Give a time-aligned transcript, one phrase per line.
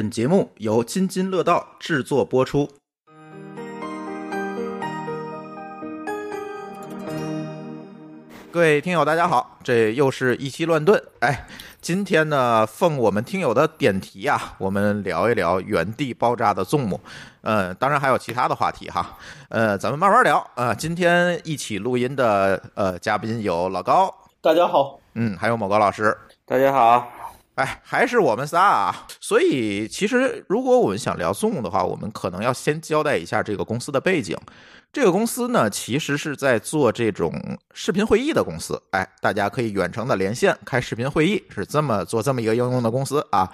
[0.00, 2.66] 本节目由津津乐道制作播出。
[8.50, 10.98] 各位听友，大家好，这又是一期乱炖。
[11.18, 11.46] 哎，
[11.82, 16.98] 今天呢，奉我们听友的点题啊，我们聊一聊原地爆炸的纵目。
[17.42, 19.18] 呃，当然还有其他的话题哈。
[19.50, 20.72] 呃，咱们慢慢聊啊。
[20.72, 24.10] 今天一起录音的呃嘉宾有老高，
[24.40, 26.16] 大家好，嗯，还有某高老师。
[26.46, 27.06] 大家好，
[27.60, 29.06] 哎，还是我们仨啊。
[29.20, 34.34] 所以，其实如果我们想聊 Zoom 的话，我们可能要先交代一下这个公司的背景。
[34.90, 37.30] 这个公司呢，其实是在做这种
[37.74, 38.82] 视频会议的公司。
[38.92, 43.52] 哎，大家可以远程的连线开视频会议，是这么做这么一个应用的公司啊。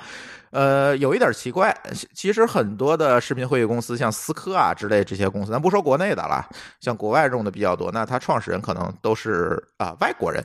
[0.50, 1.76] 呃，有一点奇怪，
[2.14, 6.48] 其实很多的视频会议公司，像思科啊之类这些公司，咱不说国内的了，
[6.80, 10.42] 像国外用的比较多，那它创始人可能都是啊外国人。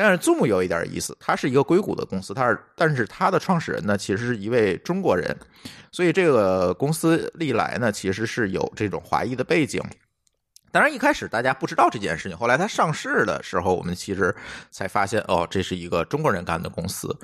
[0.00, 5.36] 但是 Zoom 有一点意思，它是一个硅谷的公司，它是，但是它的创始人呢，其实是一位中国人，
[5.90, 9.82] 所以这个公司历来呢，其实是有这种华裔的背景。
[10.70, 14.32] 当然，一开始大家不知道这件事情，后来它上市的时候，我们其实
[14.70, 17.18] 才发现，哦，这是一个中国人干的公司，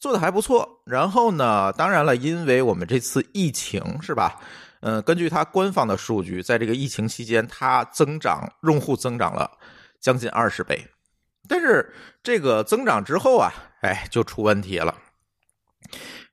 [0.00, 0.68] 做的还不错。
[0.84, 4.40] 然后呢，当然了，因为我们这次疫情是吧？
[4.80, 9.48] 嗯，根据它官方的数据，在这个疫情期间，它增长用户增长了
[10.00, 10.84] 将近二十倍。
[11.48, 13.52] 但是这个增长之后啊，
[13.82, 14.94] 哎，就出问题了。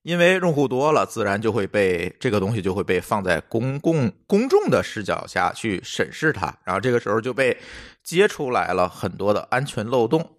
[0.02, 7.58] 因为用户多了，自然就会被这个东西就会被放在公共公众的视角下去审视它，然后这个时候就被
[8.04, 10.38] 揭出来了很多的安全漏洞。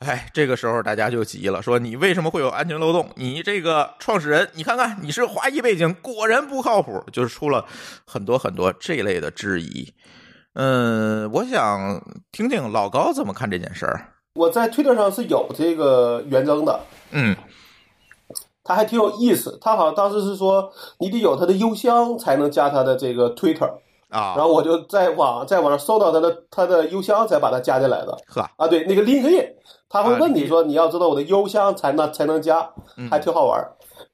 [0.00, 3.12] 哎，这个时候大家就急了，说你为什么会有安全漏洞？
[3.14, 7.66] 你这个创始人，你看看你是华裔背景，果然不靠谱，就是出了
[8.04, 9.94] 很多很多这类的质疑。
[10.60, 14.08] 嗯，我想听听老高怎么看这件事儿。
[14.34, 16.80] 我在推特上是有这个原征的，
[17.12, 17.36] 嗯。
[18.64, 23.70] 他还挺有意思，他好像当时是说你得有他的邮箱才能加他的这个 Twitter
[24.10, 28.18] 啊，然后我就在网在网上搜到他的他的邮箱才把他加进来的。
[28.26, 29.52] 呵啊，对，那个 LinkedIn，
[29.88, 32.68] 他会问你说你要知道我的邮箱才能才能加，
[33.08, 33.64] 还挺好玩。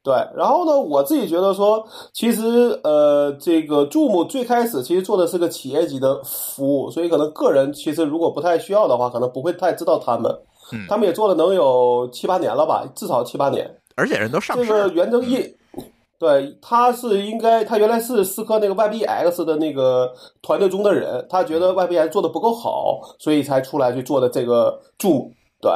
[0.03, 10.31] 对，然后呢，我自己觉得说，其实呃，这个 Zoom 最开始其实做的是个企业级的服务，所以可能个人其实如果不太需要的话，可能不会太知道他们。
[10.73, 13.71] 嗯，他们也做了能有七八年了吧，至少七八年。
[13.97, 14.67] 而且人都上市。
[14.67, 15.55] 这个袁征义，
[16.19, 20.13] 对，他是应该，他原来是思科那个 YBX 的那个
[20.43, 25.31] 团队中的人，他觉得 YBX 做的不够好，所以才出来去做的这个 Zoom。
[25.65, 25.73] 对，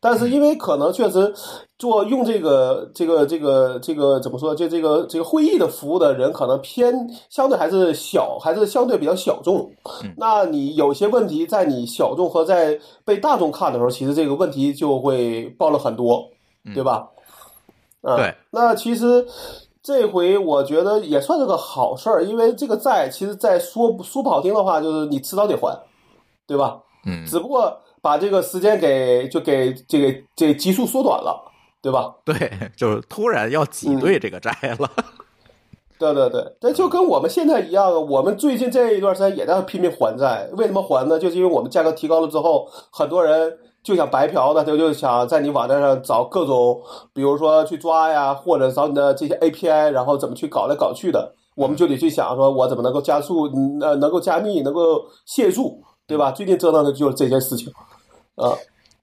[0.00, 1.32] 但是因为可能确实
[1.78, 9.70] 做用这个这个这个这个怎么说，就这个这个会议的服务的人，可能偏相对还是小，还是相对比较小众。
[10.18, 16.28] 那你有些问题在你小众和在被大众看的时候，其实这个问题就会爆了很多，
[16.74, 17.08] 对吧？
[18.02, 19.26] 对，那其实
[19.82, 25.80] 这回我觉得也算是个好事儿，因为这个债，其实，在说说不好听的话，就是你迟早得还，
[26.46, 26.82] 对吧？
[27.06, 31.50] 嗯，只不过把这个时间给就给这个这基数缩短了，
[31.82, 32.14] 对吧？
[32.24, 32.34] 对，
[32.76, 34.90] 就是突然要挤兑这个债了。
[35.98, 40.48] 对 对对，这就跟我们现在一样，我们最近这一段时间也在拼命还债。
[40.56, 41.18] 为什么还呢？
[41.18, 43.58] 就是因为我们价格提高了之后，很多人。
[43.82, 46.82] 就想白嫖的，他就想在你网站上找各种，
[47.14, 53.44] 比如说去抓呀，或者找你的这些 API，然后怎么去搞来搞去的，我们就得去想说，我怎么能够加速，
[53.80, 56.32] 呃，能够加密，能够限速，对吧？
[56.32, 57.72] 最近折腾的就是这件事情，
[58.34, 58.50] 啊，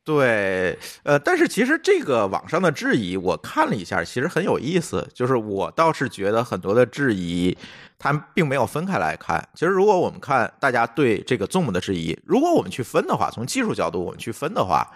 [0.04, 7.58] 对，呃，但是其实这个网上的质疑，我看了一下，其实很有意思，就是我倒是觉得很多的质疑。
[8.00, 9.44] 它并没有分开来看。
[9.56, 14.88] 其实，如果我们看大家对这个 Zoom 的质疑，如果我们去分的话，从技术角度我们去分的话，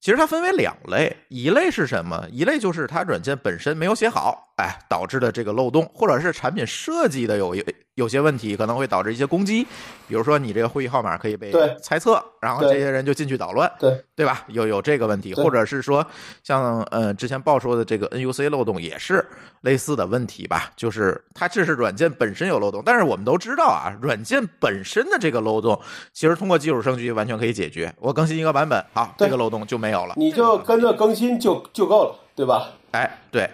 [0.00, 1.14] 其实它分为两类。
[1.28, 2.26] 一类是什么？
[2.32, 7.62] 一类就是它软件本身没有写好，哎，导致的这个漏洞，或者是产品设计的有一
[7.94, 9.66] 有些问题，可能会导致一些攻击。
[10.08, 14.44] 比如说，你这个会议号码可以被猜测，然后这些人就进去捣乱，对对吧？
[14.48, 16.06] 有有这个问题，或者是说，
[16.42, 19.24] 像呃之前报说的这个 NUC 漏洞也是。
[19.62, 25.80] 类似的问题吧，就是它这是软件本身有漏洞，但是我们都知道啊，软件本身的这个漏洞，
[26.12, 27.94] 其实通过技术升级完全可以解决。
[28.00, 32.70] 我更新一个版本，好，这个漏洞就没有了，你就跟着更新就就够了，对吧？
[32.90, 33.48] 哎，对。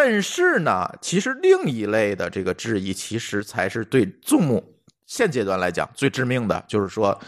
[0.00, 4.62] 但是呢，其实另一类的这个质疑，其实才是对 Zoom
[5.06, 7.20] 现阶段来讲最致命的，就是说，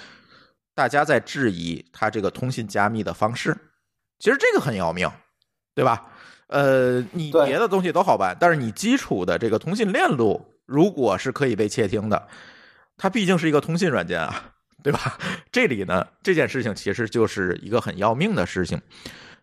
[0.72, 3.56] 大家在质疑它这个通信加密的方式，
[4.20, 5.11] 其实这个很要命，
[5.75, 6.12] 对吧？
[6.46, 12.28] 呃，你别的东西都好办，但是你基础的这个通信链路，如果是可以被窃听的，
[12.96, 15.19] 它毕竟是一个通信软件啊，对吧？
[15.50, 18.81] 这里呢，这件事情其实就是一个很要命的事情。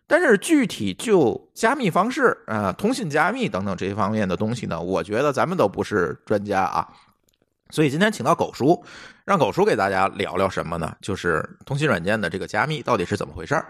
[0.08, 6.88] 但是具体就加密方式啊、通信加密等等这方面的东西呢，我觉得咱们都不是专家啊。
[7.70, 8.82] 所以今天请到狗叔，
[9.26, 10.96] 让狗叔给大家聊聊什么呢？
[11.02, 13.66] 就是通信软件的这个加密到底是怎么回事儿？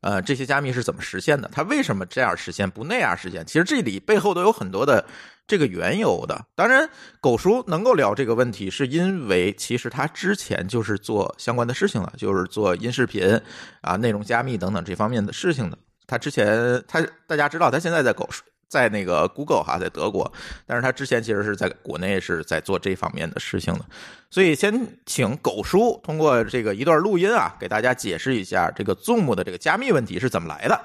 [0.00, 1.50] 呃，这些加密是怎么实现的？
[1.52, 3.44] 它为什么这样实现，不那样实现？
[3.44, 5.04] 其实这里背后都有很多的
[5.46, 6.46] 这个缘由的。
[6.54, 6.88] 当然，
[7.20, 13.40] 狗叔能够聊这个问题，是因为其实他之前就是做相关的事情了，就是做音视频
[13.82, 15.76] 啊、内容加密等等这方面的事情的。
[16.06, 20.32] 他之前，他大家知道，他现在在狗叔在那个 Google 哈，在德国，
[20.64, 23.84] 但是他之前其实是在国内是在做这方面的事情的。
[24.30, 30.80] 所以先请狗叔通过这个一段录音啊，给大家解释一下这个 Zoom 的这个加密问题是怎么来的。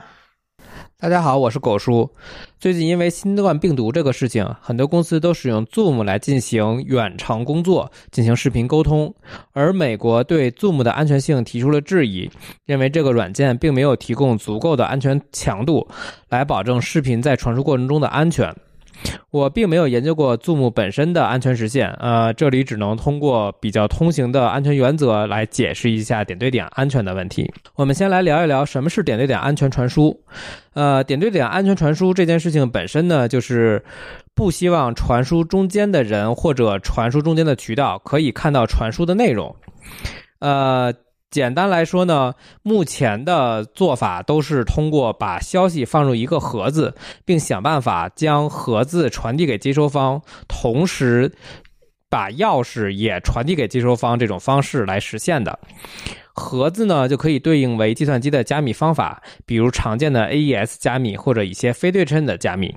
[0.97, 2.09] 大家好，我是狗叔。
[2.57, 9.13] 最近因为新冠病毒这个事情，很多公司都使用 Zoom 来进行远程工作、进行视频沟通。
[9.51, 12.31] 而美国对 Zoom 的安全性提出了质疑，
[12.65, 15.85] 认为这个软件并没有提供足够的安全强度，
[16.29, 18.55] 来保证视频在传输过程中的安全。
[19.31, 27.51] 我并没有研究过 Zoom 本身的安全实现，呃，这里只能通过比较通行的安全原则来解释一下点对点安全的问题。
[27.75, 30.19] 我们先来聊一聊什么是点对点安全传输。
[30.73, 33.83] 呃，点对点安全传输这件事情本身呢，就是
[34.33, 39.55] 不希望传输中间的人或者传输中间的渠道可以看到传输的内容。
[40.39, 40.93] 呃。
[41.35, 42.33] 简单来说呢，
[42.63, 46.95] 目前的做法都是通过把消息放入一个盒子，
[47.25, 51.29] 并想办法将盒子传递给接收方，同时
[52.09, 55.59] 把钥匙也传递给接收方这种方式来实现的。
[56.33, 62.73] 盒子呢，就可以对应为计算机的加密方法，比如常见的 AES 加密或者一些非对称的加密。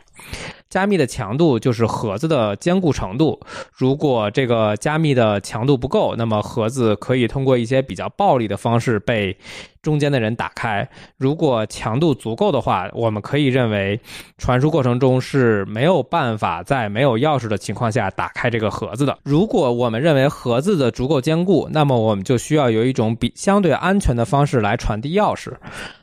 [0.70, 3.41] 加密的强度就是盒子的坚固程度。
[3.73, 9.37] 如果这个加密的强度不够，那么盒子可以通过一些比较暴力的方式被
[9.81, 10.88] 中间的人打开。
[11.17, 13.99] 如果强度足够的话，我们可以认为
[14.37, 19.17] 传输过程中是没有办法在没有钥匙的情况下打开这个盒子的。
[19.25, 25.55] 如果我们认为盒子的足够坚固，那么我们就需要有一种比相对安全的方式来传递钥匙。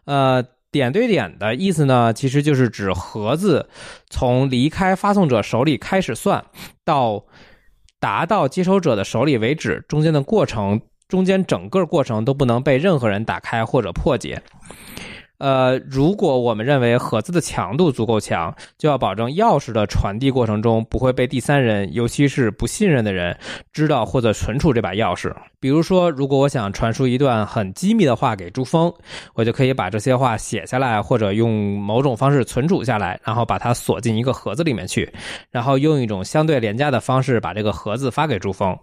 [0.06, 0.44] 呃。
[0.76, 3.70] 点对点的意思呢，其实就是指盒子
[4.10, 6.44] 从离开发送者手里开始算，
[6.84, 7.24] 到
[7.98, 14.44] 达到接收者的手里为止，中间的过程，中间整个过程都不能被任何人打开或者破解。
[15.38, 23.38] 呃，如果我们认为盒子的强度足够强，就要保证钥匙的传递过程中不会被第三人，尤其是不信任的人
[23.74, 25.34] 知道或者存储这把钥匙。
[25.60, 28.94] 比如说，如果我想传输一段很机密的话给朱峰，
[29.34, 35.12] 我就可以把这些话写下来，或者用某种方式存储下来，然后把它锁进一个盒子里面去，
[35.50, 38.78] 然后用一种相对廉价的方式把这个盒子发给朱峰。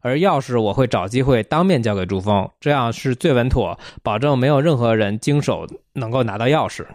[0.00, 5.66] 而钥匙我会找机会当面交给朱峰，这样是最稳妥，保证没有任何人经手
[5.98, 6.86] 能够拿到钥匙。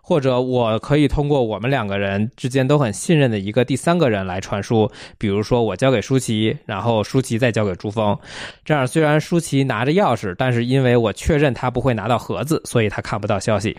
[0.00, 8.16] 或者我可以通过我们两个人之间都很信任的一个第三个人来传输，比如说我交给舒淇，然后舒淇再交给朱峰。
[8.64, 13.76] 这样虽然舒淇拿着钥匙，但是因为我确认他不会拿到盒子，所以他看不到消息。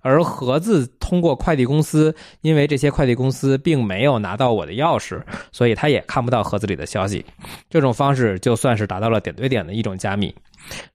[0.00, 5.22] 而盒子通过快递公司，因为这些快递公司并没有拿到我的钥匙，
[5.52, 7.24] 所以他也看不到盒子里的消息。
[7.70, 10.34] 这种方式就算是达到了点对点的一种加密。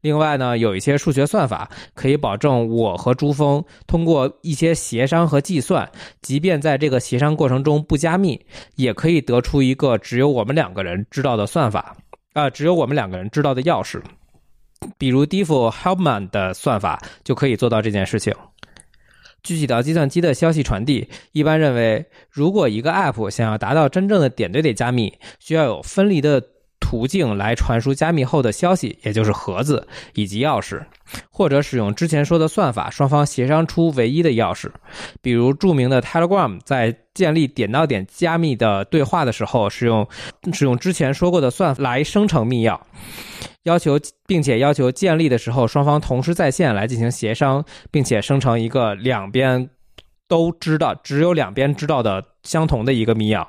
[0.01, 5.89] 另外呢，有一些数学算法可以保证我和朱峰通过一些协商和计算，
[6.21, 8.39] 即便在这个协商过程中不加密，
[8.75, 11.95] 也可以得出一个只有我们两个人知道的算法，
[12.33, 14.01] 啊、只有我们两个人知道的钥匙。
[14.97, 18.33] 比如 Diffie-Hellman 的算法就可以做到这件事情。
[19.41, 26.41] 具体到计算机的消息传递，一般认为，如果一个 App 想要达到真正的点对点加密，需要有分离的
[26.83, 30.83] 途径来传输加密后的消息，也就是盒子以及钥匙，
[31.31, 34.69] 或者使用之前说的算法，双方协商出唯一的钥匙。
[35.21, 40.05] 比如著名的 Telegram 在建立点到点加密的对话的时候，使用
[40.51, 42.77] 使用之前说过的算法来生成密钥。
[43.63, 43.97] 要求，
[44.27, 49.69] 并且要求建立的时候，双方同时在线来进行协商，并且生成一个两边
[50.33, 53.45] 都知道、只有两边知道的相同的一个密钥。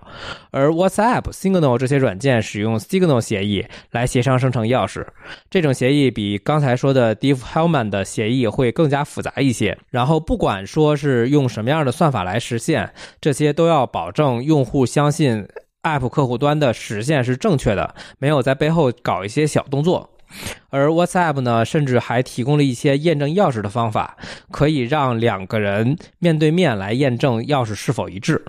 [0.51, 5.07] 而 WhatsApp、Signal 这些软件使用 Signal 协议来协商生成钥匙，
[5.49, 9.79] 这种协议比刚才说的 Diffie-Hellman 的协议会更加复杂一些。
[9.89, 15.49] 然后，不管说是用什么样的算法来实现，这些都要保证用户相信。
[15.85, 20.14] App 客户端的实现是正确的，没有在背后搞一些小动作。
[20.71, 24.17] 而 WhatsApp 呢，甚至还提供了一些验证钥匙的方法，
[24.51, 28.45] 可以让两个人面对面来验证钥匙是否一致。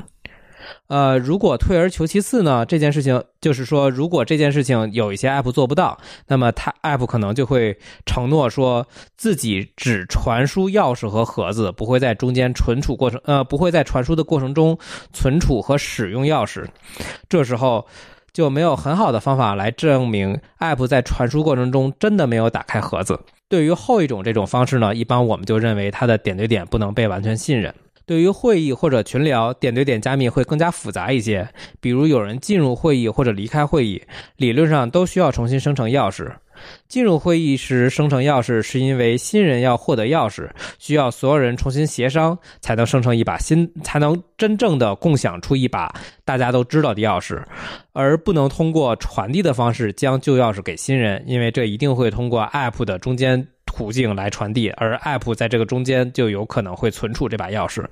[0.88, 14.76] 呃，如果退而求其次呢，这件事情就是说，如果这件事情有一些 app 做不到，那么它 app 可能就会承诺说自己只传输钥匙和盒子，不会在中间存储过程，呃，不会在传输的过程中
[15.14, 16.66] 存储和使用钥匙。
[17.30, 17.86] 这时候
[18.36, 23.18] 就没有很好的方法来证明 app 在传输过程中真的没有打开盒子。
[23.48, 27.74] 对于后一种这种方式呢，一般我们就认为它的点对点不能被完全信任。
[28.06, 31.48] 对于会议或者群聊，点对点加密会更加复杂一些。
[31.80, 34.04] 比如有人进入会议或者离开会议，
[34.36, 36.34] 理论上都需要重新生成钥匙。
[36.88, 45.94] 进入会议时生成钥匙，是因为新人要获得钥匙，需要所有人重新协商才能生成一把新，才能真正的共享出一把
[46.24, 47.42] 大家都知道的钥匙，
[47.94, 53.48] 而不能通过传递的方式将旧钥匙给新人，因为这一定会通过 App 的中间。
[53.76, 57.84] 途径来传递，而 App 在这个中间就有可能会存储这把钥匙。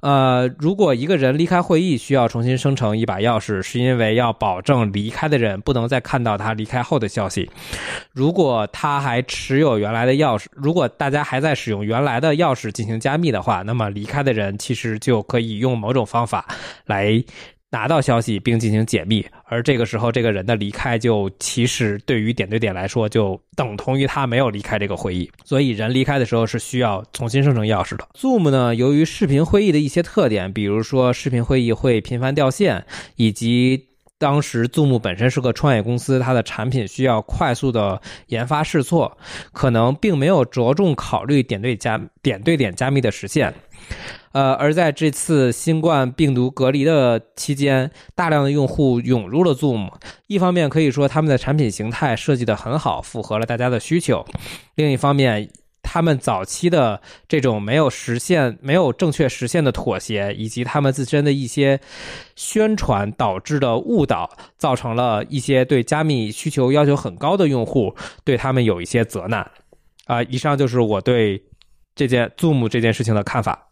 [0.00, 7.50] 呃，如果一个人离开会议需要重新生成一把钥匙，是因为要保证离开的人不能再看到他离开后的消息。
[8.12, 16.46] 如果他还持有原来的钥匙，如果大家还在使用原来的钥匙进行加密的话，那么离开的人其实就可以用某种方法
[16.86, 17.24] 来。
[17.72, 28.06] 拿到消息并进行解密，而这个时候这个人的离开就其实对于点对点来说就等同于他没有离开这个会议，所以人离开的时候是需要重新生成钥匙的。
[28.14, 32.84] Zoom 呢，由于视频会议的一些特点，比如说视频会议会频繁掉线，
[33.16, 33.86] 以及
[34.18, 39.16] 当时 Zoom 本身是个创业公司，它的产品需要快速的研发试错，
[39.54, 43.52] 可能并没有着重考虑点对加点对点加密的实现。
[44.32, 49.90] 呃，而在这次新冠病毒隔离的期间，大量的用户涌入了 Zoom。
[50.26, 54.24] 一方面可以说他们的产品形态设计的很好，符合了大家的需求；
[54.74, 55.50] 另一方面，
[55.82, 61.78] 他们早期的这种没有实现、没有正确实现的妥协，以及他们自身的一些
[62.34, 69.50] 宣传导致的误导，造成了一些对加密需求要求很高的用户对他们有一些责难。
[70.06, 71.42] 啊，以上就是我对
[71.94, 73.68] 这件 Zoom 这件事情的看法。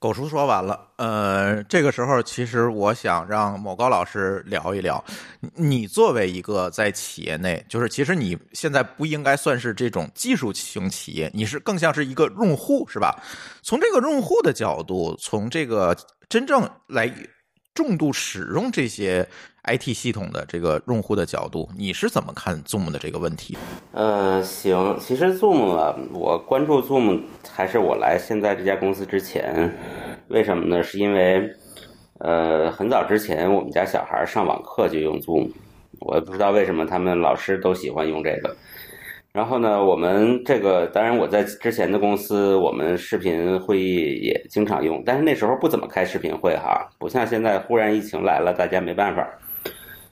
[0.00, 5.04] 狗叔说完了，呃，这个时候其实我想让某高老师聊一聊，
[5.56, 13.20] 你作为一个在企业内，就是其实你现在不应该算是这种技术型企业，你是更像是一个用户，是吧？
[13.62, 15.96] 从这个用户的角度，从这个
[16.28, 17.12] 真正来
[17.78, 19.24] 重度使用这些。
[19.64, 23.54] IT 系统的这个用户的角度，你是怎么看 Zoom 的这个问题？
[23.92, 29.76] 呃，行，其实 Zoom 啊，我关注 Zoom 还是我来现在这家公司之前，
[30.28, 30.82] 为什么呢？
[30.82, 31.54] 是因为
[32.20, 35.50] 呃，很早之前我们家小孩上网课就用 Zoom，
[36.00, 38.56] 我也不知道为什么他们老师都喜欢用这个。
[39.38, 49.24] 然后呢，我们这个当然我在之前的公司，我们视频会议也经常用，但是那时候不怎么开视频会哈，不像现在忽然疫情来了，大家没办法。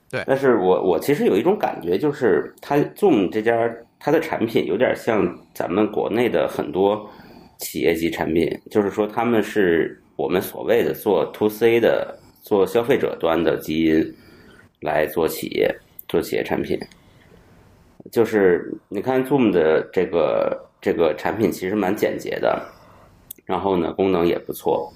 [0.09, 3.69] 对，但是我我其实有一种感觉，就是它 Zoom 这家
[3.99, 7.11] 它的产品有点像咱们国内的很多
[7.59, 14.15] 企业级产品，就是说他们是我们所谓的做 To C 的，做消费者端的基因
[14.83, 15.75] 来做企业
[16.09, 16.79] 做企业产品。
[18.11, 22.61] 就是你看 Zoom 的这个这个产品其实蛮简洁的，
[23.45, 24.93] 然后呢功能也不错。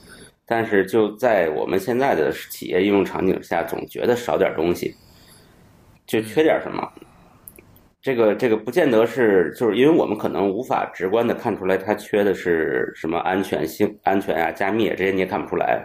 [0.46, 4.92] 但是就在我们现在的企业应用场景下，总觉得少点东西，
[6.06, 6.86] 就缺点什么。
[8.02, 15.84] 这个这个不见得是，就是因为我们可能无法直观的看出来它缺的是什么安全性、安全啊、加密这些你也看不出来。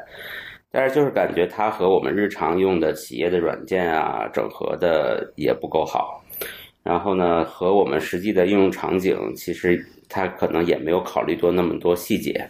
[0.71, 6.23] 但是就是感觉它和我们日常用的企业的软件啊整合的也不够好。
[6.85, 12.47] 然后呢，和我们实际的应用场景，其实它可能也没有考虑多那么多细节。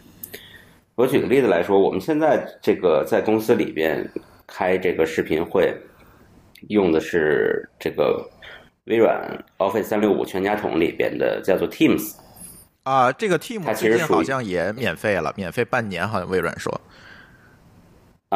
[0.96, 4.06] 我举个例子来说，我们现在这个在公司里边
[4.46, 5.74] 开这个视频会，
[6.68, 8.30] 用的是这个
[8.88, 9.18] 微软
[9.58, 12.14] Office 三六五全家桶里边的叫做 Teams。
[12.84, 16.82] 啊，这个 Teams 最近好像也免费了，免费半年，好像微软说。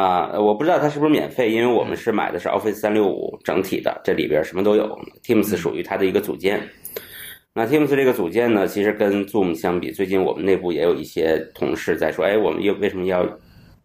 [0.00, 6.66] 啊，我不知道它是不是免费，因为我们是买的是 Office 三六五整体的，这里边什么都有，Teams 属于它的一个组件。
[7.52, 13.28] 那 Teams 这个组件呢，其实跟 Zoom 相比，最近我们内部也有一些同事在说，哎，我们又为什么要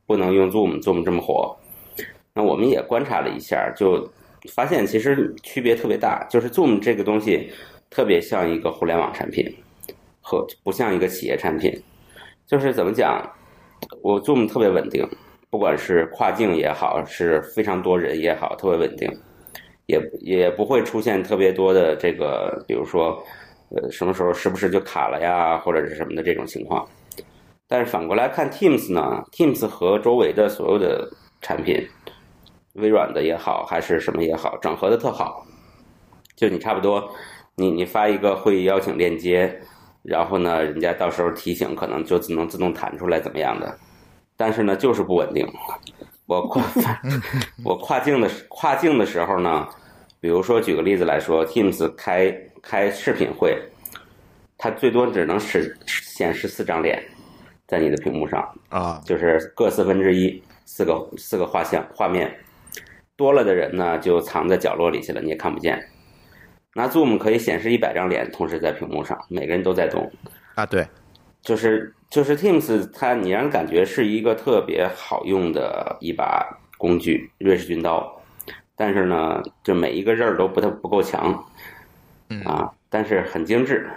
[0.06, 1.54] 不能用 Zoom？Zoom 这么火？
[2.34, 4.10] 那我们也观察了一下，就
[4.54, 6.26] 发现其实区别特别大。
[6.30, 7.50] 就是 Zoom 这个东西
[7.90, 9.46] 特别像一个互联网产品，
[10.22, 11.78] 和不像一个企业产品。
[12.48, 13.22] 就是怎么讲，
[14.02, 15.06] 我 Zoom 特别稳定，
[15.56, 19.10] 不管是跨境也好，是非常多人也好，特别稳定，
[19.86, 23.18] 也也不会出现特别多的这个，比如说。
[23.76, 26.88] 呃，什么时候时不时就卡了呀，或者是什么的这种情况。
[27.68, 31.10] 但是反过来看 Teams 呢？Teams 和周围的所有的
[31.42, 31.84] 产品，
[32.74, 35.44] 微软的也好，还是什么也好，整合的特好。
[36.36, 37.04] 就你差不多，
[37.56, 39.60] 你你发一个会议邀请链接，
[40.04, 43.76] 然后呢，人家到时候提醒可能就能自动弹出来怎么样的，
[44.38, 45.48] 但是呢，就是不稳定。
[46.26, 46.64] 我跨
[47.64, 49.68] 我跨境的跨境的时候呢，
[50.20, 53.56] 比如说举个例子来说，Teams 开开视频会，
[54.58, 57.00] 它最多只能使显示四张脸
[57.68, 62.36] 在你的屏幕上，啊，就是各四分之一，四个四个画像画面，
[63.16, 65.80] 多了的人呢就藏在角落里去了，你也看不见。
[66.74, 70.12] 那 Zoom 可以显示一百张脸同时在屏幕上，每个人都在动，
[70.56, 70.86] 啊，对，
[71.42, 76.46] 就是就是 Teams 它你让人感觉是一个特别好用的一把
[76.78, 78.22] 工具，瑞士军刀，
[78.76, 81.44] 但是呢，就每一个刃儿都不太不够强，
[82.30, 83.90] 嗯啊，但是很精致。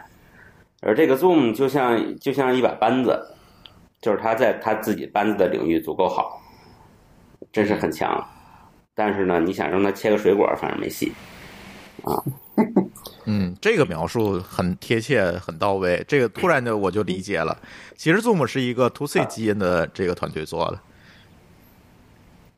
[0.81, 3.21] 而这个 Zoom 就像就像一把扳子，
[4.01, 6.41] 就是他在他自己扳子的领域足够好，
[7.53, 8.25] 真是很强。
[8.95, 11.13] 但是呢，你想让他切个水果，反正没戏。
[13.27, 16.05] 嗯，这个描述很贴切，很到位。
[16.09, 17.57] 这个突然的我就理解了，
[17.97, 20.79] 其实 Zoom 是一个 To C 基因的这个团队做的。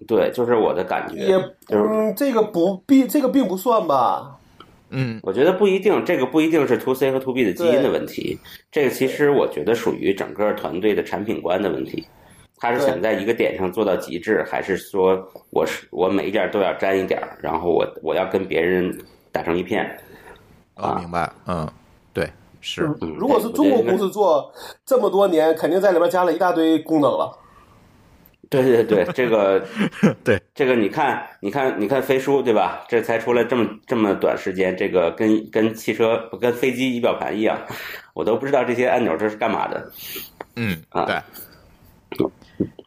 [0.06, 1.34] 对，就是我的感觉，也
[1.68, 4.36] 嗯，这个不并这个并不算吧？
[4.92, 8.38] 嗯我觉得不一定，这个不一定是 to C 和 to B 的基因的问题，
[8.72, 12.06] 这个其实我觉得属于整个团队的产品观的问题。
[12.56, 15.16] 他是想在一个点上做到极致，还是说
[15.50, 18.98] 我是我每一点都要沾一点儿，然后我我要跟别人
[19.32, 19.98] 打成一片？
[20.76, 21.68] 哦，啊明白，嗯，
[22.12, 24.52] 对，是，嗯如果是中国公司做
[24.84, 27.36] 这么多年，肯定在里边加了一大堆功能了。
[28.48, 29.64] 对对对，这个
[30.24, 32.84] 对这个你看，你看，你看飞书对吧？
[32.88, 37.56] 这才出来这么这么短时间，这个跟跟汽车跟飞机仪表盘一样，
[38.14, 39.92] 我都不知道这些按钮这是干嘛的。
[40.56, 42.26] 嗯，啊对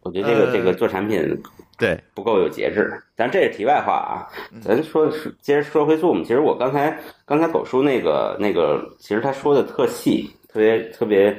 [0.01, 1.41] 我觉得这个、呃这个做产品
[1.83, 4.23] 对，不够有节制，但这是题外话啊。
[4.61, 5.11] 咱说
[5.41, 11.37] 接着说回 Zoom，其实我刚才刚才狗叔那个那个，其实他说的特细，特别特别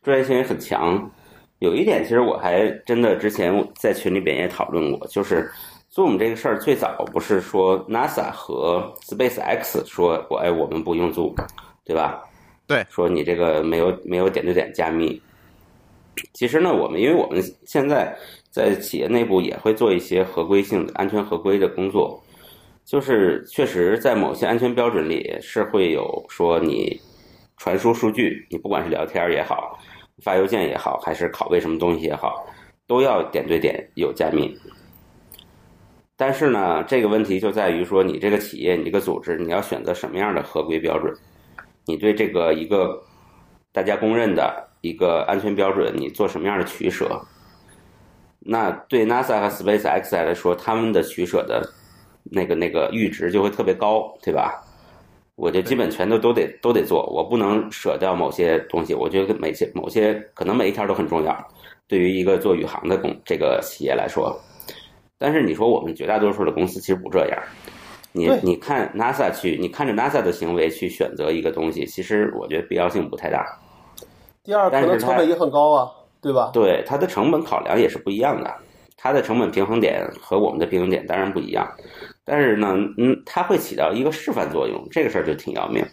[0.00, 1.10] 专业性也很强。
[1.58, 5.50] 有一点，其实我还真的之前在群里边也讨论过，就是
[5.92, 11.34] Zoom 这个事儿最早不是说 NASA 和 SpaceX 说我哎我们不用 Zoom，
[11.84, 12.22] 对吧？
[12.68, 15.20] 对说你这个没有没有点对点加密。
[16.34, 18.14] 其实呢，我们因为我们现在
[18.50, 22.20] 在企业内部也会做一些合规性的、安全合规的工作，
[22.84, 27.00] 就是确实在某些安全标准里是会有说你
[27.56, 29.78] 传输数据，你不管是聊天也好，
[30.24, 32.44] 发邮件也好，还是拷贝什么东西也好，
[32.86, 34.52] 都要点对点有加密。
[36.16, 41.14] 但是呢，这个问题就在于说，你这个企业、你这个组织，你要选择什么样的合规标准？
[41.86, 43.00] 你对这个一个
[43.72, 47.18] 大家公认的一个安全标准，你做什么样的取舍？
[48.40, 51.62] 那对 NASA 和 SpaceX 来说，他们的取舍的
[52.24, 54.62] 那个那个阈值就会特别高，对吧？
[55.36, 58.92] 我就基本全都都得都得做，我不能舍掉某些东西。
[58.92, 61.34] 我觉得每些某些可能每一条都很重要，
[61.88, 64.38] 对于一个做宇航的公这个企业来说。
[65.16, 67.42] 但是你说我们绝大多数的公司其实不这样，
[68.12, 73.46] 你你看 NASA 去，你看着 NASA 的行为去选择一个东西，其实我觉得必要性不太大。
[74.42, 75.88] 第二，可能成本也很高啊，
[76.22, 76.50] 对吧？
[76.52, 78.54] 对它的成本考量也是不一样的，
[78.96, 81.66] 它的成本平衡点和我们的平衡点当然不一样，
[82.24, 85.84] 但是呢，嗯，它会起到一个示范作用，这个事儿就挺要命。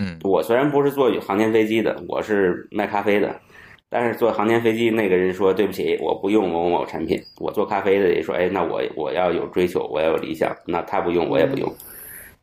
[0.00, 3.34] 嗯我虽然不是做航天飞机的，我是卖咖啡的，
[3.88, 11.74] 但是做航天飞机那个人说对不起，我不用某某某产品，我做咖啡的也说，哎，那我我要有追求，我要有理想，那他不用我也不用，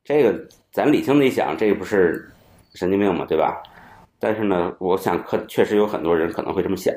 [0.03, 0.37] 这个
[0.73, 2.29] 咱理性的一想，这个不是
[2.73, 3.63] 神经病嘛，对吧？
[4.25, 6.91] 但是呢，我想可确实有很多人可能会这么想，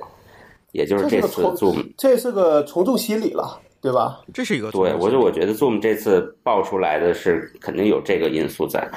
[0.73, 4.21] 也就是这次这是个 Zoom 这是个从众心理了，对吧？
[4.33, 8.89] 这是一个对，我就我觉得 Zoom 这次爆出来的是肯定有这个因素在。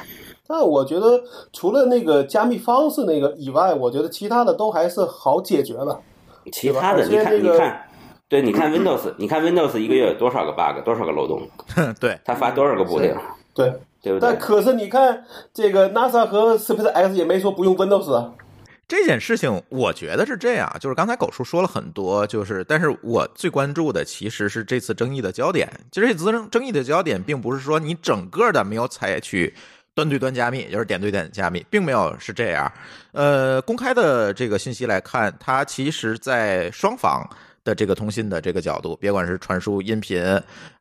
[0.47, 5.99] 但我觉得除了那个加密方式那个以外，我觉得其他的都还是好解决的。
[6.53, 7.89] 其他的，你看，你看，
[8.29, 11.41] 对，你看 Windows，你看 Windows 一个月有多少个 bug，多少个漏洞，
[11.99, 13.13] 对，它发多少个补丁，
[13.53, 14.39] 对，对不对但？
[14.39, 18.33] 可是你看这个 NASA 和 SpaceX 也没说不用 Windows 啊。
[18.87, 25.69] 这件事情，我觉得是这样，就是刚才狗叔说了很多，就是，但是我最关注的其实是这次争议的焦点。
[25.93, 29.53] 其实这次争争议的焦点，并不是说你整个的没有采取
[29.95, 32.69] 端对端加密，也就是点对点加密，并没有是这样。
[33.13, 37.25] 呃，公开的这个信息来看，它其实在双方
[37.63, 40.21] 的这个通信的这个角度，别管是传输音频，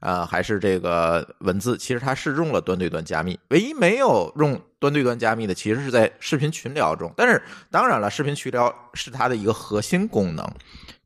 [0.01, 3.39] 呃，还是这个文字，其实它是用了端对端加密。
[3.49, 7.13] 唯一没有用端对端加密的，其实是在视频群聊中。
[7.17, 10.47] 但是当然了，视频群聊是它的一个核心功能。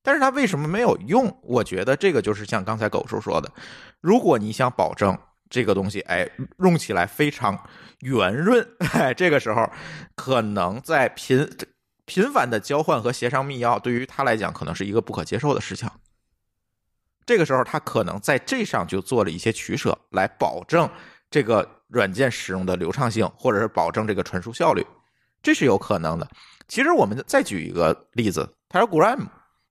[0.03, 1.35] 但是它为什么没有用？
[1.43, 3.51] 我觉得这个就是像刚才狗叔说的，
[4.01, 5.17] 如果你想保证
[5.49, 7.59] 这个东西，哎，用起来非常
[8.01, 9.67] 圆润， 哎，这个时候
[10.15, 11.49] 可能在频
[12.05, 15.89] 频繁的交换和协商密钥，对于他来讲可能是一个不可接受的事情。
[17.27, 20.89] 这个时候，他可能在这上就做了一些取舍，来保证
[21.31, 24.87] 这个软件使用的流畅性，或者是保证这个传输效率，
[25.43, 26.29] 这是有可能的。
[26.69, 29.27] 其实我们再举一个例子，Telegram，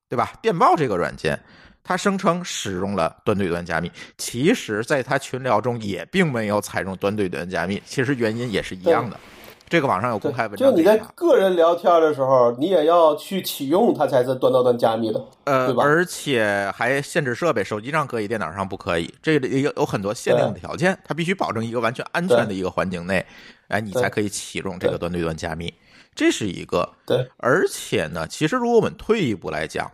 [0.09, 0.33] 对吧？
[0.41, 1.39] 电报这个软件，
[1.83, 9.19] 它声称使用了端对端加密，其实在它群聊中也并没有采用端对端加密，其实原因也是一样的。
[9.73, 10.69] 这个网上有公开文章。
[10.69, 15.81] 就你在个人聊天的时候，你也要去启用它才是端到端加密的，呃，对吧？
[15.83, 19.11] 而且还限制设备，手机上可以，电脑上不可以。
[19.19, 23.25] 这里有有很多限定的条件，它必须保证一个完全安全的一个环境内，
[23.69, 25.73] 哎，你才可以启用这个端对端加密。
[26.13, 26.87] 这是一个。
[27.07, 27.27] 对。
[27.37, 29.91] 而且呢，其实如果我们退一步来讲，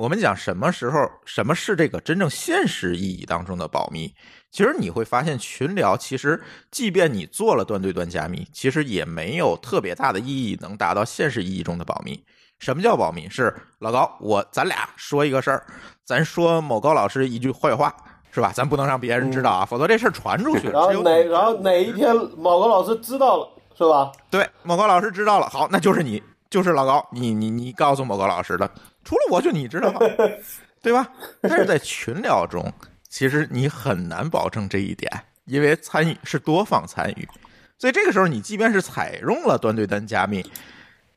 [0.00, 4.14] 我们讲什么时候什么是这个真正现实意义当中的保密？
[4.50, 12.24] 其实你会发现，群聊其实，即便你做了端对端加密，其实也没有特别大的意义能达到现实意义中的保密。
[12.58, 13.28] 什么叫保密？
[13.28, 15.66] 是老高，我咱俩说一个事儿，
[16.02, 17.94] 咱说某高老师一句坏话，
[18.30, 18.50] 是吧？
[18.54, 20.72] 咱不能让别人知道啊，否则这事儿传出去了。
[20.72, 24.10] 然后哪然后哪一天某个老师知道了，是吧？
[24.30, 28.70] 对，某高老师知道了，好，那就是你，就是老高，你你你告诉某高老师的，
[29.10, 29.92] 除了我就你知道，
[30.80, 31.10] 对吧？
[31.40, 32.72] 但是在群聊中。
[33.08, 35.10] 其实你很难保证这一点，
[35.46, 37.28] 因为参与是多方参与，
[37.76, 40.48] 所以这个时候你即便是采用了端对端加密，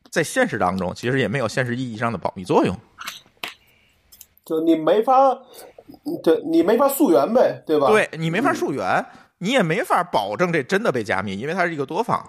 [0.10, 2.76] 在现实当中其实也没有现实意义上的保密作用。
[4.44, 5.38] 就你没法，
[6.24, 7.90] 对你没法溯源呗，对吧？
[7.90, 9.06] 对你没法溯源，
[9.38, 12.28] 你也没法保证这真的被加密，因为它是一个多方。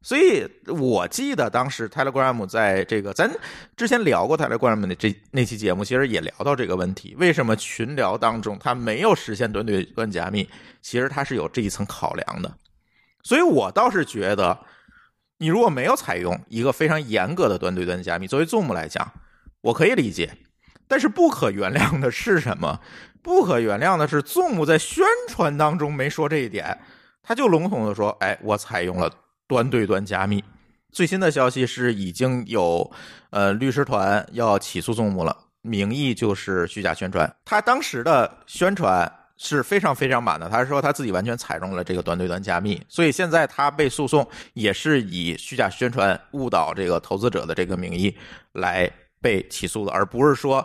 [0.00, 3.28] 所以我记得当时 Telegram 在这个咱
[3.76, 10.48] 之前聊过 Telegram 的这那期节目，其实也聊到这个问题：为什么群聊当中它没有实现端对端加密？
[10.80, 12.56] 其实它是有这一层考量的。
[13.24, 14.56] 所以我倒是觉得，
[15.38, 19.12] 你如果没有采用一个非常严格的端对端加密，作为 Zoom 来讲，
[19.62, 20.32] 我可以理解。
[20.86, 22.80] 但是不可原谅的是什么？
[23.20, 26.78] 不可原谅的是 Zoom 在宣传当中没说这一点，
[27.22, 29.12] 他就笼统的说：“哎，我采用了。”
[29.48, 30.44] 端对端加密，
[30.92, 32.88] 最新的消息是已经有
[33.30, 37.34] 呃律师团要起诉 Zoom 了，名义就是虚假宣传。
[37.44, 48.14] 他当时的宣传是非常非常满的，他说他自己完全采用了这个端对端加密，所以现在他被诉讼也是以虚假宣传误导这个投资者的这个名义
[48.52, 48.88] 来
[49.20, 50.64] 被起诉的，而不是说。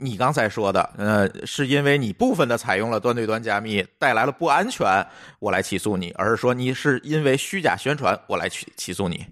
[0.00, 5.04] 你刚才说的，呃，是因为你部分的采用了端对端加密带来了不安全，
[5.40, 9.26] 我来起诉你，而是说你是因为虚假宣传，我来起起诉你。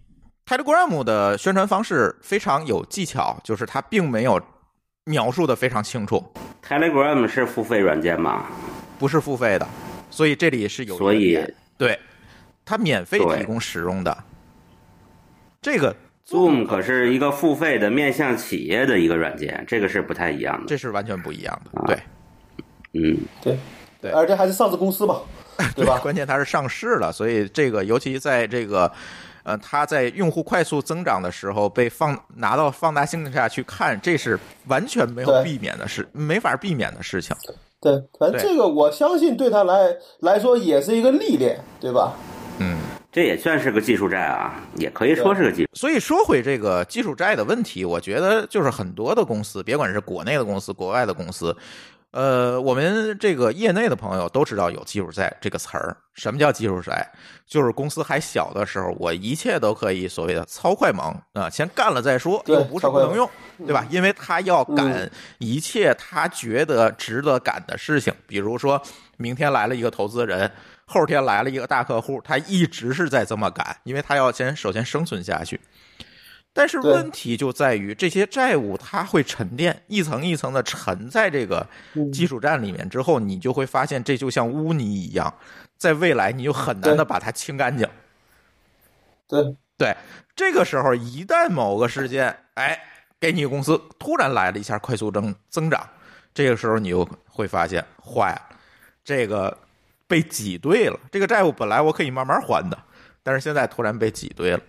[0.44, 4.40] Telegram 的宣传方式非常有技巧，就是它并没有
[5.05, 6.24] 描述的非常清楚。
[6.66, 8.46] Telegram 是付费软件吗？
[8.98, 9.68] 不是付费的，
[10.11, 11.38] 所以这里是有所以
[11.79, 11.96] 对，
[12.64, 14.24] 它免费提供使用的
[15.62, 15.94] 这个。
[16.28, 20.64] Zoom 可是一个付费的面向企业的一个软件，这个是不太一样的。
[20.66, 21.98] 这是完全不一样的，对，
[22.94, 23.56] 嗯，对，
[24.00, 25.20] 对，而且还是上市公司嘛，
[25.76, 26.00] 对吧？
[26.02, 28.90] 关键它是上市了，所以这个尤其在这个，
[29.44, 34.36] 呃，它在用户快速增长的时候被放拿到放大镜下去看，这是
[34.66, 37.36] 完全没有避免的事，没法避免的事情。
[37.80, 42.16] 对，反正这个我相信对他来来说也是一个历练，对吧？
[42.58, 42.78] 嗯。
[43.12, 45.68] 这也算是个技术债啊，也可以说是个技术。
[45.72, 51.56] 所以说回这个技术债的问题，我觉得就是很多的公司，别管是国内的公司、国外的公司，
[52.10, 55.96] 呃，我们这个业内的朋友都知道有技术债这个词儿。
[56.12, 57.10] 什么叫技术债？
[57.46, 63.26] 就是公司还小的时候，我一切都可以所谓的操快忙啊，先干了再说，又不是不能用，
[63.64, 63.86] 对吧？
[63.88, 68.82] 因为他要赶一切他觉得值得赶的事情，比如说
[69.16, 70.52] 明天来了一个投资人。
[70.87, 75.61] 后天来了一个大客户，他一直是在这么赶，因为他要先首先生存下去。
[76.53, 81.66] 但是问题就在于这些债务它会沉淀，一层一层的沉在这个
[82.12, 85.35] 基础站里面之后，你就会发现这就像污泥一样，
[85.77, 87.87] 在未来你就很难的把它清干净。
[89.29, 89.94] 对对，
[90.35, 92.81] 这个时候一旦某个事件，哎，
[93.20, 95.87] 给你公司突然来了一下快速增增长，
[96.33, 98.57] 这个时候你就会发现坏了，
[99.05, 99.59] 这个。
[100.08, 102.78] 被挤兑了，这个债务本来我可以慢慢还的，
[103.22, 104.60] 但是现在突然被挤兑了。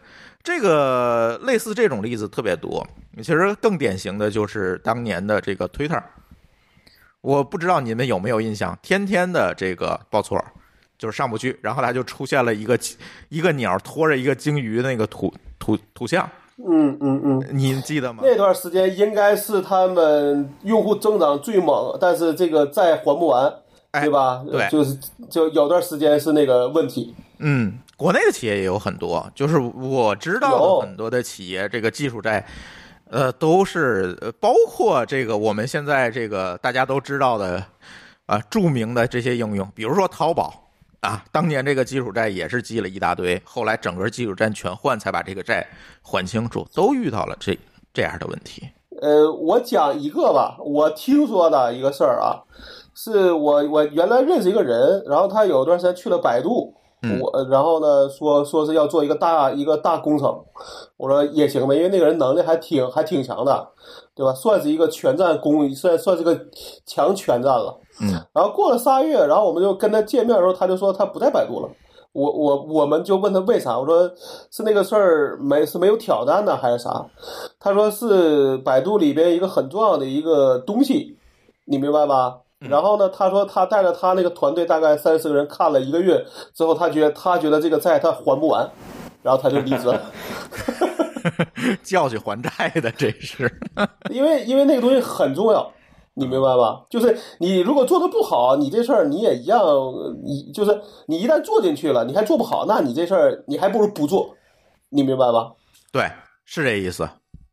[0.44, 2.86] 这个类似这种例子特别多，
[3.18, 6.02] 其实更典型的就是当年的这个 Twitter。
[7.20, 10.42] 我不知道你们有没有印象，天天的这个报错，
[10.98, 12.80] 就是上不去，然后来就出现了一个
[13.28, 16.30] 一个鸟拖着一个鲸鱼那个图图图像，
[16.66, 18.22] 嗯嗯嗯，您记得吗？
[18.24, 23.54] 那段时间应该是他们用户增长最猛，但是这个债还不完，哎
[24.02, 24.44] 对吧？
[24.50, 24.98] 对就是
[25.30, 27.16] 就有段时间是那个问题。
[27.40, 32.46] 嗯，国内的企业也有很多，就是我知道的很多的企业，这个技术债，
[33.10, 37.64] 呃，都是呃包括这个我们现在这个大家都知道的
[38.26, 40.54] 啊、著名的这些应用，比如说淘宝
[41.00, 45.66] 啊，当年这个基础债也是积了一大堆，后来整个基础债全换，才把这个债
[46.02, 47.58] 还清楚，都遇到了这
[47.94, 48.68] 这样的问题。
[49.00, 52.42] 呃，我讲一个吧，我听说的一个事儿啊，
[53.00, 60.44] 是我我原来认识一个人，然后他有段时间去了百度，嗯我然后呢说说是要做一个大一个大工程，
[60.98, 63.68] 我说也行呗，因为那个人能力还挺还挺强的，
[64.16, 64.34] 对吧？
[64.34, 66.36] 算是一个全站工，算算是个
[66.88, 67.80] 强全站了。
[68.02, 71.70] 嗯，然后过了仨月，然后我们就跟他见面的时候，他就说他不在百度了。
[72.14, 74.12] 我我我们就问他为啥，我说
[74.50, 77.06] 是那个事儿没是没有挑战呢，还是啥？
[77.60, 81.16] 他说是百度里边一个很重要的一个东西，
[81.66, 82.40] 你明白吧？
[82.60, 88.68] 然后呢，他说他带着他那个团队大概三四个人看了一个月之后，他觉得他觉得这个债他还不完，
[89.22, 90.02] 然后他就离职了。
[91.84, 93.52] 教训还债的，这是。
[94.10, 95.72] 因为因为那个东西很重要，
[96.16, 96.84] 你明白吧？
[96.90, 99.62] 就是你如果做的不好，你这事儿你也一样，
[100.26, 104.36] 你就是你一旦做进去了，你还做不好，那你这事儿你还不如不做，
[104.90, 105.52] 你明白吧？
[105.92, 106.10] 对，
[106.46, 107.08] 是这意思。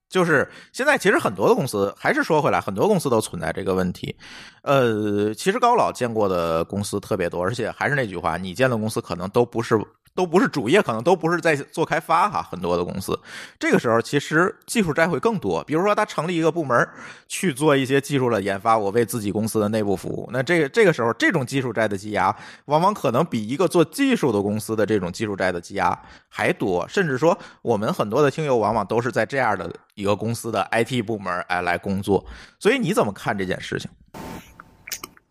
[0.08, 4.14] 就是现在，其实很多的公司，还是说回来，很多公司都存在这个问题。
[4.62, 9.76] 呃，其实高老见过的公司特别多，而且还是那句话，你见的公司可能都不是
[10.14, 12.40] 都不是主业，可能都不是在做开发哈。
[12.42, 13.18] 很多的公司，
[13.58, 15.62] 这个时候其实技术债会更多。
[15.64, 16.88] 比如说，他成立一个部门
[17.26, 20.28] 去做一些技术的研发，我为自己公司的内部服务。
[20.32, 22.34] 那这个这个时候，这种技术债的积压，
[22.66, 25.98] 往往可能比一个做技术的公司的这种技术债的积压
[26.28, 26.86] 还多。
[26.88, 32.24] 甚至说，我们很多的听友往往都是在这样的一个公司的 IT 部门哎来工作。
[32.60, 33.90] 所以你怎么看这件事情？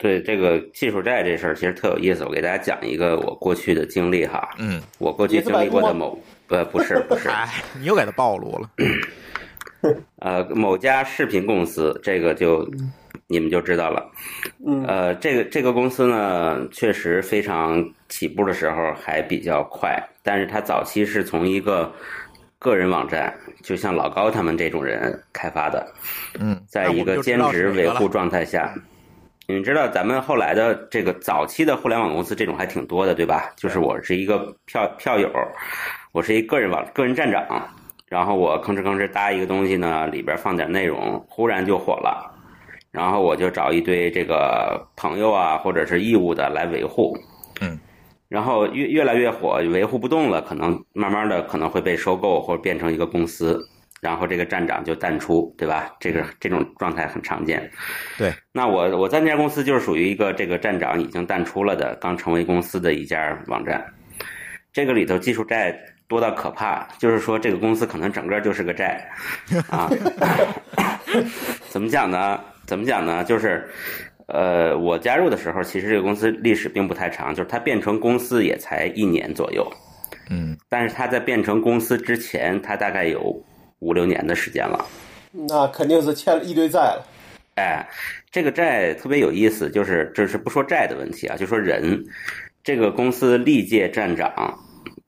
[0.04, 2.26] 对这个技术债这事儿，其实特有意思。
[2.26, 4.50] 我给大家讲一个我过去的经历哈。
[4.60, 8.70] 嗯，我过去经历过的某呃不是不是， 哎，你又给他暴露了。
[10.20, 12.70] 呃某家视频公司，这个就
[13.28, 14.12] 你们就知道了。
[14.68, 21.90] 嗯呃，这个这个公司呢，确实非常起步的时候还比较快，但是它早期是从一个
[22.60, 25.88] 个人网站，就像老高他们这种人开发的，
[26.38, 28.76] 嗯，在一个兼职维护状态下。
[29.46, 33.52] 你知道咱们后来的这个早期的互联网公司这种还挺多的，对吧？
[33.58, 35.30] 就是我是一个票票友，
[36.14, 37.68] 我是一个人网个人站长，
[38.08, 42.34] 然后我吭哧吭哧搭一个东西呢，里边放点内容，忽然就火了，
[42.90, 47.14] 然后我就找一堆这个朋友啊，或者是义务的来维护，
[47.60, 47.78] 嗯，
[48.30, 53.60] 然后越越来越火，维护不动了，可能慢慢的可能会被收购或者变成一个公司。
[54.04, 55.96] 然后这个站长就淡出，对吧？
[55.98, 57.72] 这个这种状态很常见。
[58.18, 63.82] 对，那我我在那家公司就是属于一个这个站长已经淡出了的，刚成为公司的一家网站。
[64.74, 65.74] 这个里头技术债
[66.08, 69.08] 多到可怕，就是说这个公司可能整个就是个债
[69.72, 69.90] 啊。
[71.70, 72.40] 怎么讲呢？
[72.68, 73.24] 怎么讲呢？
[73.24, 73.66] 就是
[74.28, 79.66] 呃，我加入的时候，其实这个公司历史并不太长，就是它变成公司也才一年左右。
[80.30, 83.42] 嗯，但是它在变成公司之前，它大概有。
[83.84, 84.86] 五六年的时间了，
[85.32, 87.06] 那肯定是欠了一堆债了。
[87.56, 87.86] 哎，
[88.32, 92.02] 这个债特别有意思，就是这是不说债的问题啊，就说人。
[92.64, 94.58] 这个公司历届站长，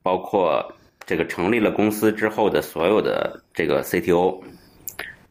[0.02, 0.62] 包括
[1.06, 4.42] 这个成立了公司之后的所有的这个 CTO，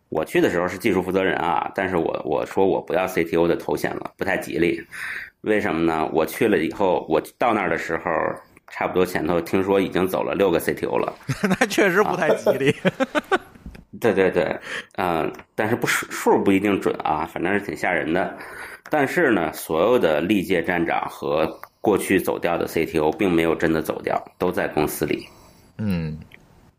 [0.10, 4.84] 我去的时候是技术负责人啊，但是我我说我不要 CTO 的头衔了，不太吉利。
[5.42, 6.10] 为什么呢？
[6.12, 8.12] 我去了以后，我到那儿的时候。
[8.67, 11.13] 差不多前头听说已经走了六个 CTO 了，
[11.60, 12.71] 那确实不太吉利。
[12.71, 12.91] 啊、
[14.01, 14.43] 对 对对，
[14.95, 18.38] 嗯、呃，但是不数数不一定准啊，反正是挺吓人的。
[18.89, 21.47] 但是呢，所有的历届站长和
[21.80, 25.28] 过去走掉的 CTO 并没有真的走掉，都在公司里。
[25.78, 26.19] 嗯，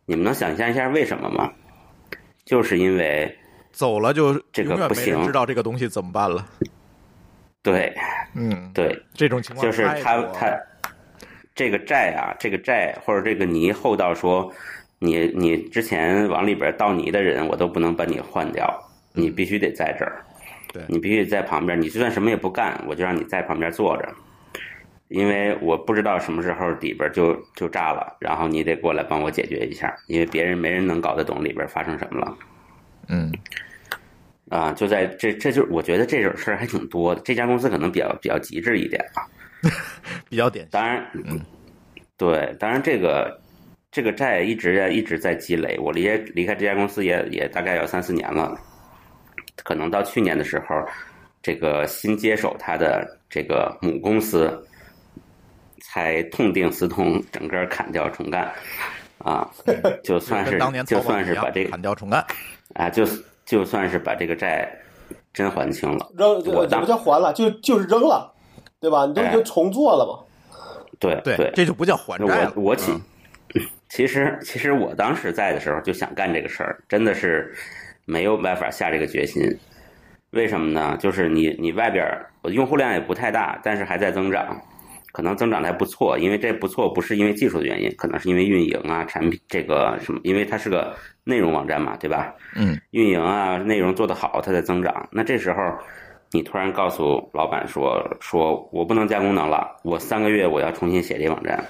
[0.04, 1.50] 你们能想象一下为什么吗？
[2.44, 3.36] 就是因为
[3.72, 6.46] 走了就这个不行，知道这个东西怎么办了。
[7.62, 7.92] 对，
[8.34, 10.56] 嗯，对，这种情况就是他他。
[11.56, 14.52] 这个债啊，这个债或者这个泥厚到说，
[14.98, 18.72] 你你之前往里边倒泥的人，我都不能把你换掉，
[19.14, 20.22] 你必须得在这儿，
[20.72, 24.06] 对你必须得在旁边，你就算什么也不干，我就让你在旁边坐着，
[25.08, 32.36] 因为我不知道什么时候里边就就炸了，然后你得过来帮我解决一下，因为别人没人能搞得懂里边发生什么了。
[33.08, 33.32] 嗯，
[34.50, 39.24] 啊，就在这，这就我觉得这种事儿还挺多的，这家公司可能比较比较极致一点啊。
[40.28, 41.40] 比较典型，当然，嗯，
[42.16, 43.40] 对，当然这个
[43.90, 45.78] 这个债一直一直在积累。
[45.78, 48.58] 我离离开这家公司也也大概有三四年了，
[49.64, 50.74] 可能到去年的时候，
[51.42, 54.66] 这个新接手他的这个母公司
[55.80, 58.52] 才痛定思痛，整个砍掉重干
[59.18, 59.48] 啊，
[60.02, 62.24] 就算是当年就算是把这个砍掉重干。
[62.74, 63.06] 啊，就
[63.46, 64.68] 就算是把这个债
[65.32, 66.10] 真还清了。
[66.14, 67.32] 扔我当怎么叫还了？
[67.32, 68.34] 就就是扔了，
[68.80, 69.06] 对吧？
[69.06, 70.24] 你都已经哎重做了嘛。
[70.98, 72.52] 对对，这就不叫还债了。
[72.56, 73.00] 我我起嗯，
[73.88, 77.54] 其实其实我当时在的时候就想干这个事儿，真的是
[78.04, 79.42] 没有办法下这个决心。
[80.30, 80.96] 为什么呢？
[80.98, 84.60] 就是你你外边儿我用户量也不太大，但是还在增长，
[85.12, 86.18] 可能增长的还不错。
[86.18, 92.34] 因为这不错不是因为技术的原因，可能是因为运营啊、产品这个什么，因为它是个内容网站嘛，对吧？
[92.54, 95.08] 嗯，运营啊，内容做得好，它在增长。
[95.12, 95.58] 那这时候，
[96.32, 101.64] 你突然告诉老板说，说我不能加功能了，我三个月我要重新写这网站。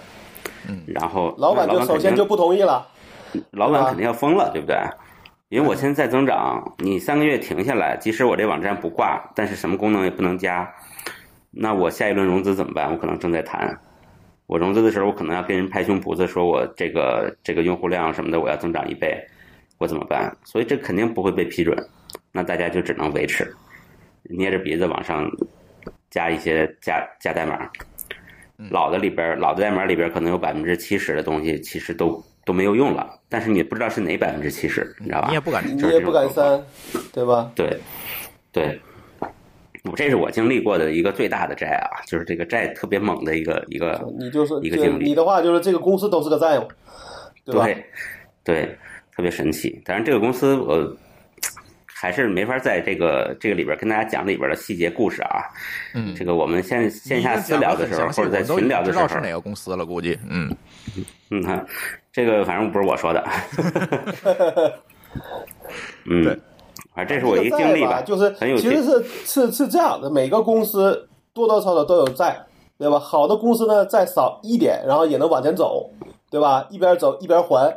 [0.69, 2.87] 嗯，然后老板那就首先就不同意了。
[3.51, 4.77] 老板肯定要疯了，对不对？
[5.49, 10.69] 因为我现在在增长，你三个月停下来，即使我这网站不挂，但是什么功能也不能加，
[11.53, 12.91] 那我下一轮融资怎么办？
[12.91, 13.79] 我可能正在谈。
[14.47, 19.17] 我融资的时候，我可能要跟人拍胸脯子，说我这个这个用户量什么的，我要增长一倍，
[19.79, 20.37] 我怎么办？
[20.45, 21.77] 所以这肯定不会被批准，
[22.33, 23.45] 那大家就只能维持，
[24.31, 25.31] 捏着鼻子往上
[26.11, 27.69] 加一些加加代码。
[28.71, 35.29] 老的里边，老的代码里边可能有百分之七十的东西其实都都没有用了，但是你不知道是哪百分之七十，你知道吧？
[35.29, 36.59] 你也不敢你也不敢删，
[37.13, 37.53] 对吧？
[37.55, 37.79] 对，
[38.51, 38.81] 对，
[39.85, 46.67] 我这是我经历过的一个最大的债啊，就是这个债特别猛的一个一个，你就是一个经历你的话就是这个公司都是个债务，
[47.45, 47.65] 对吧？
[47.67, 47.85] 对
[48.43, 48.79] 对，
[49.15, 49.79] 特别神奇。
[49.85, 50.97] 当然，这个公司我
[51.99, 55.45] 还是没法在这个这个里边跟大家讲里边的细节故事啊。
[55.95, 60.55] 嗯，这个我们线线下私聊的时候，或者在群聊的时候知道，是哪个公司了，估计嗯
[61.31, 61.65] 嗯，哈，
[62.13, 63.25] 这个反正不是我说的。
[66.05, 66.39] 嗯，对
[66.95, 68.83] 反正这是我一个经历吧，就是很有其实。
[68.83, 72.39] 是是是这样的，每个公司多多少少都有债，
[72.79, 72.99] 对吧？
[72.99, 75.91] 好的公司呢，债少一点，然后也能往前走，
[76.31, 76.67] 对吧？
[76.69, 77.75] 一边走一边还，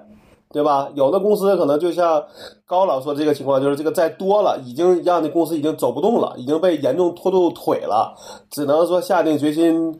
[0.54, 0.90] 对吧？
[0.96, 2.24] 有的公司可能就像
[2.66, 8.16] 高老说这个情况，就是这个债多了，已经让那公司已经走不动了，已经被严重拖住腿了，
[8.50, 10.00] 只能说下定决心，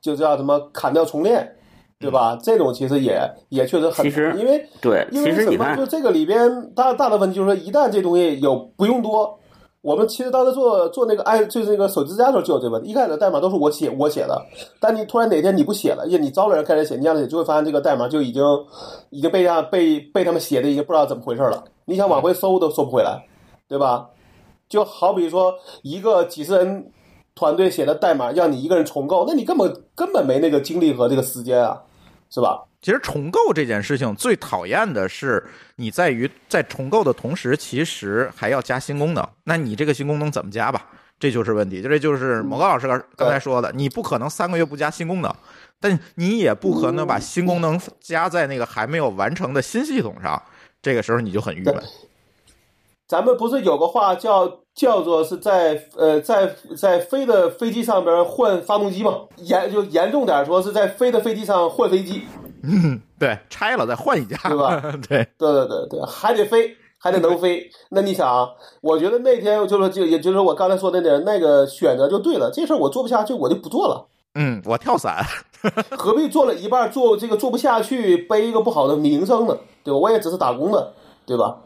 [0.00, 1.54] 就叫什么砍掉重练。
[2.00, 2.38] 对吧？
[2.40, 5.76] 这种其实也也确实很其实因为对，因为什么？
[5.76, 9.36] 就，这个里边大大的问题就是说，一旦这东西有不用多，
[9.88, 12.90] 我们其实当时做做那个爱就是那个手机支架的时候就有这个问题。
[12.90, 14.38] 一开始代码都是我写我写的，
[14.78, 18.44] 但你突然哪天你不写了，因为你招了人开始写，你让他写，就会发现这个代码就已经
[19.08, 21.64] 已经被让被被他们写的已经不知道怎么回事了。
[21.86, 23.24] 你想往回收都收不回来，
[23.66, 24.10] 对吧？
[24.68, 26.92] 就好比说一个几十人
[27.34, 31.80] 团队写的代码，让你一个人重构，那你根本根本没那个精力和这个时间啊，
[32.30, 32.64] 是吧？
[32.80, 35.44] 其实重构这件事情最讨厌的是，
[35.76, 39.28] 你在于在重构的同时，其实还要加新功能。
[39.44, 40.86] 那你这个新功能怎么加吧？
[41.18, 41.82] 这就是问题。
[41.82, 45.34] 这就是某高老师刚刚才说的，你不可能三个月不加新功能，
[45.80, 50.40] 但你也不可能把新功能加在那个还没有完成的新系统上。
[50.80, 51.74] 这个时候你就很郁闷。
[53.08, 59.20] 咱们不是有个话叫叫做是在呃在在飞的飞机上边换发动机吗？
[59.38, 62.22] 严就严重点说是在飞的飞机上换飞机，
[62.62, 64.78] 嗯， 对，拆了再换一架，对吧？
[65.08, 67.70] 对，对对对对，还得飞，还得能飞。
[67.90, 68.50] 那你想啊，
[68.82, 74.06] 我觉得那天就是就也就是我刚才说的那点那个选择就对了，这事儿我做不下去，我就不做了。
[74.34, 75.24] 嗯，我跳伞，
[75.96, 79.56] 何必做了一半做这个做不下去，背一个不好的名声呢？
[79.82, 79.98] 对吧？
[79.98, 80.92] 我也只是打工的，
[81.24, 81.56] 对吧？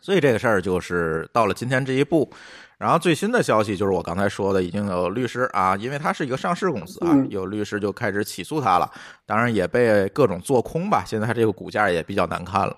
[0.00, 2.32] 所以这个事儿就是到了今天这一步。
[2.78, 8.90] 然后最新的消息就是我刚才说的，已经有律师啊，因为它是一个上市公司啊，嗯有律师就开始起诉它了。
[9.26, 12.74] 当然也被各种做空吧，现在它这个股价也比较难看了。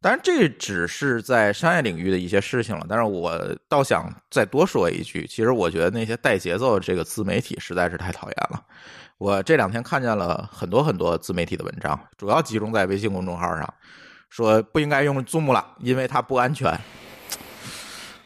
[0.00, 3.36] 当然这只是在商业领域的一些事情了，但是我
[3.68, 8.60] 倒想再多说一句，其实我觉得那些带节奏的这个自媒体实在是太讨厌了。
[9.18, 13.74] 我这两天看见了很多很多自媒体的文章，主要集中在微信公众号上，
[14.28, 16.78] 说不应该用 Zoom 了，因为它不安全。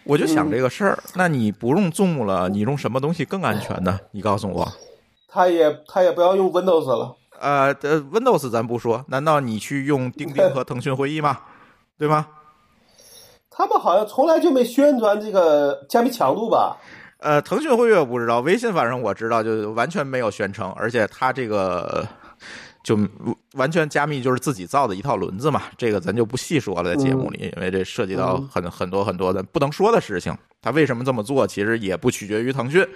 [0.05, 3.99] 我就想这个事儿，那你不用 Zoom 了，你用什么东西更安全呢？
[4.11, 4.73] 你告诉我。
[5.29, 7.17] 他也他也不要用 Windows 了。
[7.41, 11.39] 呃呃，Windows 咱不说，难道你去用钉钉和腾讯会议吗？
[11.99, 12.27] 对吗？
[13.49, 16.77] 他们好像从来就没宣传这个加密强度吧？
[17.19, 22.07] 呃，腾讯会议我不知道，微信反正我知道，就完全没有宣称，而且它这个
[22.83, 22.99] 就
[23.55, 30.37] 完全加密就是自己造的一套轮子嘛，这个咱就不细说了，在节目里，因为这涉及到很很多很多的不能说的事情。
[30.61, 32.87] 他为什么这么做，其实也不取决于腾讯，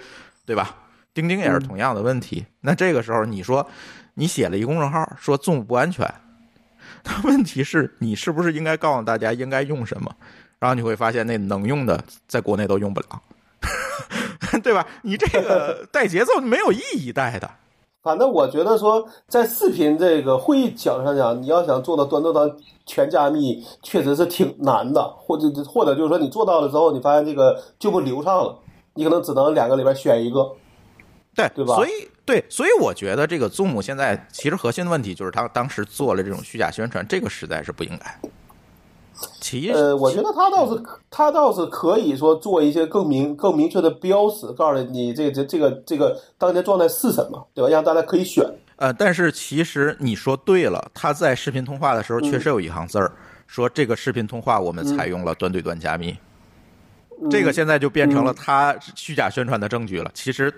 [0.44, 0.74] 对吧？
[1.14, 2.44] 钉钉也是同样的问题。
[2.60, 3.66] 那这个时候你说
[4.14, 6.06] 你写了一公众号说 Zoom 不安全，
[7.02, 10.14] 但问题是你是不是应该告诉大家应该用什么？
[10.58, 13.22] 然后你会发现那能用的在国内都用不了，
[14.64, 14.86] 对吧？
[15.02, 17.50] 你这个带节奏没有意义带的。
[18.06, 22.48] 反正我觉得说，在视频这个会议角度上讲，你要想做到端到端
[22.86, 25.02] 全加密，确实是挺难的。
[25.18, 28.56] 或者或者就是说，你做到了之后，你发现这个就不流畅了，
[28.94, 30.48] 你可能只能两个里边选一个。
[31.34, 31.90] 对对吧所以
[32.24, 38.30] 对，所以我觉得这个 Zoom 现在其实核心的问题就是他当时做了这种虚假宣传，这个实在是不应该。
[39.40, 47.70] 其呃，我觉得他倒是他倒是可以说做一些更明更明确的标识，告诉你这这这个这个当前状态是什么，对吧？
[47.70, 48.44] 让大家可以选。
[48.76, 53.10] 呃，但是其实你说对了，他在视频通话的时候确实有一行字儿、
[53.46, 56.14] 说这个视频通话我们采用了端对端加密，
[57.30, 60.10] 这个现在就变成了他虚假宣传的证据了。
[60.12, 60.52] 其实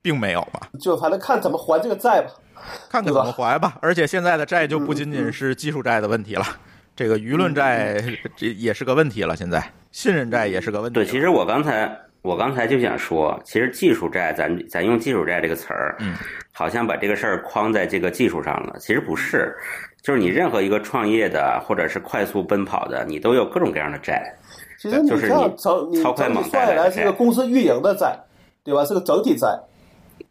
[0.00, 2.30] 并没有吧，就反正看怎么还这个债吧。
[2.88, 3.76] 看看怎么还吧。
[3.82, 6.44] 而且现在的债就不仅仅是技术债的问题了，
[6.96, 8.02] 这个舆论债
[8.34, 9.36] 这也是个问题了。
[9.36, 10.94] 现在信任债也是个问题。
[10.94, 16.16] 对，其实我刚才我刚才就想说，其实技术债，咱咱用技术债这个词儿，嗯，
[16.52, 18.76] 好像把这个事儿框在这个技术上了。
[18.80, 19.54] 其实不是，
[20.02, 24.34] 就是你任何一个创业的或者是快速奔跑的，你都有各种各样的债。
[24.78, 28.18] 其实你就是这样你整你超快猛整体算下来是一个公司运营的债，
[28.64, 28.84] 对吧？
[28.84, 29.48] 是个整体债。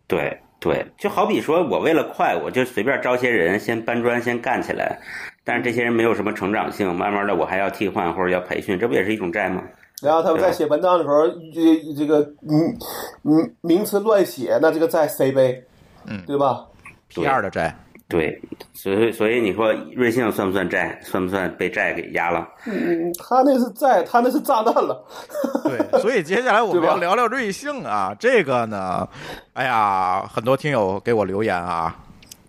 [0.08, 5.00] 对对，就好比说我为了快，我就随便招些人先搬砖先干起来，
[5.46, 9.62] 但是这些人没有什么成长性，慢慢的我还要替换或者要培训，这不也是一种债吗？
[10.02, 12.20] 然后他们在写文章的时候，这这个
[12.50, 12.78] 嗯
[13.24, 15.64] 嗯名词乱写，那这个债谁背？
[16.08, 16.66] 嗯对吧
[17.08, 17.74] ？P 二的债，
[18.08, 18.40] 对，
[18.74, 21.00] 所以所以你说瑞幸算不算债？
[21.02, 22.48] 算不算被债给压了？
[22.68, 25.04] 嗯，他那是债，他那是炸弹了。
[25.64, 29.08] 对，所以接下来我们要聊聊瑞幸啊，这个呢，
[29.54, 31.96] 哎呀，很多听友给我留言啊，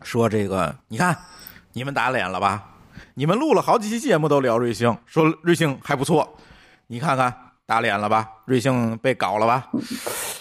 [0.03, 1.17] 说这个你看
[1.73, 2.63] 你们打脸了吧？
[3.19, 6.37] 你们录了好几期节目都聊瑞幸，说瑞幸还不错，
[6.89, 8.29] 你看看打脸了吧？
[8.45, 9.69] 瑞幸被搞了吧？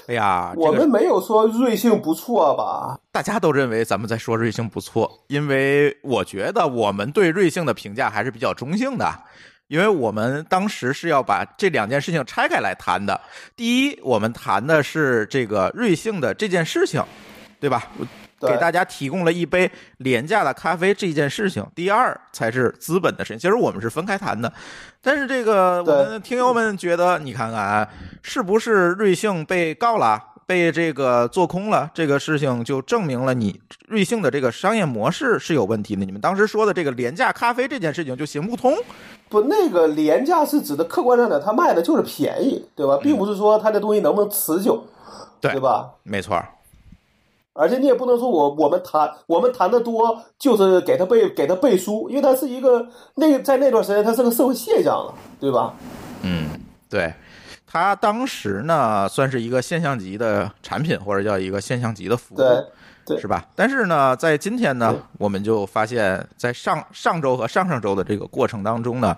[0.10, 3.00] 哎呀，我们没有说瑞幸不错吧？
[3.14, 9.10] 大家都认为咱们在说瑞幸不错，因为我觉得我们对瑞幸的评价还是比较中性的，
[9.68, 13.22] 因为我们当时是要把这两件事情拆开来谈的。
[13.56, 17.02] 第一，我们谈的是这个瑞幸的这件事情，
[17.58, 17.88] 对吧？
[18.40, 21.66] 对给大家提供了一杯廉价的咖啡这件事情。
[21.76, 24.52] 第二才是资本的事情，其实我们是分开谈的。
[25.02, 27.88] 但是这个我们听友们觉得，你看看
[28.22, 30.22] 是不是瑞幸被告了？
[30.48, 36.06] 被这个做空了，这个事情就证明了你瑞幸的这个商业模式是有问题的。
[36.06, 38.78] 你们当时说的这个廉价咖啡这件事情就行不通。
[39.28, 43.00] 不，那个廉价是指的客观上讲，他卖的就是便宜，对吧？
[43.02, 44.86] 并不是说他这东西能不能持久，
[45.42, 45.90] 对对吧？
[46.04, 46.48] 没错儿，
[47.58, 52.86] 而且你也不能说我我们谈我们谈的多就是给他背给他背书，因为他是一个
[53.16, 55.74] 那个在那段时间他是个社会现象了，对吧？
[56.22, 56.49] 嗯，
[56.89, 57.14] 对，
[57.66, 62.38] 他当时呢算是一个现象级的产品，或者叫一个现象级的服务。
[62.38, 62.64] 对
[63.06, 63.45] 对是吧？
[63.56, 69.16] 但是呢，在今天呢，我们就发现，在上上周和上上周的这个过程当中呢，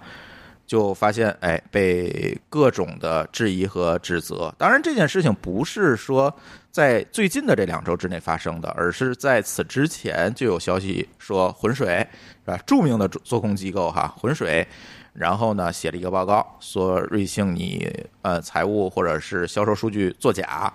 [0.68, 4.54] 就发现，哎，被各种的质疑和指责。
[4.58, 6.32] 当然，这件事情不是说
[6.70, 12.06] 在最近的这两周之内发生的，而是在此之前就有消息说，浑水
[12.46, 12.58] 是吧？
[12.68, 14.68] 著名的做空机构哈，浑水。
[15.14, 17.92] 然后呢，写了一个报告，说瑞幸你
[18.22, 20.72] 呃财务或者是销售数据作假，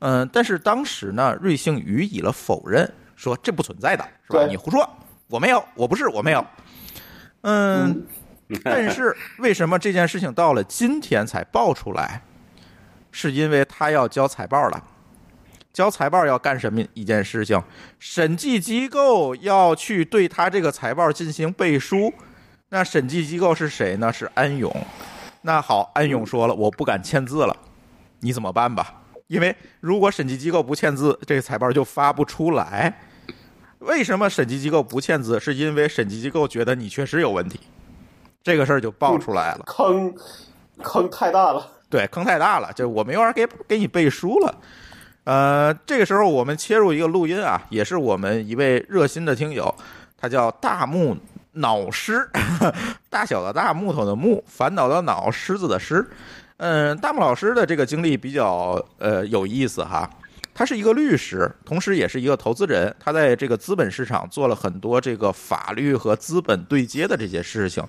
[0.00, 4.44] 嗯，但是当时呢，瑞幸予以了否认，说这不存在的，是吧？
[4.44, 4.86] 你胡说，
[5.26, 6.44] 我没有，我不是，我没有。
[7.40, 8.04] 嗯，
[8.64, 12.22] 但是为什么这件事情到了今天才爆出来？
[13.10, 14.84] 是因为他要交财报了。
[15.72, 17.62] 交财报要干什么一件事情？
[17.98, 22.12] 审计机构要去对他这个财报进行背书。
[22.68, 24.12] 那审计机构是谁呢？
[24.12, 24.74] 是安永。
[25.42, 27.56] 那好，安永说了，我不敢签字了，
[28.20, 29.02] 你怎么办吧？
[29.28, 33.00] 因为如果审计机构不签字，这个财报就发不出来。
[33.78, 35.40] 为什么审计机构不签字？
[35.40, 37.58] 是因为审计机构觉得你确实有问题，
[38.42, 39.62] 这个事儿就爆出来了。
[39.66, 40.14] 坑
[40.82, 41.66] 坑太大了。
[41.88, 44.54] 对，坑太大了，就我没法给给你背书了。
[45.24, 49.72] 呃，这个时候我们切入一个录音啊，也是我们一位热心的听友，
[50.16, 51.16] 他叫大木
[51.52, 52.26] 脑师，
[53.10, 56.04] 大小的大，木头的木，烦恼的恼，狮子的狮。
[56.56, 60.08] 嗯，大木老师的这个经历比较呃有意思哈。
[60.54, 62.94] 他是一个律师，同时也是一个投资人。
[62.98, 67.82] 他在这个资本市场做了很多这个法律和资本对接的这些事情，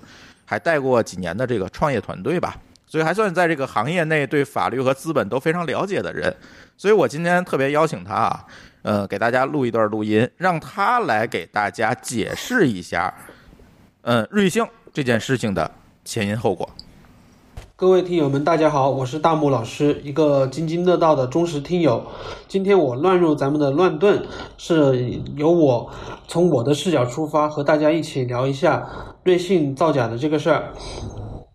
[0.54, 2.56] 还带过几年的这个创业团队吧。
[2.86, 6.32] 所以还算在这个行业内对法律和资本都非常了解的人。
[6.76, 8.44] 所以我今天特别邀请他啊，
[8.82, 13.12] 呃，给大家录一段录音，让他来给大家解释一下
[14.02, 15.68] 嗯，瑞幸这件事情的
[16.04, 16.70] 前因后果。
[17.76, 22.00] 各位听友们，大家好，我是大木老师，一个津津乐道的忠实听友。
[22.46, 24.24] 今天我乱入咱们的乱炖，
[24.56, 25.90] 是由我
[26.28, 28.88] 从我的视角出发，和大家一起聊一下
[29.24, 30.72] 瑞幸造假的这个事儿。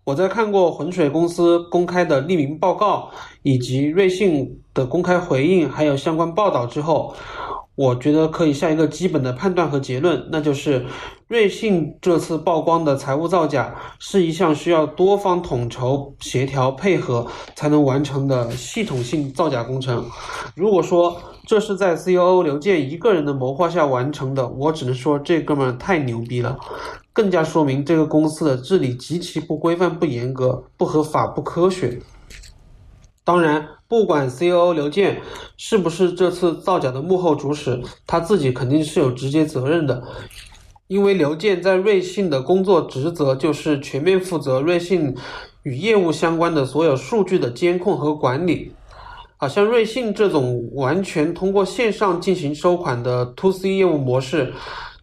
[0.04, 3.08] 我在看过浑水公司公开的匿名报告，
[3.42, 7.14] 以及瑞幸的公开回应，还有相关报道之后，
[7.80, 10.84] 我觉得可以下一个基本的判断和结论，那就是
[11.28, 17.26] 瑞幸这次曝光的财务造假是一项需要多方统筹、协调配合
[17.56, 20.04] 才能完成的系统性造假工程。
[20.54, 21.16] 如果说
[21.46, 26.58] 这是在 COO 刘健一个人的谋划下完成的，我只能说这哥们儿太牛逼了，
[27.14, 31.98] 更加说明这个公司的治理极其不规范、不严格、不合法、不科学。
[33.30, 35.20] 当然，不管 C.O.O 刘健
[35.56, 40.02] 是不是这次造假的幕后主使，他自己肯定是有直接责任的。
[40.88, 45.16] 因为刘健在瑞信的工作职责就是全面负责瑞信
[45.62, 48.72] 与业务相关的所有数据的监控和管理。
[49.36, 54.52] 啊，像瑞信这种完全通过线上进行收款的 To C 业务模式，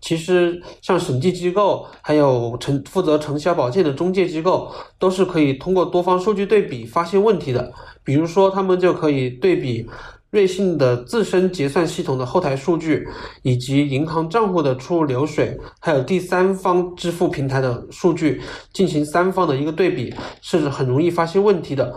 [0.02, 7.74] 其实像审计机构，还有承负责承销保荐的中介机构，都是可以通过多方数据对比发现问题的。
[8.04, 9.86] 比如说，他们就可以对比
[10.30, 13.08] 瑞信的自身结算系统的后台数据，
[13.42, 18.42] 以及银行账户的出入流水，还有第三方支付平台的数据，
[18.72, 21.94] 进行三方的一个对比，是很容易发现问题的。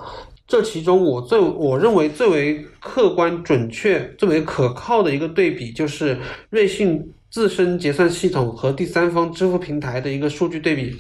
[0.47, 6.19] 这其中，我最我认为最为客观、准确、最为可靠的一个对比，就是
[6.51, 10.97] 瑞信自身结算系统和第三方支付平台的一个数据对比。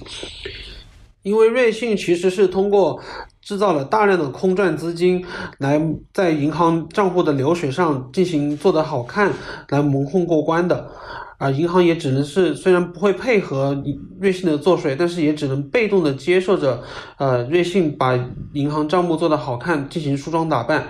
[1.23, 2.99] 因为瑞信其实是通过
[3.43, 5.23] 制造了大量的空转资金，
[5.59, 5.79] 来
[6.15, 9.31] 在银行账户的流水上进行做得好看，
[9.69, 10.91] 来蒙混过关的。
[11.37, 13.83] 啊，银行也只能是虽然不会配合
[14.21, 16.83] 瑞信的做水，但是也只能被动的接受着，
[17.17, 18.15] 呃，瑞信把
[18.53, 20.87] 银行账目做得好看，进行梳妆打扮。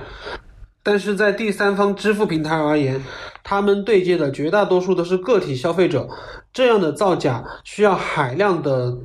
[0.82, 3.00] 但是在第三方支付平台而言，
[3.42, 6.08] 他们对接的绝大多数都是个体消费者，
[6.52, 8.96] 这样的造假需要海量的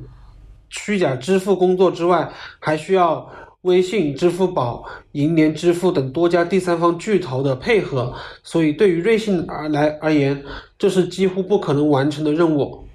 [0.68, 3.30] 虚假支付工作之外，还需要。
[3.62, 8.14] 微信、支付宝、银联支付等多家第三方巨头的配合，
[8.44, 10.44] 所以对于瑞幸而来而言，
[10.78, 12.85] 这是几乎不可能完成的任务。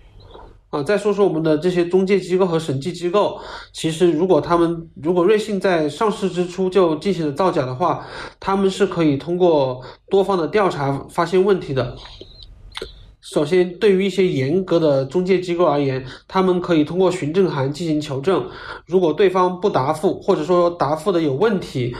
[0.72, 3.40] 啊，再说说我们的这些中介机构和审计机构，
[3.74, 8.08] 其实如果他们如果瑞信在上市之初就进行了造假的话，
[8.40, 11.96] 他们是可以通过多方的调查发现问题的。
[13.20, 18.50] 首先，对于一些严格的中介机构而言，他们可以通过询证函进行求证。
[18.86, 21.96] 如果对方不答复，或者说答复的有问题，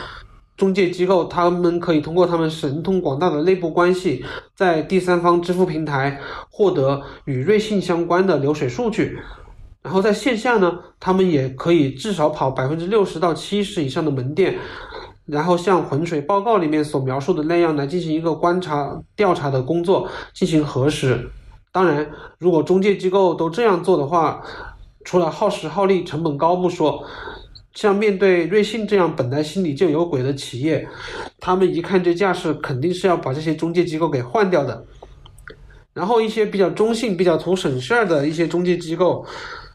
[0.62, 9.18] 中介机构他们可以通过他们神通广大的内部关系，在第三方支付平台获得与瑞信相关的流水数据。
[9.82, 14.60] 然后在线下呢，他们也可以至少跑百分之六十到七十以上的门店。
[15.26, 21.32] 然后像浑水报告里面所描述的那样来进行一个观察调查的工作进行核实。
[21.72, 22.08] 当然，
[22.38, 24.44] 如果中介机构都这样做的话，
[25.04, 27.04] 除了耗时耗力、成本高不说，
[27.74, 30.88] 像面对瑞信这样本来心里就有鬼的企业，
[31.40, 34.86] 他们一看这架势，肯定是要把这些中介机构给换掉的。
[35.94, 39.26] 然后一些比较中性、比较图省事儿的一些中介机构。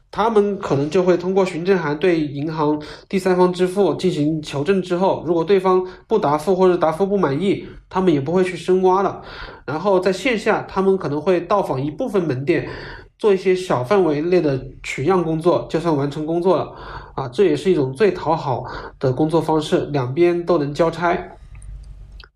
[0.09, 9.21] 他们可能就会通过询证函对银行第三方支付进行求证，之后如果对方不答复或者答复不满意，他们也不会去深挖了。
[9.67, 12.67] 然后在线下，他们可能会到访一部分门店，
[13.19, 16.73] 做一些小范围内的取样工作，就算完成工作了。
[17.17, 18.65] 啊，这也是一种最讨好
[19.01, 21.19] 的工作方式，两边都能交差。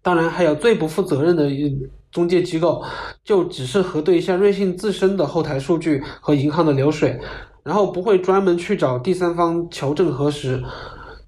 [0.02, 1.48] 当然，还有最不负责任的
[2.10, 2.82] 中介机构，
[3.22, 7.20] 就只是核对一下瑞信自身的后台数据和银行的流水。
[7.62, 10.64] 然后不会专门去找第三方求证核实，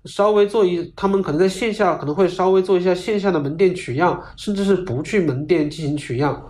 [0.07, 6.42] 稍微做一，他们可能在线下可能会稍微做一下线下的门店取样，甚至是不去门店进行取样。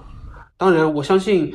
[0.57, 1.53] 当然，我相信，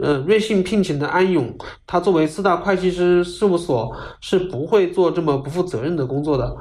[0.00, 6.56] 呃，瑞信聘请的安永，他作为四大会计师事务所是不会做这么不负责任的工作的。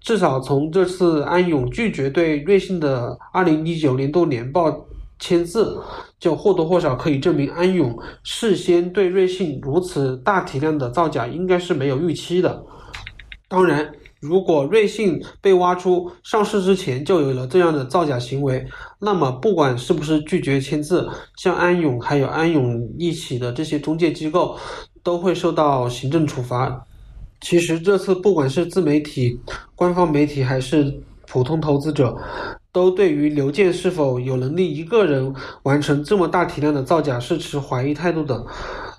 [0.00, 4.86] 至少从这次安永拒绝对瑞信的二零一九年度年报。
[5.20, 5.76] 签字
[6.20, 12.64] 就或多或少可以证明安永事先对瑞信如此大体量的造假应该是没有预期的。
[13.48, 13.90] 当然，
[14.20, 18.66] 如果瑞信被挖出上市之前就有了这样的造假行为，
[18.98, 24.56] 那么不管是不是拒绝签字，像安永还有安永一起的这些中介机构
[25.02, 26.84] 都会受到行政处罚。
[27.40, 29.40] 其实这次不管是自媒体、
[29.74, 32.16] 官方媒体还是普通投资者。
[32.70, 38.44] 都对于刘健是否有能力一个人完成这么大体量的造假是持怀疑态度的。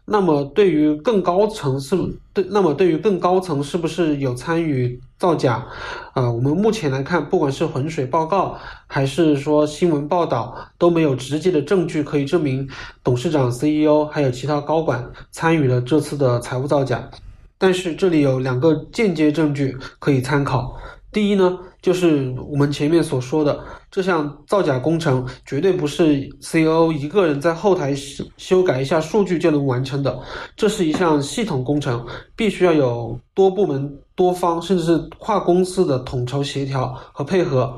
[0.10, 1.96] 那么对于更高层是
[2.34, 5.66] 对，那么对于更高层是不是有参与造假？
[6.14, 8.58] 啊，我们目前来看，不管是浑水报告
[8.88, 12.68] 还是说新闻报道，都没有直接的证据可以证明
[13.04, 17.10] 董事长、CEO 还有其他高管参与了这次的财务造假。
[17.58, 20.76] 但是这里有两个间接证据可以参考。
[21.12, 23.60] 第一呢，就是我们前面所说的，
[23.92, 27.94] 这项造假工程绝对不是 CEO 一个人在后台
[28.38, 30.20] 修改一下数据就能完成的，
[30.56, 37.78] 这是一项系统工程，必须要有多部门、多方甚至是跨公司的统筹协调和配合。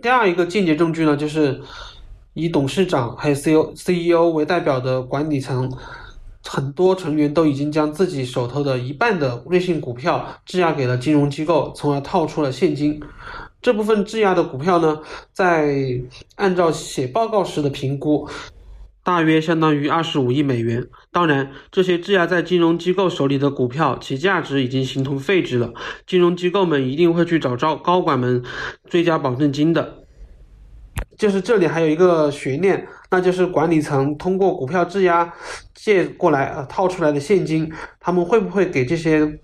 [0.00, 1.60] 第二一个间接证据呢，就是
[2.32, 5.70] 以董事长还有 CEO CEO 为代表的管理层。
[6.44, 13.00] 很多成员都已经将自己手头的一半的瑞信股票质押给了金融机构，从而套出了现金。
[13.62, 15.00] 这部分质押的股票呢，
[15.32, 15.72] 在
[16.34, 18.28] 按照写报告时的评估，
[19.04, 20.84] 大约相当于二十五亿美元。
[21.12, 25.72] 当然，这些质押在金融机构手里的股票，其价值已经形同废纸了。
[26.06, 28.42] 金融机构们一定会去找招高管们
[28.90, 29.98] 追加保证金的。
[31.16, 35.32] 就是这里还有一个悬念，那就是管理层通过股票质押
[35.72, 39.38] 借过来呃套出来的现金，他们会不会给这些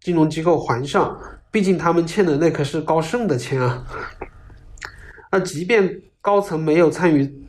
[0.00, 1.18] 金融机构还上？
[1.50, 3.84] 毕竟他们欠的那可是高盛的钱啊。
[5.32, 7.46] 那即便高层没有参与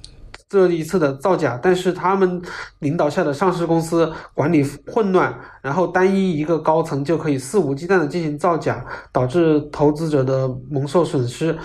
[0.50, 2.42] 这一次的造假，但是他们
[2.80, 11.58] 领导下的上市公司管理混乱，然后单一一个高层就可以肆无忌惮的进行造假，导致投资者的蒙受损失。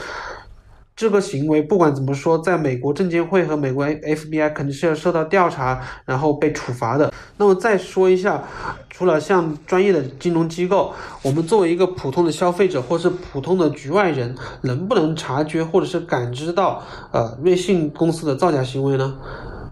[0.97, 7.13] 这个行为不管怎么说，在美国证监会和美国 FBI 肯定是要受到调查，然后被处罚的。
[7.37, 8.45] 那么再说一下，
[8.89, 16.81] 除了像专业的金融机构，我们作为一个普通的消费者或是普通的局外人，能不能察觉或者是感知到
[17.11, 19.19] 呃瑞信公司的造假行为呢？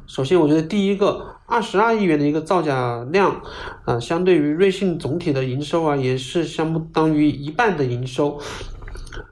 [0.09, 3.41] 首先，我觉得第一个，二十二亿元的一个造假量，
[3.85, 8.41] 啊，相对于瑞信总体的营收而言，是相当于一半的营收。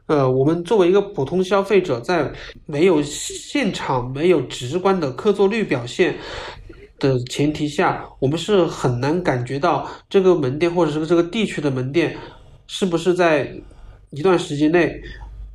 [0.07, 2.31] 呃，我们作为一个普通消费者，在
[2.67, 6.17] 没有现场、没有直观的客座率表现
[6.99, 12.17] 的前提下，我们是很难感觉到这个门店或者是这个地区的门店
[12.67, 13.53] 是不是在
[14.11, 15.01] 一段时间内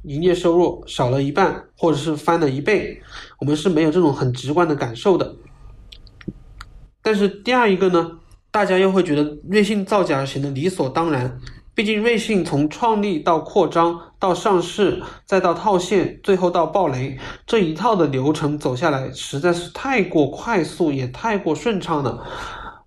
[0.04, 3.00] 营业收入少了一半，或者是翻了一倍，
[3.40, 5.36] 我们是没有这种很直观的感受的。
[7.02, 8.12] 但是第二一个呢，
[8.50, 11.40] 大家又会觉得瑞幸造假显得理所当然。
[11.76, 22.26] 毕竟，瑞信从创立到扩张到上市，再到套现，最后到暴雷，这一套的流程走下来，实在是太过快速，也太过顺畅了。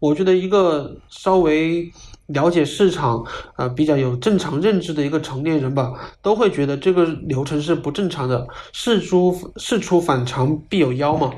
[0.00, 1.92] 我觉得，一个稍微
[2.28, 3.22] 了解市场，
[3.56, 8.48] 呃，比较有正常认知的一个成年人吧，都会觉得这个流程是不正常的。
[8.72, 11.30] 事出事出反常必有妖嘛，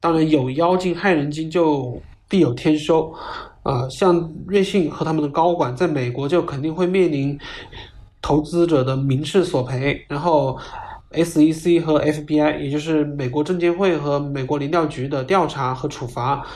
[0.00, 3.14] 当然有妖精害人精，就必有天收。
[3.64, 7.36] 啊，像瑞信和他们的高管在美国就肯定会面临
[8.20, 10.58] 投资者的民事索赔，然后
[11.12, 16.46] SEC 和 FBI，也就是美国证监会和美国联调局的调查和处罚，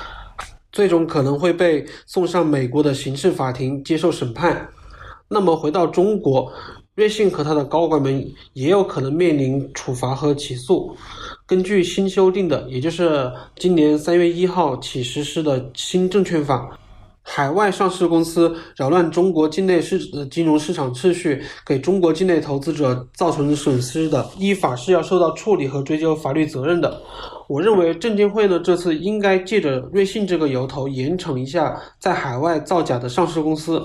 [0.71, 4.69] 最终可能会被送上美国的刑事法庭接受审判。
[5.29, 6.53] 那么回到中国，
[6.95, 10.95] 瑞信和他的高管们也有可能面临处罚和起诉。
[11.47, 16.79] 根据新修订的，也就是今年三月一号起实施的新证券法。
[17.31, 19.99] 海外上市公司扰乱中国境内市
[20.29, 27.01] 金融市场秩序，给中国境内投资者造成损失的，依法是要受到处理和追究法律责任的。
[27.47, 33.83] 我认为证监会呢这次应该借着瑞信这个由头，严惩一下在海外造假的上市公司。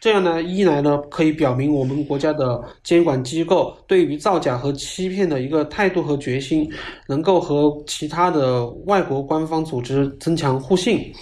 [0.00, 6.70] 这样呢，一来呢可以表明我们国家的监管机构对于造假和欺骗的一个态度和决心，
[7.08, 11.12] 能够和其他的外国官方组织增强互信。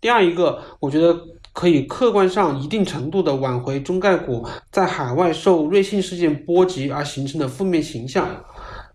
[0.00, 1.14] 第二一个，我觉得
[1.52, 8.26] 可以客观上一定程度的挽回中概股在海外受瑞信事件波及而形成的负面形象。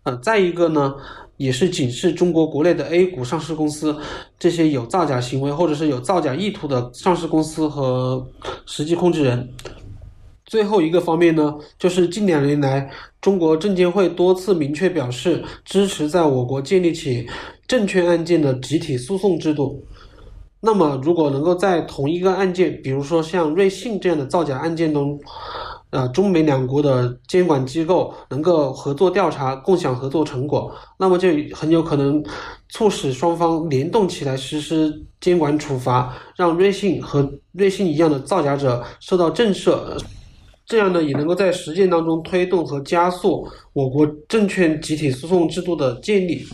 [0.03, 0.95] 呃，再一个呢，
[1.39, 3.97] 也是警示中国国内的 A 股上市公司
[4.37, 8.27] 这些有造假行为或者是有造假意图的上市公司和
[8.65, 9.49] 实际控制人。
[10.45, 17.25] 最后一个方面呢，就是近两年来，中国证监会多次明确表示支持在我国建立起
[17.65, 19.81] 证券案件的集体诉讼制度。
[20.59, 25.17] 那么，如果能够在同一个案件，比如说像瑞信这样的造假案件中，
[25.91, 32.23] 呃，中美两国的监管机构能够合作调查、共享合作成果，那么就很有可能
[32.69, 39.79] 促使双方联动起来实施监管处罚，让瑞信和瑞信一样的造假者受到震慑。
[40.65, 46.45] 这样呢，也能够在实践当中推动和加速我国证券集体诉讼制度的建立。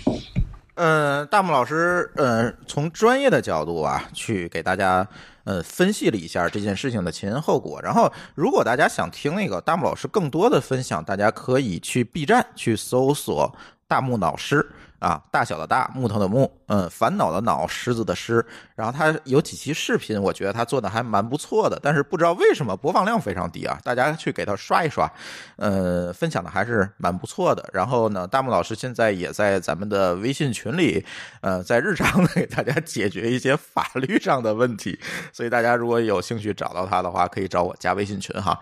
[0.75, 5.07] 嗯，大木老师，嗯，从专业的角度啊，去给大家
[5.45, 7.81] 呃分析了一下这件事情的前因后果。
[7.81, 13.53] 然后，如果大家想听那个大木老师更多的分享，大家可以去 B 站去搜索
[13.87, 14.69] “大木老师”。
[14.99, 18.45] 啊，大小的大，木头的木，嗯，烦恼的恼，狮子的狮。
[18.75, 23.79] 然后他有几期视频，我觉得他做的还蛮不错的，但是不知道为什么播放量非常低啊！
[23.83, 25.11] 大家去给他刷一刷，
[25.57, 27.67] 呃，分享的还是蛮不错的。
[27.71, 31.05] 然后呢，大木老师现在也在咱们的微信群里，
[31.41, 34.99] 呃，在日常的给大家解决一些法律上的问题。
[35.31, 38.59] 所以大家如果有兴趣找到他的话，可以找我加微信群哈。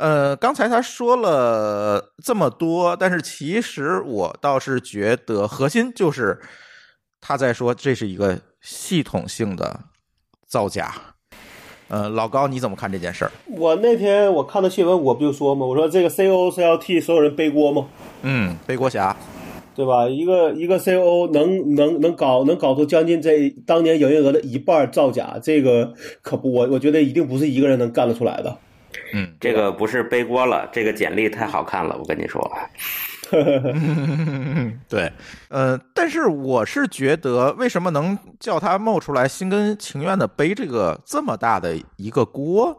[0.00, 6.40] 呃，刚才他说了这么多，但是其实我倒是觉得核心就是
[7.20, 9.80] 他在说这是一个系统性的
[10.46, 10.94] 造假。
[11.88, 13.30] 呃，老高你怎么看这件事儿？
[13.48, 15.66] 我那天我看到新闻，我不就说嘛？
[15.66, 17.86] 我说这个 C O 是要替所有人背锅吗？
[18.22, 19.14] 嗯，背锅侠，
[19.74, 20.08] 对吧？
[20.08, 25.92] 一个一个 C O 能能能搞能搞出将近这当年营业额的一半造假，这个
[26.22, 28.56] 可不，我我觉得一定不是一个人能干得出来的。
[29.12, 32.50] 嗯，这个不是背锅了，这个简历太好看了，我跟你说。
[34.88, 35.12] 对，
[35.50, 42.76] 呃，但是我是觉得，为什么能叫他冒出来，心甘情愿的背这个这么大的一个锅？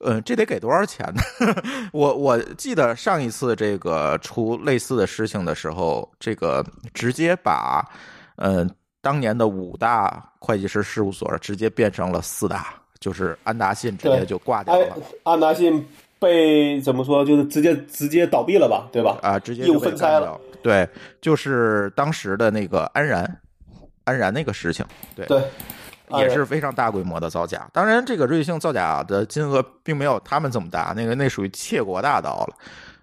[0.00, 1.22] 呃，这得给多少钱呢？
[1.94, 6.62] 我我记得上一次这个出类似的事情的时候，这个
[6.92, 7.82] 直接把，
[8.36, 8.68] 呃，
[9.00, 12.66] 当年的五大会计师事务所直接变成了四大。
[13.00, 15.86] 就是安达信直接就挂掉了，安达信
[16.18, 17.24] 被怎么说？
[17.24, 19.18] 就是直接直接倒闭了吧，对吧？
[19.22, 20.40] 啊，直接业务分开了。
[20.62, 20.88] 对，
[21.20, 23.40] 就是当时的那个安然，
[24.04, 24.84] 安然那个事情，
[25.14, 25.40] 对对，
[26.18, 27.68] 也是非常大规模的造假。
[27.72, 32.56] 当然，这个瑞幸造假的金额并没有他们这么大，那个那属于窃国大盗了。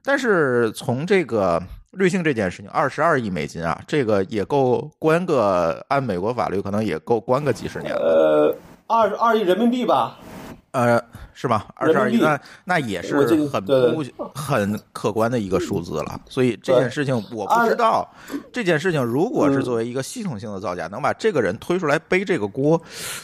[0.03, 8.01] 但是从这个瑞幸这件事情，二十二亿美金啊，这个也够关个，按美国法律可能也够关个几十年了。
[8.01, 8.55] 呃。
[8.93, 10.19] 二十二亿人民币吧，
[10.71, 11.65] 呃，是吧？
[11.73, 14.03] 二十二亿，那那也是很不
[14.35, 16.21] 很可观的一个数字了。
[16.29, 18.07] 所以这件事情我不知道，
[18.51, 22.79] 这件事情如果是作为一个系统性的造假，能把这个人推出来背这个锅，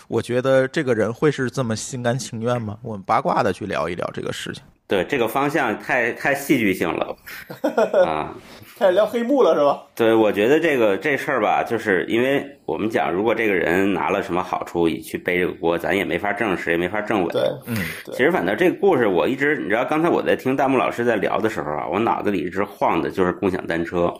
[0.08, 2.78] 我觉得这个人会是这么心甘情愿吗？
[2.82, 4.64] 我们八卦的去聊一聊这个事情。
[4.88, 7.16] 对，这个方向太太戏剧性了
[8.08, 8.34] 啊。
[8.80, 9.84] 开始聊黑幕了是吧？
[9.94, 17.30] 对，我觉得这个这事儿吧，就是因为我们讲，如果这个人拿了什么好处以去背这个锅，咱也没法证实，也没法证伪。
[17.34, 17.76] 对，嗯，
[18.14, 24.14] 其实反正这个故事，我一直你知道，刚才我在听弹幕老师在聊的时候啊，我脑子里一直晃的就是共享单车。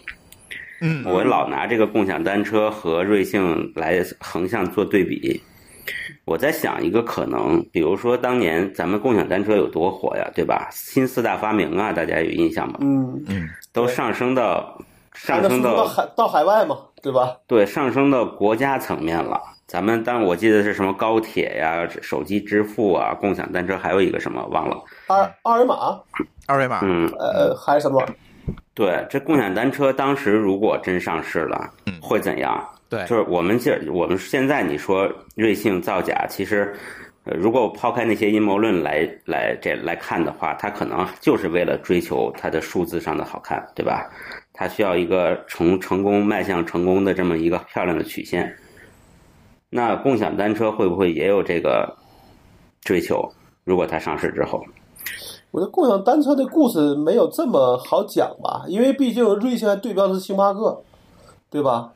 [0.82, 5.42] 嗯，我老拿这个共享单车和瑞幸来横向做对比。
[6.26, 10.68] 我在想一个可能，比如说当年咱们共享单车有多火呀，对吧？
[10.72, 12.78] 新四大发明啊，大家有印象吗？
[12.82, 14.78] 嗯嗯，都上升到
[15.14, 17.36] 上升到海到海外嘛，对吧？
[17.48, 19.42] 对，上升到国家层面了。
[19.68, 24.76] 咱们当我记得是什么高铁呀、手机支付啊、共享单车，还有一个什么忘了？
[25.08, 26.00] 二 二维码，
[26.48, 28.04] 二维码，嗯呃，还是什么？
[28.74, 31.70] 对，这共享单车当时如果真上市了，
[32.02, 32.68] 会怎样？
[32.90, 36.76] 对，就是我们这我们现在你说瑞幸造假，其实，
[37.26, 44.10] 呃，如果抛开那些阴谋论来来这来看的话，它可能就是为了追求它的数字上的好看，对吧？
[44.54, 48.54] 它需要一个成成功迈向成功的这么一个漂亮的曲线。
[49.70, 51.96] 那共享单车会不会也有这个
[52.82, 53.32] 追求？
[53.64, 54.66] 如果它上市之后，
[55.52, 60.82] 我觉得共享单车的故事没有这么好讲吧，因为毕竟瑞幸还对标的是星巴克，
[61.52, 61.92] 对吧？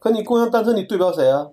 [0.00, 1.46] 可你共享单车，你对标谁啊？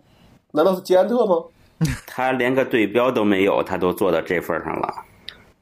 [0.54, 1.36] 难道是捷安特吗？
[2.08, 4.92] 他连个对标都没有，他都做到这份上了，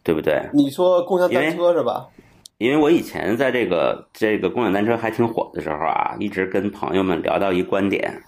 [0.04, 0.48] 对不对？
[0.54, 2.06] 你说共享单车是吧？
[2.60, 8.22] 因为我以前在这个这个共享单车还挺火的时候啊，一直跟朋友们聊到一观点，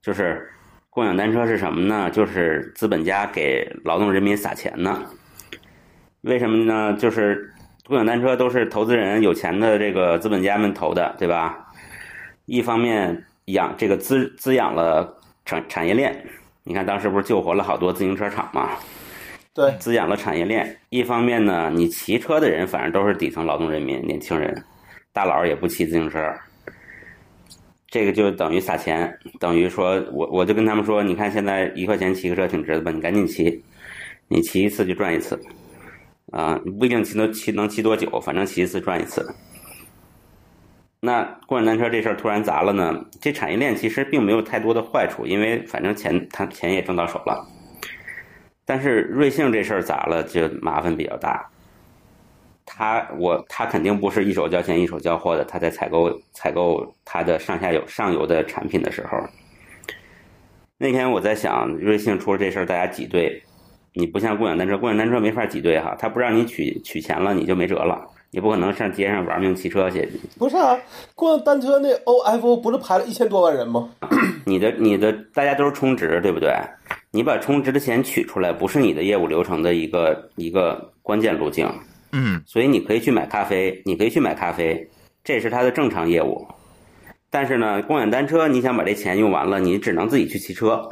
[0.00, 0.48] 就是
[0.90, 2.08] 共享单车是什么呢？
[2.08, 5.02] 就是资本家给劳动人民撒钱呢。
[6.20, 6.96] 为什么呢？
[6.96, 7.52] 就是
[7.86, 11.66] 共享单车都是投资人有钱的这个资本家们投的，对吧？
[12.46, 13.24] 一方面。
[13.52, 16.24] 养这个滋滋养了产产业链，
[16.64, 18.70] 你看当时不是救活了好多自行车厂嘛？
[19.54, 20.78] 对，滋养了产业链。
[20.90, 24.64] 一方面呢，你骑车的人反正都是底层劳动人民、年轻人，
[25.12, 26.32] 大佬也不骑自行车，
[27.88, 32.92] 这个就等于撒钱，等于说我我就跟他们说，你看现在一块钱骑个车挺值的吧？
[32.92, 33.62] 你赶紧骑，
[34.28, 35.40] 你骑一次就赚一次，
[36.30, 39.26] 啊，不一定骑能骑能骑多久，反正骑一次赚一次。
[41.00, 43.04] 那共享单车这事儿突然砸了呢？
[43.20, 47.46] 这产业链其实并没有太多的坏处，因为反正钱他钱也挣到手了。
[48.64, 51.48] 但是瑞幸这事儿砸了就麻烦比较大。
[52.66, 59.18] 他我他肯定不是一手交钱一手交货的，他在采购采购他的上下游上游的产品的时候，
[60.76, 63.42] 那天我在想，瑞幸出了这事儿，大家挤兑，
[63.94, 70.06] 你不像共享单车，共享单车没法挤兑哈，他不让你取取钱了，你就没辙了，你不可能上街上玩命骑车去，
[70.38, 70.78] 不是啊，
[71.14, 73.88] 共享单车那 OFO 不是排了一千多万人吗？
[74.44, 76.52] 你的你的大家都是充值，对不对？
[77.10, 81.66] 你把充值的钱取出来，不是你的业务流程的一个一个关键路径。
[82.12, 84.90] 嗯，所以你可以去买咖啡，你可以去买咖啡，
[85.24, 86.46] 这是它的正常业务。
[87.30, 90.88] 但是呢，共享单车你想把这钱用完了，你只能自己去骑车。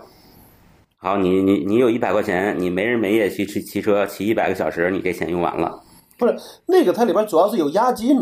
[0.96, 5.82] 好，你你你有一百块钱，你没日没夜去骑骑车，骑一百个小时，你这钱用完了。
[6.18, 6.36] 不是
[6.66, 8.18] 那个，它里边主要是有押金，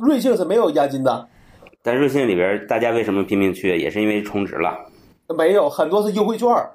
[0.00, 1.28] 瑞幸是没有押金的，
[1.82, 4.78] 但瑞幸里边，大家为什么拼命去，也是因为充值了。
[5.36, 6.70] 没有很多是优惠券儿。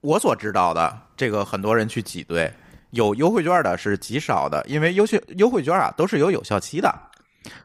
[0.00, 2.50] 我所知道的这个很多人去挤兑，
[2.90, 6.92] 有优惠券的是极少的，因为优惠优惠券啊都是有有效期的。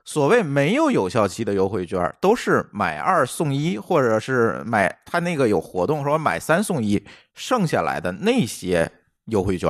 [0.06, 7.02] 所谓没有有效期的优惠券，都是买二送一，或者是买他那个有活动说买三送一，
[7.34, 8.90] 剩下来的那些
[9.26, 9.70] 优惠券。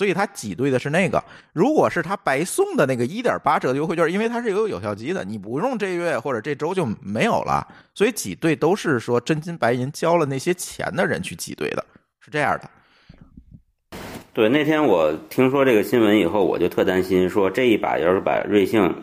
[0.00, 1.22] 所以他挤兑的是那个。
[1.52, 7.68] 如果是他白送的那个一点八折的优惠券，因为它是有有效期的，你不用这月或者这周就没有了。
[7.92, 11.84] 所以挤兑都是说真金白银交了那些钱的人去挤兑的，
[12.18, 13.98] 是这样的。
[14.32, 19.02] 对，那天我听说这个新闻以后，我就特担心，说这一把要是把瑞幸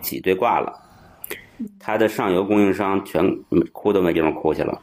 [0.00, 0.72] 挤兑挂了，
[1.78, 3.22] 它的上游供应商全
[3.70, 4.80] 哭都没地方哭去了。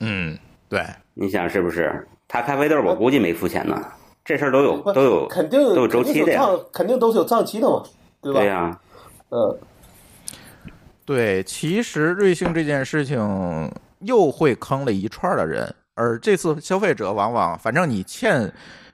[0.00, 0.36] 嗯，
[0.68, 2.04] 对，你想是不是？
[2.26, 3.80] 他咖啡豆我估计没付钱呢，
[4.24, 7.82] 这事儿都有都有肯定都有周期的肯定都是有账期的嘛，
[8.20, 8.40] 对吧？
[8.40, 8.80] 对呀、
[9.30, 9.58] 嗯，
[11.04, 13.70] 对，其实瑞幸这件事情
[14.00, 18.52] 又会坑了一串的人，而这次消费者往往，反正你欠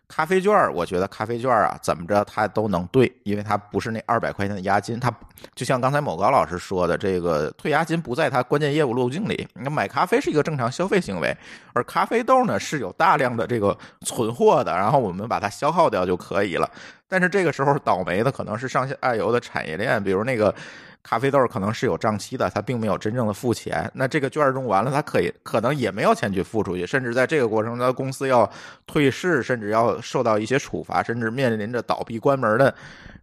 [0.09, 5.12] 咖啡券儿，我觉得咖啡券儿啊，怎么着它都能兑，因为它不是那二百块钱的押金，它
[5.54, 9.46] 就像刚才某高老师说的，这个退押金不在它关键业务路径里。
[9.54, 11.36] 你买咖啡是一个正常消费行为，
[11.74, 16.68] 而咖啡豆呢是有大量的这个存货的，然后我们把它消耗掉就可以了。
[17.06, 20.54] 但是这个时候倒霉的可能是上下游的产业链，比如那个
[21.03, 23.90] 咖啡豆可能是有账期的，他并没有真正的付钱。
[23.94, 28.51] 那这个券儿用完了，他可以可能也没有钱去付出去，甚至在这个过程中，公司要
[28.86, 32.74] 退市，甚至要受到一些处罚，甚至面临着倒闭关门的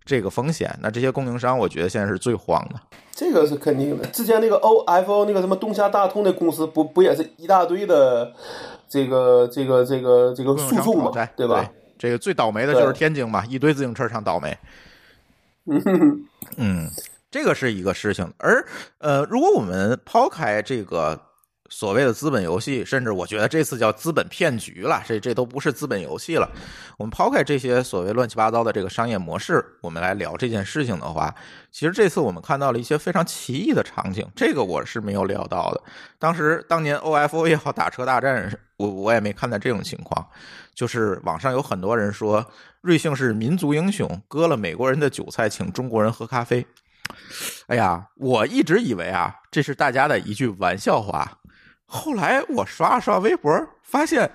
[0.03, 0.75] 这个风险。
[0.81, 2.79] 那这些供应商，我觉得现在是最慌的。
[3.11, 4.05] 这个是肯定的。
[4.07, 8.33] 之前那个 OFO 那个什么东亚大通那公司，不不也是一大堆的
[8.89, 11.69] 这个这个这个这个诉讼嘛对吧？
[11.97, 14.57] 这个最倒霉的就是天津嘛，一堆自行车厂倒霉。
[15.67, 16.25] 嗯哼哼，
[16.57, 16.89] 嗯，
[17.35, 18.33] 这个是一个事情。
[18.37, 18.65] 而
[18.99, 21.19] 呃，如果我们抛开这个
[21.69, 26.49] 所谓的资本游戏，甚至我觉得这次叫资本骗局了，这这都不是资本游戏了。
[26.97, 31.35] 我们抛开这些所谓乱七八糟的这个商业模式，我们来聊这件事情的话，
[31.73, 35.83] 其实这次我们看到了一些非常奇异的场景，这个我是没有料到的。
[36.17, 40.25] 当时当年 OFO 也好，打车大战，我我也没看到这种情况。
[40.73, 42.45] 就是网上有很多人说，
[42.79, 46.65] 瑞幸是民族英雄，割了美国人的韭菜，请中国人喝咖啡。
[47.67, 51.39] 哎呀，我一直以为啊，这是大家的一句玩笑话。
[51.85, 53.51] 后来我刷了刷微博，
[53.81, 54.29] 发现，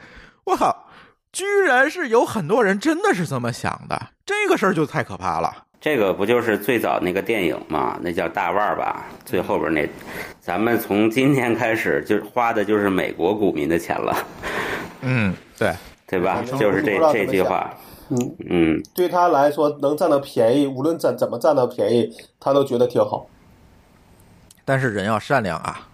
[0.44, 0.88] 我靠，
[1.32, 4.00] 居然是有很多人真的是这么想的。
[4.24, 5.64] 这个事儿就太可怕了。
[5.80, 7.98] 这个不就是最早那个电影嘛？
[8.02, 9.06] 那叫大腕儿吧？
[9.24, 9.88] 最后边那，
[10.40, 14.16] 咱们从今天开始就花的就是美国股民的钱了，
[15.00, 15.74] 嗯，对，
[16.06, 16.44] 对吧？
[16.50, 17.72] 嗯就是这这句话。
[18.10, 23.26] 嗯，嗯，对他来说能占到便宜，无论怎怎么占到便宜，他都觉得挺好。
[24.64, 25.86] 但是人要善良啊。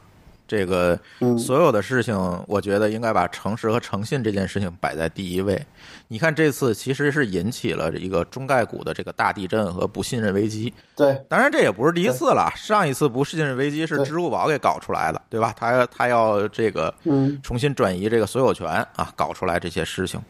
[0.48, 5.60] 这个嗯所有的事情，我觉得应该把诚实和诚信这件事情摆在第一位。
[6.06, 10.72] 你看，这次其实是引起了一个中概股的这个大地震和不信任危机。
[10.94, 12.48] 对，当然，这也不是第一次了。
[12.54, 15.52] 上一次不信任危机是支付宝给搞出来的，对吧？
[15.58, 20.20] 他他要这个嗯重新转移这个所有权啊，搞出来这些事情。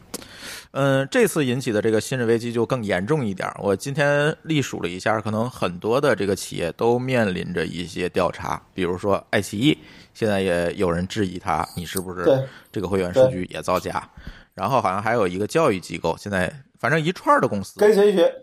[0.71, 3.49] 嗯，这次引起的这个信任危机就更严重一点。
[3.59, 9.77] 我今天历数了一下，可能很多的这个企业都面临着一些调查，比如说爱奇艺，
[10.13, 14.07] 现在也有人质疑它，你是不是这个会员数据也造假？
[14.53, 18.33] 然后好像还有一个教育机构，现在反正一串的公司跟谁学？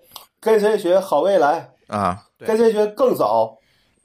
[0.41, 0.99] 跟谁学？
[0.99, 1.71] 好未来。
[1.89, 2.87] 啊，跟谁学？
[2.87, 3.59] 更早。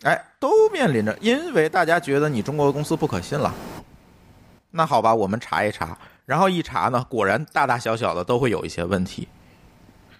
[0.03, 3.53] 哎，都面临着，因为大家觉得你中国公司不可信了。
[4.71, 5.97] 那好吧，我们查一查，
[6.29, 9.27] 然后一查呢，果然大大小小的都会有一些问题。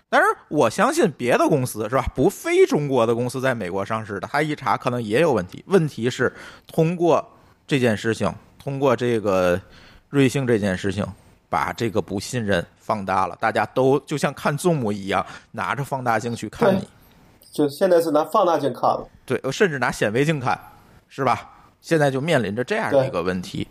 [0.10, 2.04] 但是我相信别的公司是吧？
[2.16, 5.64] 不非中国的公司在美国上市的，他一查可能也有问题。
[5.68, 6.34] 问题是
[6.66, 7.24] 通过
[7.68, 9.62] 这件事情，通过这个
[10.10, 11.06] 瑞幸这件事情，
[11.48, 16.88] 把这个不信任放大了，大家都就像看 Zoom 一样，拿着放大镜去看你，
[17.52, 19.08] 就现在是拿放大镜看了。
[19.28, 20.60] 对，甚至拿显微镜看，
[21.08, 21.52] 是吧？
[21.82, 23.68] 现在就面临着这样的一个问题。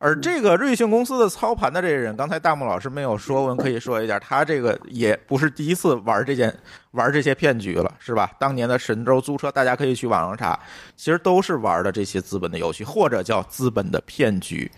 [0.00, 6.54] 而这个瑞幸公司的操盘的这个人，刚才大木老师没有说，我们可以说一下，他这个也不是第一次玩这件
[6.92, 8.30] 玩这些骗局了，是吧？
[8.38, 10.56] 当年的神州租车，大家可以去网上查，
[10.96, 14.70] 其实都是玩的这些资本的游戏，或者叫资本的骗局。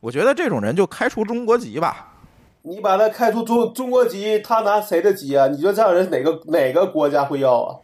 [0.00, 2.14] 我觉得这种人就开除中国籍吧。
[2.62, 5.46] 你把他开除中中国籍，他拿谁的籍啊？
[5.46, 7.76] 你说这样人哪个哪个国家会要啊？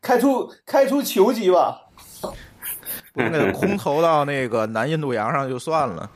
[0.00, 1.83] 开除开除球籍吧。
[3.14, 6.10] 那个空投到那个南印度洋上就算了，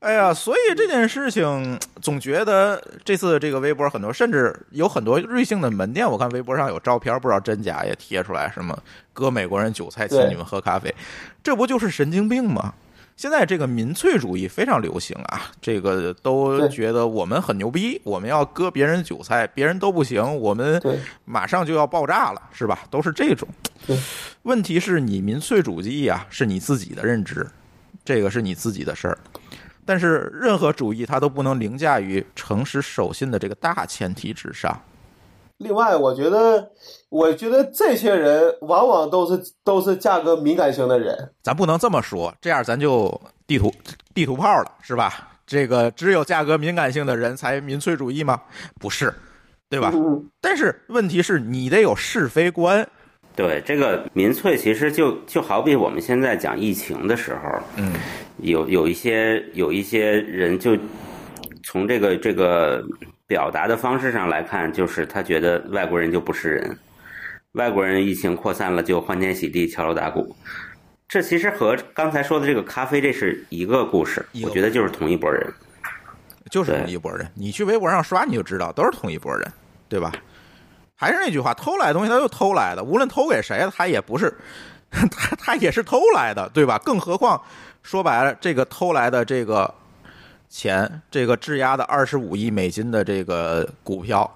[0.00, 8.76] 哎呀，所以这件事情总觉得这次这个微博很多，甚至有很多瑞幸的门店，我看微博上有照片，不知道真假也贴出来，什么
[9.12, 10.92] 割美国人韭菜请你们喝咖啡，
[11.42, 12.74] 这不就是神经病吗？
[13.22, 20.82] 现在这个民粹主义非常流行啊，这个都觉得我们很牛逼，我们要割别人韭菜，别人都不行，我们
[21.24, 22.80] 马上就要爆炸了，是吧？
[22.90, 23.46] 都是这种。
[24.42, 27.46] 问题是你民粹主义啊，是你自己的认知，
[28.04, 29.16] 这个是你自己的事儿。
[29.86, 34.76] 但是任何主义它都不能凌驾于诚实守信的这个大前提之上。
[35.62, 36.70] 另外，我觉得，
[37.08, 41.32] 我觉得这些人往往都是都是价格敏感型的人。
[41.42, 43.72] 咱不能这么说，这样咱就地图
[44.12, 45.28] 地图炮了，是吧？
[45.46, 48.40] 这个只有价格敏感性的人才民粹主义吗？
[48.80, 49.12] 不是，
[49.68, 49.92] 对吧？
[50.40, 52.86] 但是问题是你得有是非观。
[53.34, 57.40] 对，这个民粹其实就就好比我们现在讲疫情的时候，
[57.76, 57.92] 嗯，
[58.38, 60.76] 有有一些有一些人就
[61.62, 62.84] 从这个这个。
[63.32, 66.78] 表达的方式上来看，就是他觉得外国人就不是人，
[67.52, 70.36] 外国人疫情扩散了就欢天喜地、敲锣打鼓。
[71.08, 74.22] 这其实和刚才说的这个咖啡，这是一个故事。
[74.44, 75.50] 我觉得就是同一拨人，
[76.50, 77.26] 就是同一拨人。
[77.34, 79.50] 你去微博上刷，你就知道都是同一拨人，
[79.88, 80.12] 对吧？
[80.94, 84.30] 还是那句话，偷来的东西他就偷来的，无论偷给谁，他也不是
[84.92, 86.78] 他他也是偷来的，对吧？
[86.84, 87.42] 更何况
[87.82, 89.74] 说白了，这个偷来的这个。
[90.52, 94.30] 钱，这个质押的二十五亿美金的这个股票，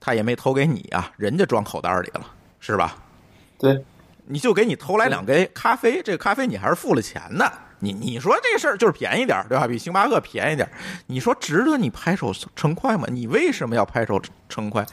[0.00, 2.26] 他也没投给你啊，人家装口袋里了，
[2.58, 2.96] 是吧？
[3.56, 3.84] 对，
[4.26, 9.68] 你就给你偷来两杯咖啡，这个咖啡你还是付了钱的，你你说这事儿就是便宜点儿对吧？
[9.68, 10.72] 比星巴克便宜点儿
[11.06, 13.06] 你说值得你拍手称快吗？
[13.08, 14.84] 你为什么要拍手称快？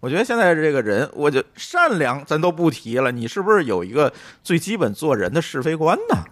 [0.00, 4.12] 我觉得现在这个人，我就善良咱都不提了，你是不是有一个
[4.44, 6.24] 最基本做人的是非观呢？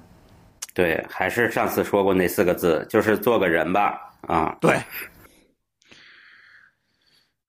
[0.74, 4.78] 对，还是上次说过那四个字，就是做个人吧，啊，对。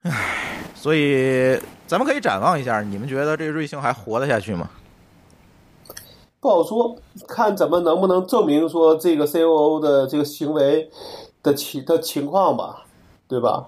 [0.04, 4.70] 唉，所以咱们可以展望一下，你们觉得这瑞幸还活得下去吗？
[6.40, 6.96] 不好说，
[7.28, 10.88] 看怎么能不能证明说这个 COO 的这个行为
[11.42, 12.86] 的情的情况吧，
[13.28, 13.66] 对吧？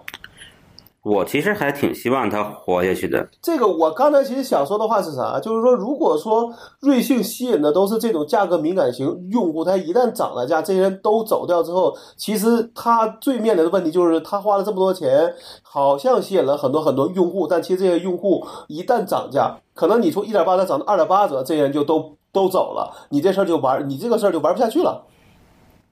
[1.08, 3.26] 我其实还挺希望他活下去的。
[3.42, 5.40] 这个我刚才其实想说的话是啥？
[5.40, 6.52] 就是说，如果说
[6.82, 25.04] 瑞幸吸引的都是这种价格敏感型用户，他一旦涨了价，这些人都走掉之后，其实他最面临的问题就是，他花了这么多钱，好像吸引了很多很多用户，但其实这些用户一旦涨价，可能你从一点八折涨到二点八折，这些人就都都走了，你这事儿就玩，你这个事儿就玩不下去了，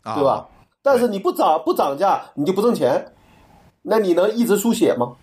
[0.03, 0.49] 对吧？
[0.83, 3.13] 但是你不涨不涨价，你就不挣钱。
[3.87, 5.13] 那你能一直输血吗？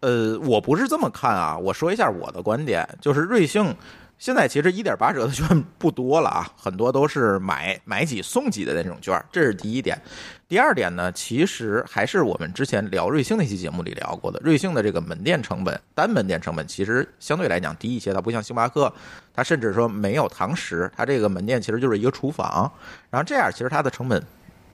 [0.00, 1.56] 呃，我不是这么看啊。
[1.56, 3.74] 我说一下我的观点，就是瑞幸
[4.18, 10.00] 现在其实一点八折的券不多了啊，很多都是买买几送几的那种券，这是第一点。
[10.48, 18.92] 第二点呢，其实还是我们之前聊瑞幸那期节目里聊过的，瑞幸的这个门店成本，单门店成本其实相对来讲低一些，它不像星巴克，
[19.32, 22.70] 它甚至说没有堂食，它这个门店其实就是一个厨房，
[23.10, 24.22] 然后这样其实它的成本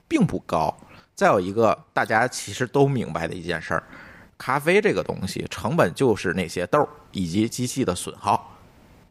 [0.09, 0.75] 并不高。
[1.17, 3.83] 再有一个，大家其实都明白的一件事儿，
[4.37, 8.55] 咖啡这个东西成本就是那些豆以及机器的损耗，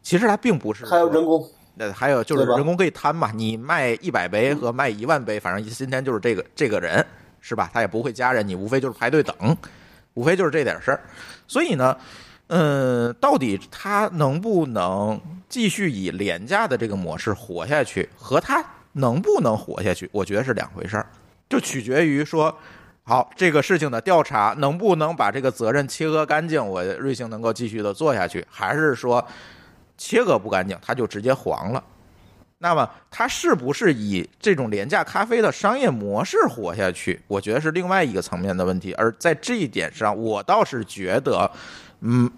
[0.03, 1.43] 其实它并不是还有人工，
[1.73, 7.03] 那还有就是人工可以摊嘛，你卖一百杯和卖一万杯，反正今天就是这个这个人
[7.41, 7.71] 是吧？
[7.73, 9.57] 他也不会加人，你无非就是排队等，
[10.13, 11.01] 无非就是这点事儿。
[11.47, 11.97] 所以呢，
[12.49, 21.07] 嗯，到底他能不能继续以廉价的这个模式活下去，和他能不能活下去，我觉得是两回事儿。
[21.47, 22.55] 就取决于说，
[23.03, 29.25] 好这个事情的调查能不能把这个责任切割干净，我瑞幸能够继续的做下去，还是说
[29.97, 31.83] 切割不干净，它就直接黄了？
[32.57, 37.21] 那么它是不是以这种廉价咖啡的商业模式活下去？
[37.27, 38.93] 我觉得是另外一个层面的问题。
[38.93, 41.51] 而在这一点上，我倒是觉得，
[41.99, 42.31] 嗯，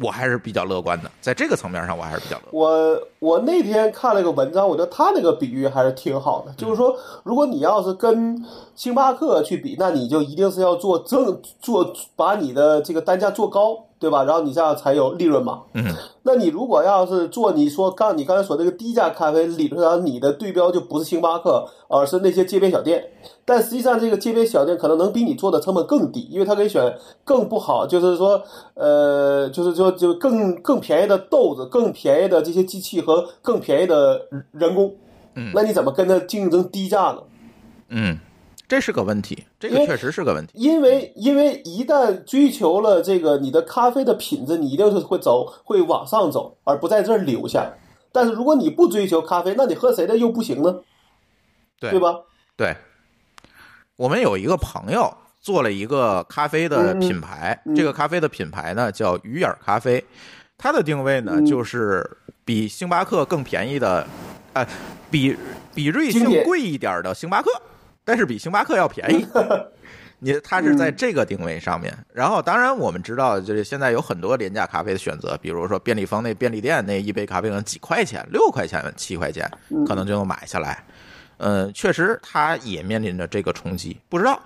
[0.00, 2.52] 我还是比较乐观的，在这个层面上我还是比较乐观。
[2.52, 8.44] 我我那天看了个文章，我觉得他那个比喻还是挺好的，就是说，如果你要是跟
[8.76, 14.24] 星巴克去比，那你就一定是要做正做把你的这个单价做高，对吧？
[14.24, 15.62] 然后你这样才有利润嘛。
[15.74, 15.84] 嗯，
[16.22, 23.04] 那你如果要是做你说刚你刚才说这个低价咖啡，理论上你的对标就不是星巴克，而是那些街边小店。
[23.44, 28.42] 但实际上，这个街边小店可能能比你做的成本更低，因为它可以选更不好，就是说，
[28.74, 34.20] 呃，就是说就更更便宜的豆子、更便宜的这些机器和更便宜的
[34.52, 34.94] 人工。
[35.34, 37.18] 嗯那你怎么跟他竞争低价呢？
[37.90, 38.18] 嗯，
[38.68, 40.52] 这是个问题，这个确实是个问题。
[40.54, 47.72] 因为因为一旦追求了这个你的咖啡的品质，你一定是会走会往上走，而不在这儿留下。
[48.12, 50.80] 但是如果你不追求咖啡，那你喝谁的又不行呢？
[51.80, 52.14] 对对吧？
[52.56, 52.76] 对，
[53.96, 60.04] 我们有一个朋友做了一个咖啡的品牌，嗯嗯这个咖啡的品牌呢叫鱼眼咖啡，
[60.56, 62.04] 它的定位呢、嗯就是
[62.44, 64.06] 比星巴克更便宜的，
[64.54, 64.66] 呃，
[65.10, 65.36] 比
[65.74, 67.50] 比瑞幸贵一点的星巴克，
[68.08, 69.26] 但是比星巴克要便宜。
[70.18, 79.48] 你它是在这个定位上面，然后当然我们知道，就是现在有很多廉价咖啡的选择，比如说便利蜂那便利店那一杯咖啡可能几块钱，六块钱、七块钱，
[79.86, 80.82] 可能就能买下来。
[81.36, 84.00] 嗯，确实，它也面临着这个冲击。
[84.08, 84.40] 不知道，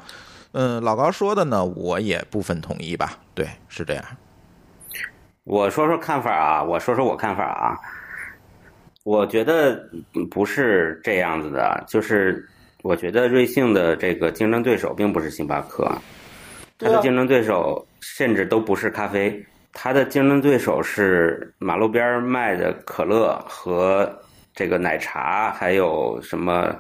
[0.51, 3.17] 嗯，老高说的呢，我也部分同意吧。
[3.33, 4.05] 对，是这样。
[5.45, 7.79] 我说说看法啊，我说说我看法啊。
[9.05, 9.83] 我觉得
[10.31, 12.47] 不是这样子的，就是
[12.83, 15.91] 我觉得瑞幸的这个竞争对手并不是星巴克，
[16.79, 19.41] 它的竞争对手甚至都不是咖啡，
[19.73, 24.13] 它的竞争对手是马路边卖的可乐和
[24.53, 26.75] 这个奶茶，还有什么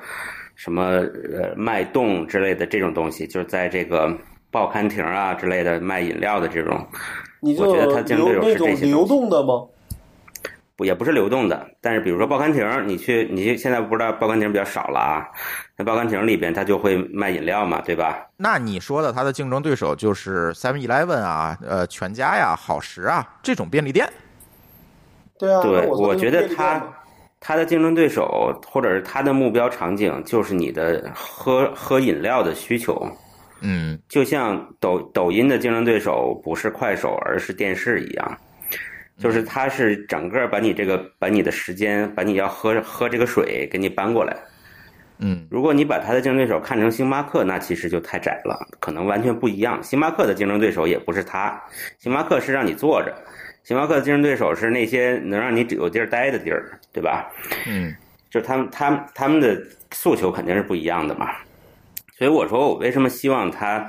[0.57, 4.12] 什么呃脉动之类的这种东西，就是在这个
[4.50, 6.84] 报刊亭啊之类的卖饮料的这种。
[7.40, 9.64] 你就我觉得它竞争对手是这些流动的吗？
[10.76, 15.28] 不也不是流动的，但是比如说报刊亭，你去你去现在不知道报刊亭比较少了啊，
[15.76, 18.26] 那报刊亭里边它就会卖饮料嘛，对吧？
[18.36, 24.08] 那你说的它的竞争对手就是 Seven Eleven 啊，呃，全家呀、好时啊这种便利店。
[25.38, 26.82] 对啊，对，那我觉得便利店它
[27.38, 33.06] 它的竞争对手或者是它的目标场景就是你的喝喝饮料的需求，
[33.60, 33.98] 嗯。
[34.08, 38.38] 就像抖抖音的竞争对手不是快手，而是电视一样，
[39.22, 44.36] 就是它是整个把你这个把你的时间，把你要喝喝这个水给你搬过来。
[45.24, 49.80] 嗯如果你把它的竞争对手看成星巴克，那其实就太窄了，可能完全不一样。
[49.82, 51.62] 星巴克的竞争对手也不是它，
[51.98, 53.14] 星巴克是让你坐着，
[53.62, 57.30] 星巴克的竞争对手是那些能让你有地儿待的地儿，对吧？
[57.68, 57.94] 嗯
[58.28, 59.62] 就是他们他们他们的
[59.92, 61.28] 诉求肯定是不一样的嘛。
[62.16, 63.88] 所以我说我为什么希望他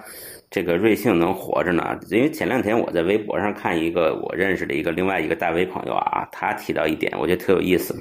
[0.53, 1.99] 这个瑞幸能活着呢？
[2.11, 7.95] 因为前两天我在微博上看一个我认识的一个另外一个大 V 朋友啊，他提到一点，我觉得特有意思。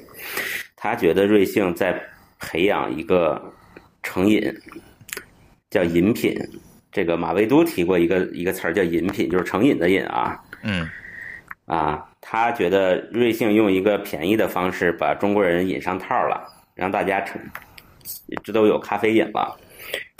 [0.75, 1.99] 他觉得瑞幸在
[2.39, 3.41] 培养一个
[4.03, 4.55] 成瘾，
[5.71, 6.37] 叫饮品。
[6.91, 10.39] 这个马未都提过一个一个词儿叫饮品，就是成瘾的瘾啊。
[10.61, 10.87] 嗯
[11.65, 17.41] 啊，他觉得瑞幸用一个便宜的方式把中国人引上套了，让大家成
[18.43, 19.57] 这都有咖啡瘾了，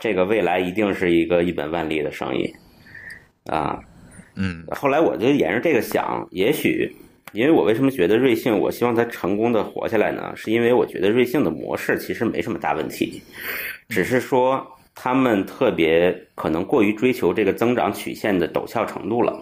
[0.04, 2.54] 这个未来一定是一个一本万利的生意
[3.45, 3.80] 啊。
[4.36, 6.93] 嗯后来我就沿着这个想，也许
[7.32, 10.34] 因为我为什么觉得瑞幸，我希望它成功的活下来呢？
[10.36, 13.24] 是因为我觉得瑞幸的模式其实没什么大问题，
[13.88, 19.41] 只是说他们特别可能过于追求这个增长曲线的陡峭程度了。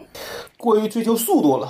[0.59, 1.67] 过于追求速度了。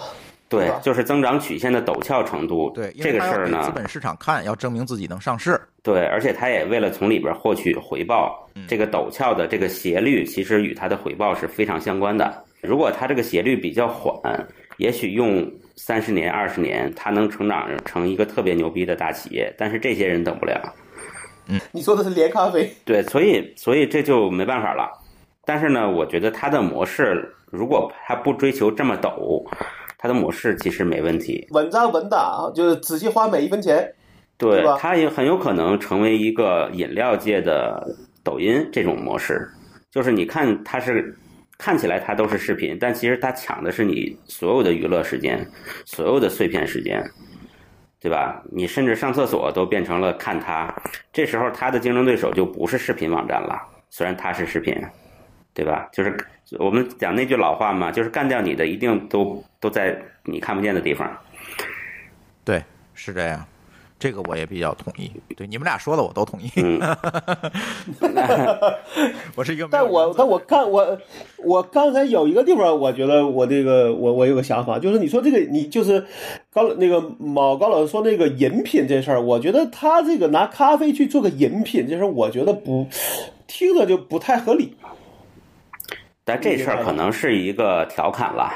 [0.51, 2.69] 对对，就是增长曲线的陡峭程度。
[2.75, 5.59] 对，这个事儿呢，资本市场看，要证明自己能上市。
[5.81, 12.43] 对，而且他也为了从里边获取回报，嗯这个陡峭的这个斜率其实与它的回报是非常相关的。
[12.61, 14.21] 如果它这个斜率比较缓，
[14.77, 19.51] 也许用三十年、二十年，它能成长成一个特别牛逼的大企业。
[19.57, 20.61] 但是这些人等不了，
[21.47, 24.91] 嗯你说的是连咖啡，对，所以所以这就没办法了。
[25.45, 29.43] 但是呢，我觉得它的模式，如果它不追求这么陡，
[30.01, 31.47] 它的模式其实没问题。
[31.51, 33.93] 稳扎稳打，就是仔细花每一分钱。
[34.35, 39.47] 对它也很有可能成为一个饮料界的抖音这种模式，
[39.91, 41.15] 就是你看它是
[41.59, 45.47] 看起来它都是视频，但其实它抢的是你所有的娱乐时间，
[45.85, 47.07] 所有的碎片时间，
[47.99, 48.41] 对吧？
[48.51, 50.73] 你甚至上厕所都变成了看它，
[51.13, 53.61] 这时候它的竞争对手就不是视频网站了，
[53.91, 54.75] 虽然它是视频，
[55.53, 55.89] 对吧？
[55.91, 56.15] 就是
[56.59, 61.09] 我们讲那句老话嘛，就是干掉你的一定都都在你看不见的地方。
[62.43, 62.63] 对，
[62.93, 63.45] 是这样。
[63.99, 65.11] 这个我也比较同意。
[65.37, 66.49] 对你们俩说的我都同意。
[66.55, 66.81] 嗯
[69.35, 70.97] 我是一个但我但我看我
[71.37, 76.03] 我刚才有一个地方，我觉得我这个我我有个想法，就是你说这个你就是
[76.51, 82.87] 高那个某高老师说那个饮品这事儿，我觉得他这个拿咖啡去做个饮品这事儿，我觉得不
[83.45, 84.75] 听着就不太合理。
[86.23, 88.51] 但这事儿可能是一个调侃了，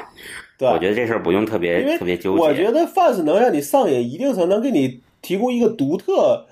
[0.58, 2.40] 对，我觉得这事儿不用特别特别纠结。
[2.40, 6.46] 我觉得饭是能让你上瘾，一定程度能给你提供一个独特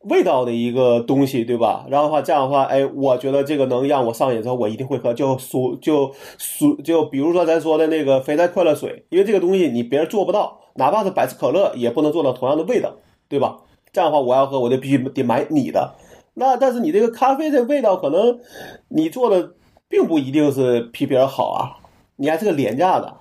[0.00, 1.86] 味道的一个东西，对吧？
[1.88, 5.14] 然后的话，这样的话，哎，我觉得这个能让我上瘾之后，我一定会喝。
[5.14, 12.96] 就属就属就比如说咱说的那个肥宅快乐水，因为这个东西你别人做不到，哪怕是百事可乐也不能做到同样的味道，
[13.28, 13.58] 对吧？
[13.92, 15.94] 这样的话，我要喝我就必须得买你的。
[16.34, 18.40] 那但是你这个咖啡的味道，可能
[18.88, 19.52] 你做的
[19.88, 21.76] 并不一定是比别人好啊，
[22.16, 23.16] 你还是个廉价的。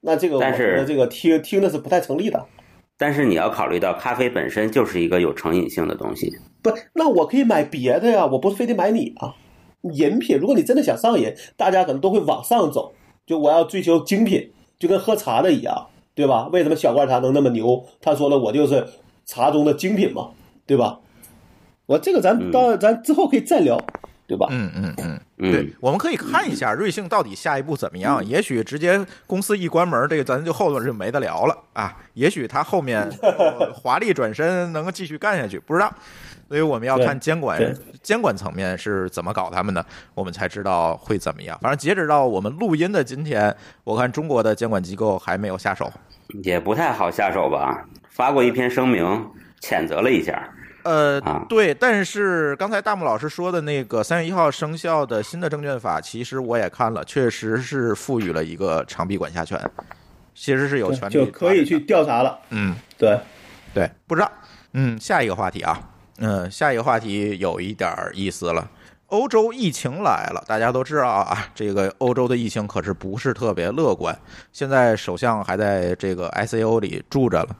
[0.00, 2.46] 那这个我但是觉得这个听听的是不太成立的。
[2.96, 6.30] 但是你要考虑到，咖啡本身就是一个有成瘾性的东西。
[6.62, 9.34] 不，那我可以买别的呀，我不是非得买你啊。
[9.82, 12.92] 饮品，如果你真的想上瘾，大家可能都会往上走，
[13.24, 16.48] 就我要追求精品，就跟喝茶的一样，对吧？
[16.52, 17.86] 为什么小罐茶能那么牛？
[18.02, 18.86] 他说了，我就是
[19.24, 20.32] 茶中的精品嘛，
[20.66, 21.00] 对吧？
[21.86, 23.78] 我这个咱嗯当然咱之后可以再聊，
[24.30, 24.46] 对吧？
[24.50, 28.24] 嗯嗯嗯，嗯对，，我们可以看一下瑞幸到底下一步怎么样。
[28.24, 31.96] 也许直接公司一关门，这个咱就后头就没得聊了啊。
[32.14, 35.92] 也许他后面 呃华丽转身能够继续干下去，不知道。
[36.48, 37.60] 所以我们要看监管
[38.02, 39.84] 监管层面是怎么搞他们的，
[40.14, 41.58] 我们才知道会怎么样。
[41.60, 43.52] 反正截止到我们录音的今天，
[43.82, 45.90] 我看中国的监管机构还没有下手。
[46.44, 47.84] 也不太好下手吧？
[48.10, 49.04] 发过一篇声明，
[49.60, 50.48] 谴责了一下。
[50.82, 59.58] 呃啊，对，但是刚才大木老师说的那个三月一号生效的新的证券法，其实我也看了，确实是赋予了一个长臂管辖权，
[60.34, 61.80] 其实是有权利就可以去。
[61.80, 62.38] 调查了。
[62.50, 63.18] 嗯，对，
[63.74, 64.30] 对，不知道。
[64.72, 65.80] 嗯，下一个话题啊，
[66.18, 68.68] 嗯，下一个话题有一点意思了。
[69.10, 74.16] 欧洲疫情来了，大家都知道啊，这个欧洲的疫情可是不是特别乐观。
[74.52, 77.56] 现在首相还在这个 ICU 里住着了，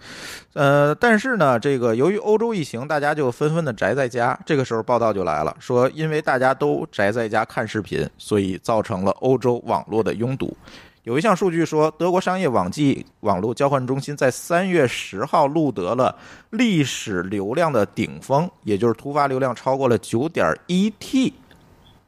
[0.54, 4.38] 呃，但是呢，这个由于欧洲疫情，大家就纷纷的宅在家。
[4.46, 10.56] 这个时候报道就来了，说因为大家都宅在家看视频，所以造成了欧洲网络的拥堵。
[11.04, 16.14] 有一项数据说，德国商业网际网络交换中心在三月十号录得了
[16.50, 21.32] 历史流量的顶峰，也就是突发流量超过了九点一 T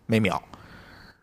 [0.07, 0.43] 每秒。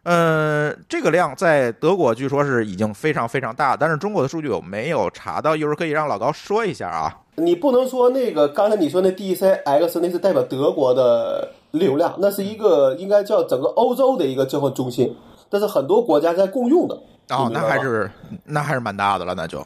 [0.04, 7.20] 呃，这个量在德国据说是已经非常非常大，但是中国的数据我没有查到，一会儿可以让老高说一下啊。
[7.36, 15.16] 你不能说那个刚才你说那 DCX 那是代表德国的流量，那是一个应该叫整个欧洲的一个交换中心，
[15.50, 16.98] 但是很多国家在共用的。
[17.30, 18.10] 哦，那还是
[18.46, 19.60] 那还是蛮大的了，那就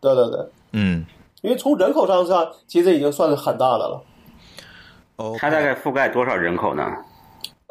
[0.00, 1.06] 对对对，嗯，
[1.40, 4.02] 因为从人口上上，其实已经算是很大的了。
[5.16, 6.84] 哦，它大概覆盖多少人口呢？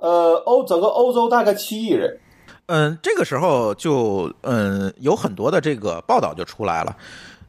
[0.02, 2.20] 呃，欧整个欧洲大概七亿人，
[2.66, 6.98] 嗯，这个时候就嗯有很多的这个报道就出来了。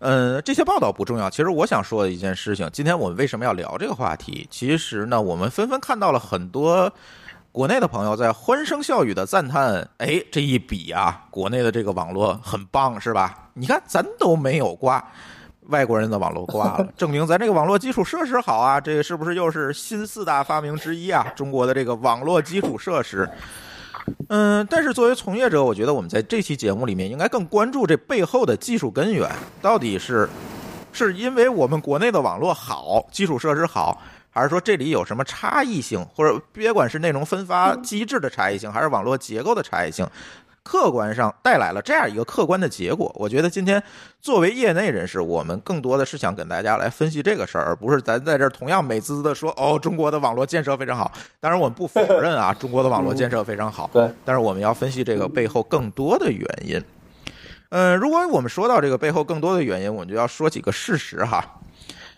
[0.00, 1.30] 嗯，这些报道不重要。
[1.30, 4.46] 其实我想说的一件事情，今天我们为什么要聊这个话题？
[4.50, 6.92] 其实呢，我们纷纷看到了很多
[7.52, 13.48] 国内的朋友在欢声笑语的赞叹：“哎，这一笔啊，国内的这个网络很棒，是吧？
[13.54, 15.02] 你看咱都没有挂，
[15.73, 18.81] 外国人的网络挂了， 证明咱这个网络基础设施好啊！
[18.81, 21.27] 这个是不是又是新四大发明之一啊？
[21.35, 23.28] 中国的这个网络基础设施。”
[24.28, 29.31] 嗯，但是作为从业者，我觉得我们在这期节目里面应该更关注这背后的技术根源，
[29.61, 30.28] 到底是
[30.93, 40.05] 是因为我们国内的网络好，基础设施好，还是说这里有什么差异性，或者别管是内容分发机制的差异性，还是网络结构的差异性，
[40.62, 43.12] 客观上带来了这样一个客观的结果。
[43.16, 43.82] 我觉得今天
[44.20, 51.10] 作为业内人士，我们更多的是想跟大家来分析这个事儿，而不是咱在这儿同样美滋滋的说哦，中国的网络建设非常好。
[51.40, 53.90] 当然，我们不否认啊，中国的网络建设非常好。
[53.93, 56.82] 对，但是我们要分析这个背后更多的原因。
[57.70, 61.44] 嗯，如果我们说到这个背后更多的原因，我们就要说几个事实哈。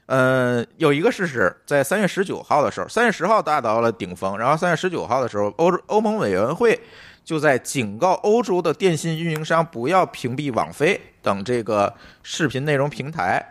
[0.06, 6.78] 呃，有一个事实，在三月十九号的时候，三月十号达到了顶峰，然后三月十九号的时候，欧欧盟委员会
[7.24, 11.92] 就在警告欧洲的电信运营商不要屏蔽网飞等这个
[12.22, 13.42] 视频内容平台，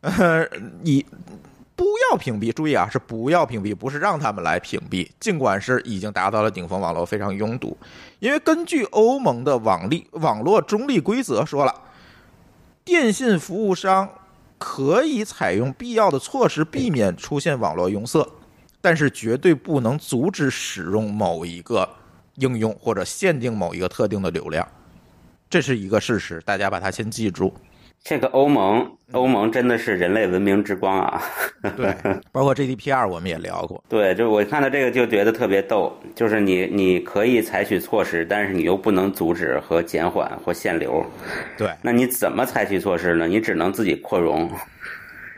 [0.00, 0.44] 呃，
[0.82, 1.06] 以
[1.76, 5.08] 不要屏蔽，注意啊，是不要屏蔽，不是让他们来屏蔽。
[5.20, 7.76] 尽管是已经达到了顶峰，网络非常拥堵，
[8.18, 11.74] 因为根据欧盟的网力网络中立规则说了，
[12.84, 14.08] 电信服务商
[14.58, 18.28] 可以采用必要的措施避免出现网络拥塞，
[18.80, 21.88] 但是绝对不能阻止使用某一个
[22.36, 24.66] 应用或者限定某一个特定的流量。
[25.50, 27.52] 这是一个事实，大家把它先记住。
[28.04, 31.22] 这个欧盟，欧盟真的是人类文明之光啊！
[31.76, 31.94] 对，
[32.32, 33.84] 包括 GDPR 我们也聊过。
[33.88, 41.04] 对，就我看到这个就觉得特别逗，就是你你可以采取措施，但是你又不能阻止和减缓或限流。
[41.56, 43.28] 对，那你怎么采取措施呢？
[43.28, 44.50] 你只能自己扩容。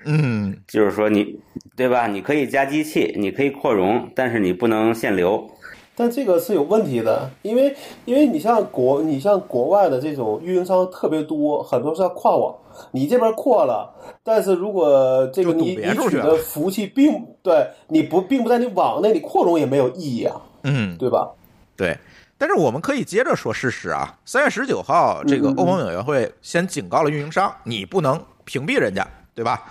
[0.07, 1.39] 嗯，就是说你，
[1.77, 2.07] 对吧？
[2.07, 5.51] 你可以加机器，你可以扩容，但是你不能限流。
[5.97, 12.55] 但这个是有问题的，因为因为你像国你像国外的这种运营商特别多，很多是要跨网，
[12.93, 21.31] 你这边扩了，但是如果这个你你取的服务器并对你不并不在你网内，你扩容也没有意义啊，嗯，对吧？
[21.77, 21.97] 对。
[22.37, 29.63] 但是我们可以接着说事实啊，三月十九号，这个欧盟委员会先警告了运营商，你不能屏蔽人家，对吧？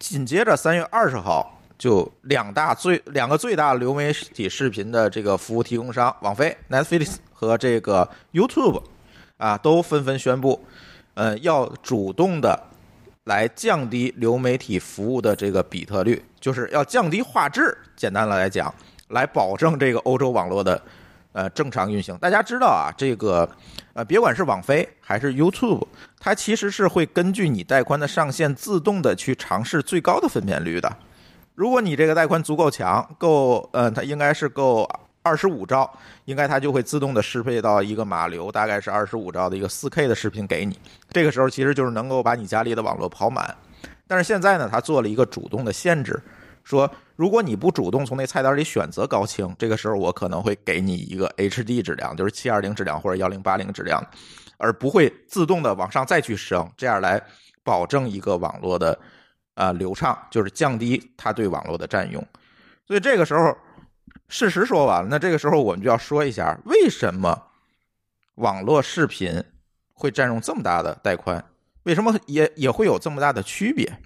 [0.00, 8.80] 紧接着三月二十号，就两大最两个最大流媒体视频的这个服务提供商，网飞、Netflix 和这个 YouTube
[9.36, 10.64] 啊，都纷纷宣布，
[11.14, 12.56] 呃，要主动的
[13.24, 17.76] 来降低流媒体服务的这个比特率，就是要降低画质。
[17.96, 18.72] 简单的来讲，
[19.08, 20.80] 来保证这个欧洲网络的
[21.32, 22.16] 呃正常运行。
[22.18, 23.50] 大家知道啊，这个
[23.94, 25.84] 呃，别管是网飞还是 YouTube，
[26.20, 30.96] 它其实是会根据你带宽的上限自动的去尝试最高的分辨率的。
[31.54, 34.88] 如果你这个带宽足够强，够呃，它应该是够
[35.22, 35.90] 二十五兆，
[36.24, 40.78] 应该它就会自动的适配到一个码流，大概是二十五兆的一个四 K 的视频给你。
[41.10, 43.54] 这个时候其实就是能够把你家里的网络跑满。
[44.08, 46.20] 但是现在呢，它做了一个主动的限制，
[46.64, 54.02] 说如果你不主动从那菜单里选择高清，这个时候我可能会给你一个 HD 质量，就是七二零质量或者幺零八零质量，
[54.56, 57.22] 而不会自动的往上再去升，这样来
[57.62, 58.98] 保证一个网络的
[59.54, 62.24] 啊、流畅，就是降低它对网络的占用。
[62.86, 63.56] 所以这个时候，
[64.28, 67.48] 事实说完了，那这个时候我们就要说一下，为什么
[68.36, 69.42] 网络视频
[69.92, 71.44] 会占用这么大的带宽？
[71.84, 73.98] 为什么也也会有这么大的区别？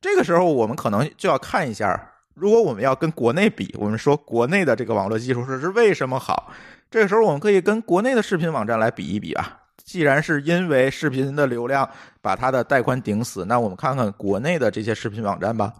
[0.00, 6.52] 这个时候我们可能就要看一下，如果我们要跟国内比，我们说国内的这个网络基础设施为什么好？
[6.90, 9.59] 这个时候我们可以跟国内的视频网站来比一比啊。
[9.84, 11.88] 既然是因为视频的流量
[12.20, 15.72] 把它的带宽顶死，那我们看看国内的这些视频网站吧。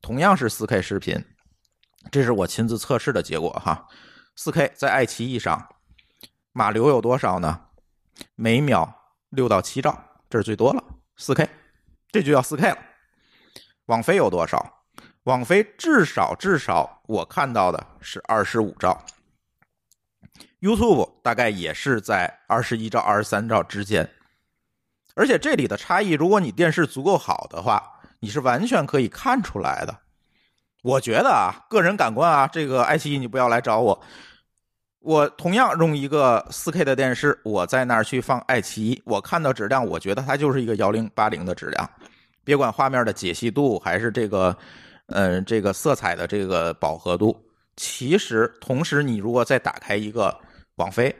[0.00, 1.24] 同样是 4K 视频，
[2.10, 3.86] 这是我亲自测试的结果哈。
[4.36, 5.68] 4K 在爱奇艺上
[6.52, 7.60] 码流有多少呢？
[8.34, 8.94] 每秒
[9.30, 9.96] 六到七兆，
[10.28, 10.82] 这是最多了。
[11.18, 11.48] 4K，
[12.10, 12.78] 这就叫 4K 了。
[13.86, 14.84] 网飞有多少？
[15.24, 19.04] 网飞至少至少我看到的是二十五兆。
[20.62, 24.08] YouTube 大概也是在二十一兆、二十三兆之间，
[25.16, 27.82] 而且这里的差异，如果你电视足够好的话，
[28.20, 29.98] 你是完全可以看出来的。
[30.82, 34.00] 我觉得啊，个人感官啊，这个爱奇艺你不要来找我。
[35.00, 41.90] 我同样用一个 4K 的电视，我在那儿去放爱奇艺，我看到质量，我觉得它就是一个幺零八零的质量。
[42.44, 44.56] 别管画面的解析度，还是这个，
[45.06, 47.36] 嗯、这个色彩的这个饱和度，
[47.76, 50.36] 其实同时你如果再打开一个
[50.76, 51.14] 网飞，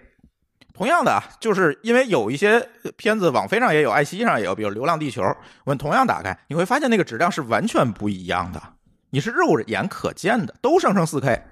[0.72, 5.22] 同样的啊，就是因为有一些片子网飞上也有，爱奇艺上也有，比如《流浪地球》，
[5.64, 8.62] 我们同样打开，你会发现那个质量是完全不一样的，
[9.10, 11.42] 你是肉眼可见的，都生成 4K，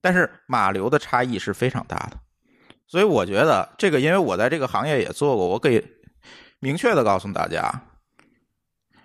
[0.00, 2.18] 但是码流的差异是非常大的。
[2.86, 5.86] 所以我觉得这个，因为我在这个行业也做过，我可以
[6.58, 7.82] 明确的告诉大家，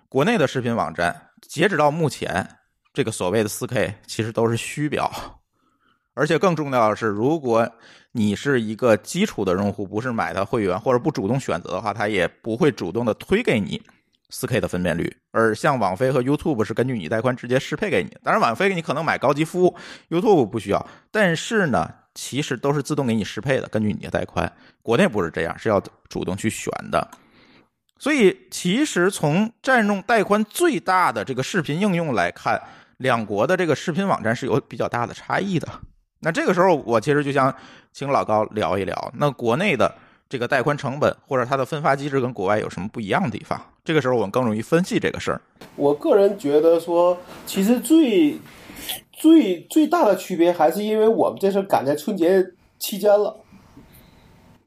[0.09, 2.57] 国内的视频网站截止到目前，
[2.91, 5.11] 这个所谓的 4K 其实都是虚标。
[6.15, 7.69] 而且更重要的是，如果
[8.13, 13.81] 你是一个基础的用户，不是买的会员或者不主动选择的话，它也不会主动的推给你
[14.31, 15.13] 4K 的分辨率。
[15.31, 18.17] 而像网飞和 YouTube 是根据你带宽直接适配给你。
[18.23, 19.75] 当然，网飞你可能买高级服务
[20.09, 20.87] ，YouTube 不需要。
[21.11, 24.49] 但是呢，其实都是自动给你适配的，根据你的带宽。
[24.81, 27.05] 国内不是这样，是要主动去选的。
[27.99, 32.61] 所以，其实从占用带宽最大的这个视频应用来看，
[32.97, 35.67] 两国的这个视频网站是有比较大的差异的。
[36.25, 37.53] 那这个时候，我其实就想
[37.93, 39.93] 请老高聊一聊，那国内的
[40.27, 43.61] 这个带宽成本或者它的分发机制跟国外有什么不一样的地方？
[43.83, 45.39] 这个时候我们更容易分析这个事儿。
[45.75, 47.15] 我个人觉得说，
[47.45, 48.39] 其实最
[49.13, 52.43] 最最大的区别还是因为我们这事赶在春节
[52.79, 53.37] 期间了。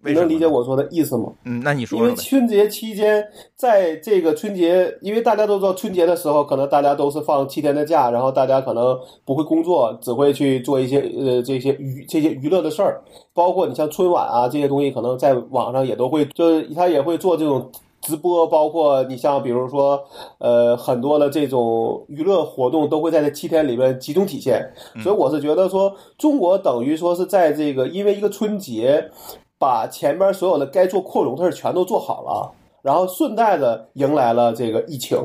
[0.09, 1.32] 你能理解我说的意思吗？
[1.44, 3.24] 嗯，那你说因为春节期间，
[3.55, 13.02] 在这个春节，因为大家都知道春节的时候，可能大家都是放七天的假，然后大家可能不会工作，只会去做一些呃这些娱这些娱乐的事儿，
[13.35, 17.70] 包括你像春晚啊这些东西，可能在网上也都会，就是他也会做这种
[18.01, 20.01] 直播，包括你像比如说
[20.39, 24.64] 呃很多的这种娱乐活动都会在这七天里面集中体现，
[25.02, 29.10] 所以我是觉得说，中国等于说是在这个因为一个春节。
[29.59, 32.52] 把前面所有的该做扩容的事全都做好了，
[32.82, 35.18] 然后顺带着迎来了这个疫情，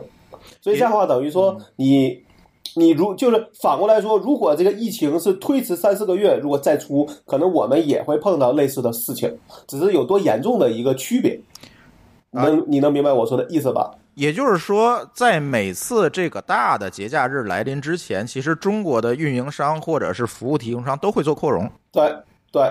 [0.61, 2.23] 所以这样的话等于说你。
[2.76, 9.38] 你如就是反过来说，如果这个疫情是推迟三四个月，如果再出，可能我们也会碰到类似的事情，
[9.68, 11.39] 只是有多严重的一个区别。
[12.31, 13.91] 能你能明白我说的意思吧？
[14.15, 22.15] 也就是说，在每次这个大的节假日来临之前，其实中国的运营商或者是服务提供商都会做扩容，对
[22.51, 22.64] 对，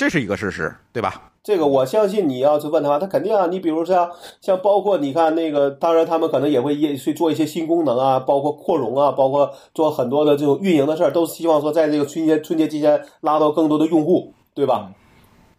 [0.00, 1.30] 这是一个事实，对吧？
[1.42, 3.48] 这个我相信，你要去问的话，他肯定啊。
[3.48, 4.10] 你比如像
[4.40, 14.90] 像包括你看那个，当然他们可能也会也去做一些新功能啊，包括扩容啊，包括做很多的这种运营的事儿，都是希望说在这个春节春节期间拉到更多的用户，对吧？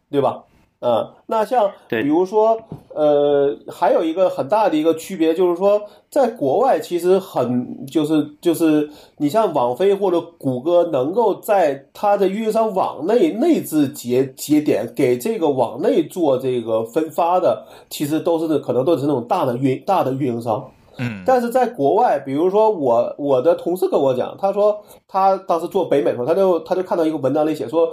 [0.10, 0.46] 对吧？
[0.84, 2.58] 嗯，那像比如说，
[2.96, 5.80] 呃，还有一个很大的一个区别就是说，
[6.10, 20.68] 在国外其实很就是就是你像网飞或者谷歌能够在它的运营商网内内置节节点，给这个网内做这个分发的，其实都是可能都是那种大的运大的运营商。
[20.98, 27.88] 嗯，但是在国外，比如说我我的同事跟我讲，他说他当时做北美的时候，他就他就看到一个文章里写说。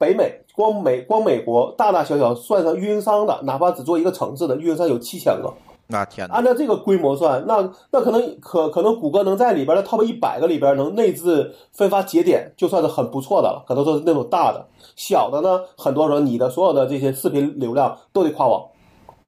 [0.00, 5.52] 北美光美光美国大大小小算上运营商的，哪怕只做一个城市的运营商有七千个。
[5.88, 6.36] 那天哪！
[6.36, 13.62] 按照这个规模算，那那可能可可能谷歌能在里边的 top 一百个里边能内置分发节点，就算是很不错的了。
[13.68, 14.66] 可能说是那种大的，
[14.96, 18.64] 小的呢，很多时候你的所有的这些视频流量都得跨网，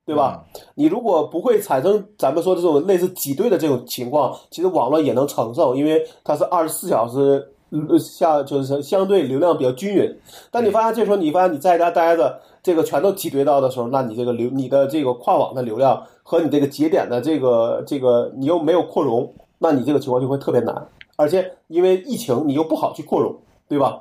[0.07, 0.43] 对吧？
[0.75, 7.47] 你如果不会产生咱们说这种类似挤兑的这种情况，其实网络也能承受，因为它是二十四小时。
[7.89, 10.15] 呃，像就是相对流量比较均匀，
[10.51, 20.87] 但你发现这时候你发现你在家待着，这个全都挤兑到的时候，那你这个流你的这个跨网的流量和你这个节点的这个这个你又没有扩容，那你这个情况就会特别难，
[21.17, 23.35] 而且因为疫情你又不好去扩容，
[23.69, 24.01] 对吧？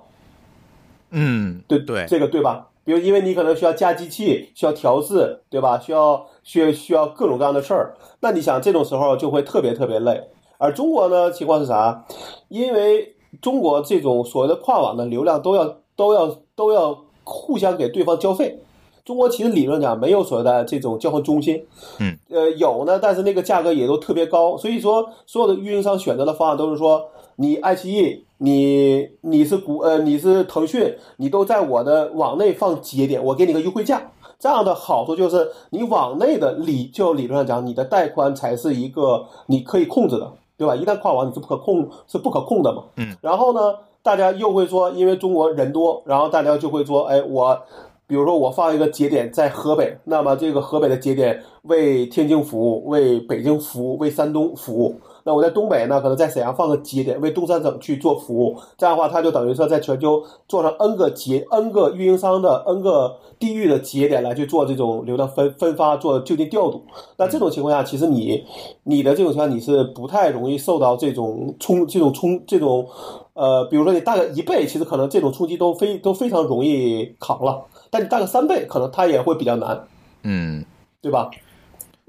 [1.12, 2.68] 嗯，对对，这个对吧？
[2.84, 5.78] 比如因为你可能需要加机器，需要调试，对吧？
[5.78, 12.06] 需要需要需要各种各样的事儿，那你想这种时候就会特别特别累，而中国呢情况是啥？
[12.50, 18.60] 因为中国这种所谓的跨网的流量都要都要都要互相给对方交费。
[19.04, 21.66] 中国其实理论讲没有所谓的这种交换中心，
[22.00, 24.56] 嗯，呃有呢，但是那个价格也都特别高。
[24.56, 34.12] 所以说，所有的运营商选择的方案都是说，你爱奇艺，你你是谷呃你是腾讯，你都在我的网内放节点，我给你个优惠价。
[34.40, 40.32] 这样的好处就是，你网内的理就理论上讲，你的带宽才是一个你可以控制的。
[40.62, 40.76] 对吧？
[40.76, 42.84] 一旦跨网，你是不可控，是不可控的嘛。
[42.98, 43.18] 嗯。
[43.20, 43.74] 然后呢，
[44.04, 47.60] 大家又会说，因为中国人多，然后大家就会说，哎，我，
[48.06, 55.00] 比如说我放一个节点在河北，那么这个河北的节点为天津服务，为北京服务，为山东服务。
[55.24, 58.58] 那我在东北呢，可能在沈阳放个节点，为东三省去做服务。
[58.78, 66.84] 这样的话，它就等于说在全球做上 N 个节、N 个运营商的 N 个地域的节点来去做这种流量分分发、做就近调度。
[67.18, 68.44] 那这种情况下，其实你
[68.84, 72.88] 你的这种情况你是不太容易受到这种冲、这种冲、这种
[73.34, 77.64] 呃，比如说你大概一倍，其实可能这种冲击都非都非常容易扛了。
[77.90, 79.88] 但你大个三倍，可能它也会比较难。
[80.24, 80.64] 嗯，
[81.02, 81.30] 对吧？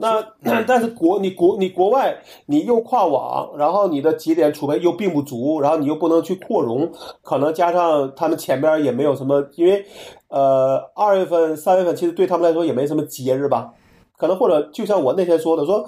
[0.02, 6.90] 那 但是国你国你国外你又跨网，然后你的节点储备又并不足，然后你又不能去扩容，
[7.22, 9.86] 可能加上他们前边也没有什么，因为
[10.28, 13.72] 呃二月份三月份其实对他们来说也没什么节日吧，
[14.16, 15.84] 可能或者就像我那天说的，说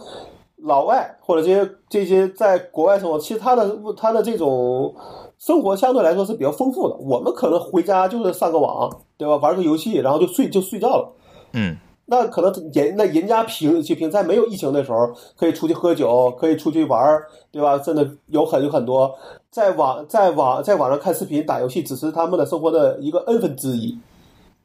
[0.58, 4.94] 老外或者这些这些在国外生活，其实他的他的这种
[5.38, 8.88] 生活相对来说是比较丰富的，我们可能回家就是上个网，
[9.18, 9.36] 对吧？
[9.36, 11.12] 玩个游戏，然后就睡就睡觉了，
[11.52, 11.76] 嗯。
[12.06, 17.78] 那可能人那人家平就平在没有疫情的时候，可以出去喝酒，可以出去玩，对吧？
[17.78, 19.16] 真的有很有很多，
[19.50, 23.98] 在网在网在网上看视频、打游戏，只是他们的生活的一个 n 分之一。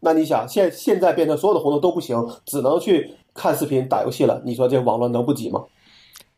[0.01, 4.41] 那你想，现现在变成所有的活动都不行，只能去看视频、打游戏了。
[4.43, 5.63] 你说这网络能不挤吗？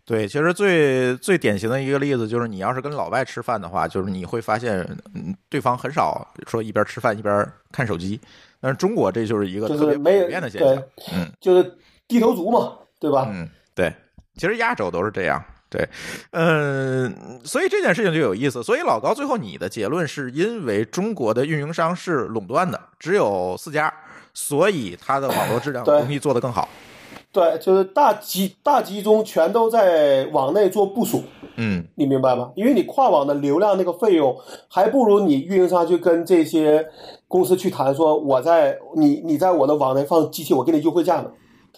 [0.04, 4.88] 对，其实最最典型的一个例子就是，你要是跟老外吃饭的话，就是你会发现，
[5.48, 8.20] 对方很少说一边吃饭一边看手机。
[8.62, 10.84] 但是中国这就是一个特别普遍的现象，
[11.14, 11.76] 嗯，就是
[12.08, 13.28] 低头族嘛，对吧？
[13.34, 13.92] 嗯，对，
[14.36, 15.88] 其实亚洲都是这样，对，
[16.32, 18.62] 嗯，所以这件事情就有意思。
[18.62, 23.92] 所以老高最后你的结论是因为中国的运营商是垄断的，只有四家，
[24.34, 26.70] 所以它的网络质量容易做得更好。
[27.34, 31.24] 对，就是大集大集中全都在网内做部署，
[31.56, 32.52] 嗯，你明白吗？
[32.56, 34.36] 因为你跨网的流量那个费用，
[34.70, 36.86] 还不如你运营商去跟这些
[37.32, 41.32] 公司去谈，说我在你你在我的网内放机器，我给你优惠价呢。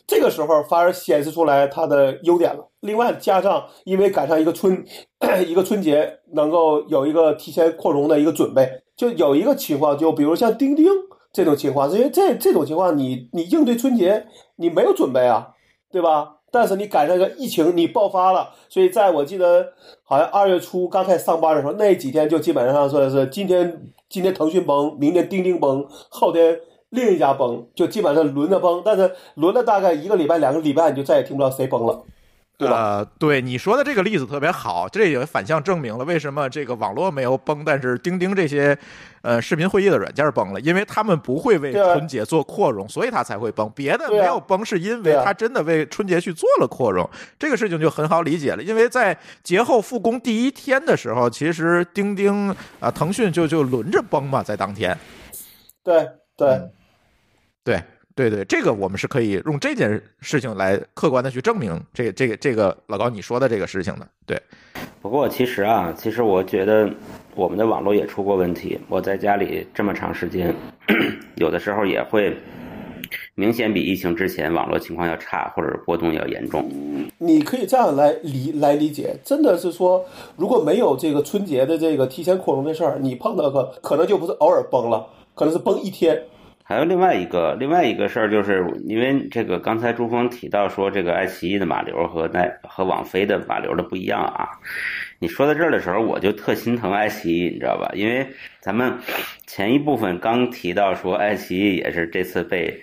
[0.07, 2.67] 这个时候反而显示出来它的优点了。
[2.79, 4.83] 另外加上因为赶上一个春
[5.47, 8.67] 一个春节，能够有一个提前扩容的一个准备，
[8.97, 10.87] 就有一个情况，就比如像钉钉。
[11.31, 14.27] 这种情况，因为这这种情况，你你应对春节，
[14.57, 15.47] 你没有准备啊，
[15.91, 16.32] 对吧？
[16.53, 19.73] 但是你赶上个疫情，你爆发了，所以在我记得
[20.03, 26.59] 好像二月初刚开始上班的时候，那几天就基本上说的是今天今天腾讯崩，明天钉钉崩，后天
[26.91, 28.83] 另一家崩，就基本上轮着崩。
[28.85, 32.03] 但是轮了大概一个礼拜、两个礼拜，你就再也听不到谁崩了。
[32.57, 32.67] 对？
[32.67, 38.77] 呃，对你说的这个例子特别好，这也反向证明了为什么这个网络没有崩，但是钉钉这些
[39.21, 43.71] 呃视频会议的软件崩了，因为他们不会为春节做扩容，所以它才会崩。
[43.75, 47.09] 别的没有崩，是因为对啊它真的为春节去做了扩容，
[47.39, 48.61] 这个事情就很好理解了。
[48.63, 54.97] 因为在节后复工第一天的时候，其实钉钉啊、腾讯就就轮着崩嘛，在当天。
[55.83, 56.07] 对
[56.37, 56.49] 对。
[56.49, 56.71] 嗯
[57.65, 57.81] 对
[58.15, 64.07] 对对，这个我们是可以用这件事情来客观的去证明这这个这个老高你说的这个事情的。
[64.25, 64.39] 对，
[65.01, 66.87] 不过其实啊，其实我觉得
[67.33, 68.79] 我们的网络也出过问题。
[68.87, 70.53] 我在家里这么长时间，
[71.35, 72.37] 有的时候也会
[73.33, 76.69] 明显比疫情之前网络情况要差，或者波动要严重。
[77.17, 80.05] 你可以这样来理来理解，真的是说，
[80.37, 86.21] 如果没有这个春节的这个提前扩容的事儿，你碰到个可能就不是偶尔崩了，可能是崩一天。
[86.73, 94.49] 还有另外一个另外一个事儿，就是因为这个刚才朱峰提到说，这个爱奇艺的马流和那和网飞的马流的不一样啊。
[95.19, 97.91] 你说到这儿的时候，我就特心疼爱奇艺，你知道吧？
[97.93, 98.27] 因为
[98.59, 98.91] 咱们
[99.45, 102.81] 前一部分刚提到说，爱奇艺也是这次被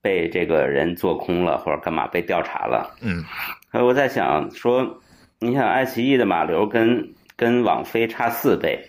[0.00, 2.94] 被这个人做空了，或者干嘛被调查了。
[3.02, 3.24] 嗯，
[3.68, 4.86] 还有我在想说，
[5.40, 8.80] 你想爱奇艺的马流跟跟网飞差四倍，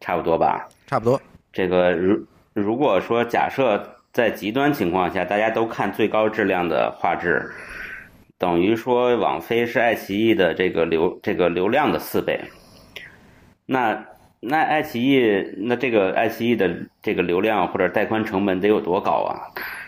[0.00, 0.66] 差不多吧？
[0.88, 1.20] 差不多。
[1.52, 2.18] 这个如
[2.54, 7.50] 如果说假设在极端情况下，大家都看最高质量的画质，
[8.38, 12.38] 等于说网飞是爱奇艺的这个流这个流量的四倍，
[13.64, 14.04] 那
[14.40, 15.22] 那爱奇艺
[15.56, 16.68] 那这个爱奇艺的
[17.00, 19.38] 这个流量或者带宽成本得有多高啊？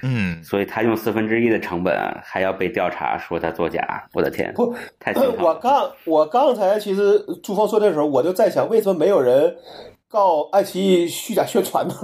[0.02, 5.12] 嗯，所以他用四分之一的成本还要被调查说他作假，我的天，不，太。
[5.12, 9.56] 我刚我刚才其实朱峰说的时候，我就在想，为什么没有人
[10.14, 11.94] 告爱奇艺虚假宣传呢？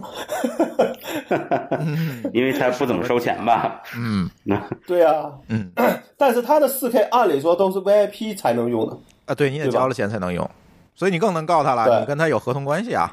[2.34, 3.80] 因为他不怎么收钱吧？
[3.96, 4.28] 嗯
[4.84, 5.70] 对啊，嗯
[6.18, 8.98] 但是他的四 K 按理说都是 VIP 才能用的。
[9.26, 10.50] 啊，对，你也交了钱才能用，
[10.96, 13.08] 所以你更能告他了，你跟他有合同关系啊。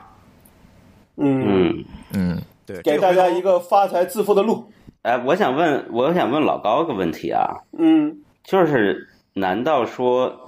[1.18, 4.66] 嗯，嗯，嗯，对，给大家一个发财致富的路。
[5.04, 7.46] 哎，我想问，我想问老高个问题啊，
[7.78, 10.47] 嗯，就是难道说，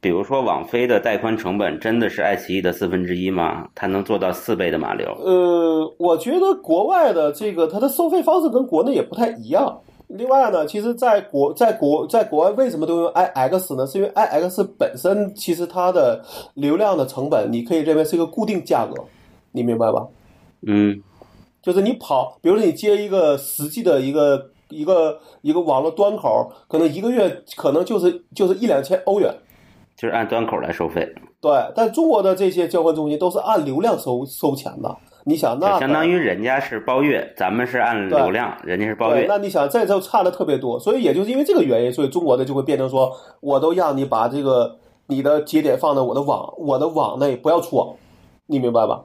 [0.00, 3.68] 比如说网飞的带宽成本真的是爱奇艺的四分之一吗？
[3.74, 5.14] 它能做到四倍的码流？
[5.18, 9.78] 呃，我觉得国外的这个它的收费方式跟国内也不太一样。
[10.08, 13.86] 另外呢，其实在国在国在国外为什么都用 IX 呢？
[13.86, 16.24] 是因为 IX 本身其实它的
[16.54, 18.94] 流量的成本，你可以认为是一个固定价格，
[19.52, 20.06] 你明白吧？
[20.66, 21.00] 嗯
[21.62, 29.30] 就是你跑，比如说你接一个实际的一个一个一个网络端口，可能一个月可能就是就是一两千欧元。
[30.00, 31.06] 就是按端口来收费，
[31.42, 34.96] 对，但中国的这些交换中心都是按流量收收钱的。
[35.26, 39.26] 你想那就相当于人家是包月，咱们是按流量，人家是包，月。
[39.28, 44.78] 那你想这就差的特别多，所以也就是因为这个原因，所以中国的就会变成说，我都让你把这个
[45.08, 47.94] 你的节点放在我的网我的网内，不要出网，
[48.46, 49.02] 你明白吧？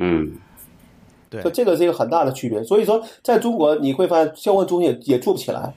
[0.00, 0.32] 嗯
[1.30, 2.64] 对这这个是一个很大的区别。
[2.64, 5.72] 所以说，在中国你会发现交换中心也也做不起来，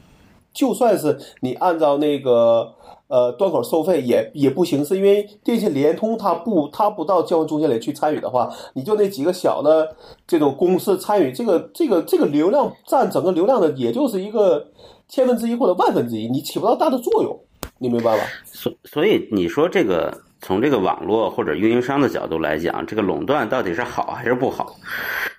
[0.52, 2.74] 就算是你按照那个
[3.10, 9.94] 呃端口收费也也不行，是因为电信、联通它不它不到交换中心里去参与的话，你就那几个小的
[10.26, 14.66] 这种公司参与，这个这个这个流量占整个流量的也就是一个
[15.10, 17.38] 千分之一或者万分之一，你起不到大的作用，
[17.80, 18.24] 你明白吧？
[18.46, 24.76] 所所以你说这个从这个网络或者运营商的角度来讲，这个垄断到底是好还是不好？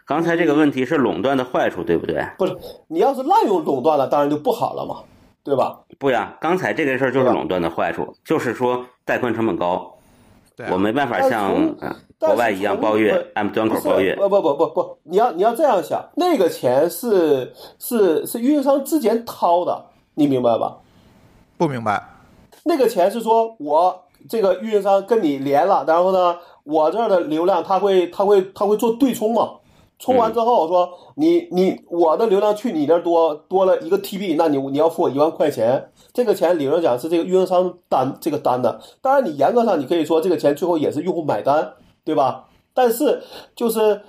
[0.04, 2.26] 刚才这个问题是垄断的坏处，对不对？
[2.36, 2.56] 不是，
[2.88, 4.96] 你要是滥用垄断了，当然就不好了嘛，
[5.42, 5.80] 对吧？
[5.98, 9.94] 不呀，刚才这个事儿就是垄断的坏处，就是说带宽成本高，
[10.56, 11.74] 对啊我没办法像
[12.18, 14.14] 国外一样包月不，按端口包月。
[14.16, 20.76] 不不不不不，你要你要这样想，那个钱是是是运营商之前掏的，你明白吧？
[21.56, 22.02] 不明白。
[22.64, 29.52] 那个钱是说我这个运营商跟你连了，然后呢，我这儿的流量他会他会他会做对冲嘛？
[30.00, 38.80] 充完之后说你你我的流量去你那儿多多了一个 TB，那你你要付我一万块钱，这个钱理论讲是这个运营商单这个单的。
[39.02, 42.48] 当然你严格上你可以说这个钱最后也是用户买单，对吧？
[42.72, 43.22] 但是
[43.54, 44.00] 就是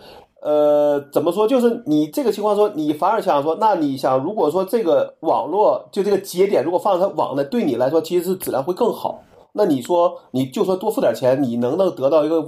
[0.41, 1.45] 呃怎么说？
[1.45, 9.21] 就是你这个情况说，你反而想说，那你想如果说这个网络就这个节点如果放在网内，对你来说其实是质量会更好。
[9.53, 12.41] 那你说，你就说多付点钱，你能不能得到一个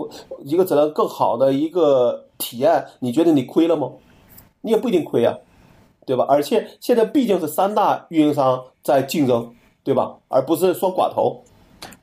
[0.45, 2.85] 一个质量更好的一个体验？
[2.99, 3.89] 你觉得你亏了吗？
[4.61, 5.37] 你也不一定亏啊，
[6.05, 6.25] 对吧？
[6.27, 9.53] 而且现在毕竟是三大运营商在竞争，
[9.83, 10.17] 对吧？
[10.27, 11.43] 而不是双寡头。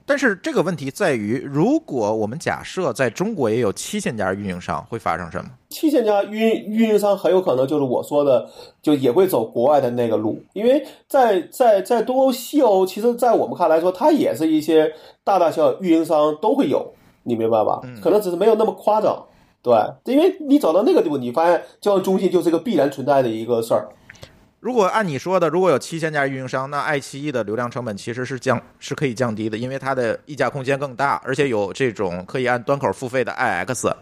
[0.07, 5.49] 但是这个问题在于，如果我们假设在中国也有七千家运营商，会发生什么？
[5.69, 8.49] 七千家运运营商很有可能就是我说的，
[8.83, 14.93] 就也会走国外的那个路，因为在在在东欧、西欧，其实，在我们看来说，它也是一些
[15.23, 16.93] 大大小小运营商都会有，
[17.23, 17.81] 你明白吧？
[18.03, 19.27] 可能只是没有那么夸张，
[19.62, 19.74] 对，
[20.05, 23.89] 因为你走到那个地步，你发现交易中心就是一个必然存在的一个事儿。
[24.59, 33.93] 如果按你说的，如果有七千家运营商，那爱奇艺的流量成本其实是降是可以降低的，因为它的溢价空间更大，而且有这种可以按端口付费的 IX。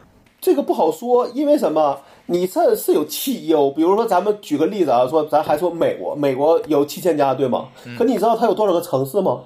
[0.40, 1.98] 这个不好说，因为什么？
[2.26, 7.68] 你这是有气优，比如说咱们举个例子啊，说咱还说美国，美国有七千家，对吗？
[7.96, 9.40] 可你知道它有多少个城市吗？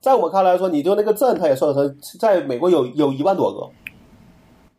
[0.00, 3.70] 在我看来说，你就那个镇，它也算成在美国有有一万多个。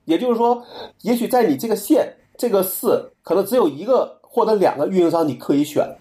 [0.05, 0.63] 也就是说，
[1.01, 4.15] 也许在你这个县、这个市，可能只有一个。
[4.35, 5.95] 或者两个运营商你可以选，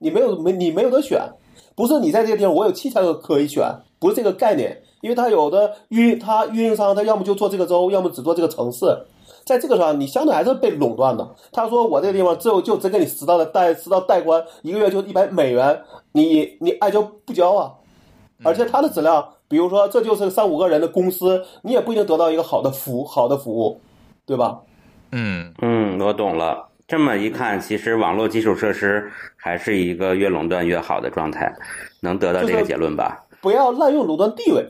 [0.00, 1.18] 你没有没你没有得选，
[1.74, 3.64] 不是你在这个地方我有七千个可以选，
[3.98, 8.84] 不是这个概念，因为它有的运它运营商他要么就做这个州，要么只做这个城市，
[9.46, 11.26] 在这个上你相对还是被垄断的。
[11.50, 15.82] 他说我这个地方只有就只给你十道的代十道代关，一个月就一百美元，
[16.12, 17.72] 你你爱交不交啊？
[18.44, 23.80] 而且它的质量，比如说这就是三五个人的公司，你也不一定得到一个好的服好的服务，
[24.24, 24.60] 对吧？
[25.12, 26.68] 嗯嗯，我懂了。
[26.88, 31.52] 这么一看，其实网络基础设施还是一个越垄断越好的状态，
[32.00, 33.24] 能得到这个结论吧？
[33.40, 34.64] 不要滥用垄断地位，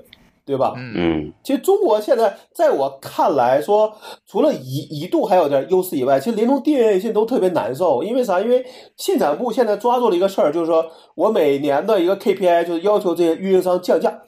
[0.47, 0.73] 对吧？
[0.77, 3.95] 嗯，其实中国现在在我看来说，
[4.27, 8.03] 除了一一度还有点优势以外，其实联通、电信都特别难受。
[8.03, 8.41] 因为啥？
[8.41, 8.65] 因为
[8.97, 14.23] 信产部现在抓住了一个事儿，就是说我每年的一个 KPI 就是要求这些运营商降价，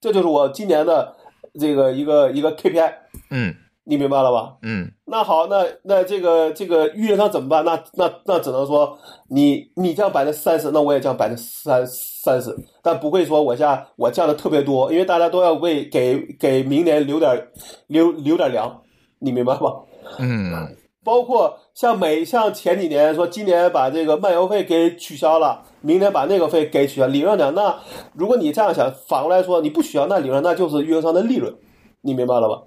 [0.00, 1.14] 这就是我今年的
[1.58, 2.92] 这个一个一个 KPI。
[3.30, 3.54] 嗯。
[3.84, 4.56] 你明白了吧？
[4.62, 7.64] 嗯，那好，那那这个这个运营商怎么办？
[7.64, 8.96] 那那那只能说
[9.30, 17.48] 你你降百分之三十，那我也降百分之三三十，但不会说我下我降的特别多，因为大家都要为给给明年留点
[17.88, 18.80] 留留点粮，
[19.18, 19.74] 你明白吧？
[20.20, 27.78] 嗯，包括像每像前几年说今年把这个漫游费给取消了，明年把那个费给取消，理论上那
[28.14, 31.54] 如果你这样想，反过来说你不取消，那理论上那就是运营商的利润，
[32.02, 32.62] 你明白了吧？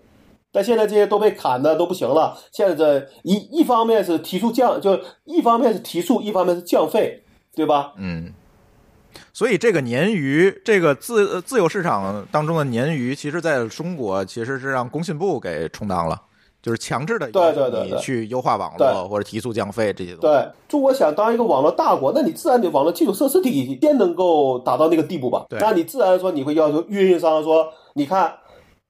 [0.51, 2.37] 但现在这些都被砍的都不行了。
[2.51, 7.23] 现在这一一方面是提速降，就一方面是提速，一方面是降费，
[7.55, 7.93] 对吧？
[7.97, 8.33] 嗯。
[9.31, 16.19] 所以这个鲶鱼，这个自自由市场当中的鲶鱼，其实在中国其实是让工信部给充当了，
[16.63, 20.21] 就是强制的对对对你去优化网络或者提速降费这些东西。
[20.21, 25.45] 对，中国想当一个网络大国，那你自然得网络基础设施体系先能够达到那个地步吧？
[25.47, 28.33] 对，那你自然说你会要求运营商说，你看，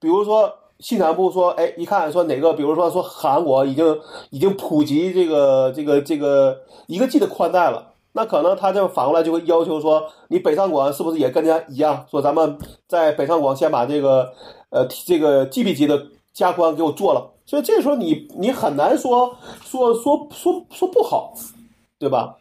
[0.00, 0.50] 比如说。
[0.80, 3.98] 信产部说：“哎，一看说哪个，比如说说韩国已经
[4.30, 14.32] 已经普及这个这个这个一个 G 的宽带了，那可能他就反过来就会要求说，你北上广是不是也跟人家一样，说咱们在北上广先把这个
[14.70, 17.30] 呃这个 GB 级的加宽给我做了。
[17.46, 21.34] 所以这时候你你很难说说说说说不好，
[21.98, 22.36] 对吧？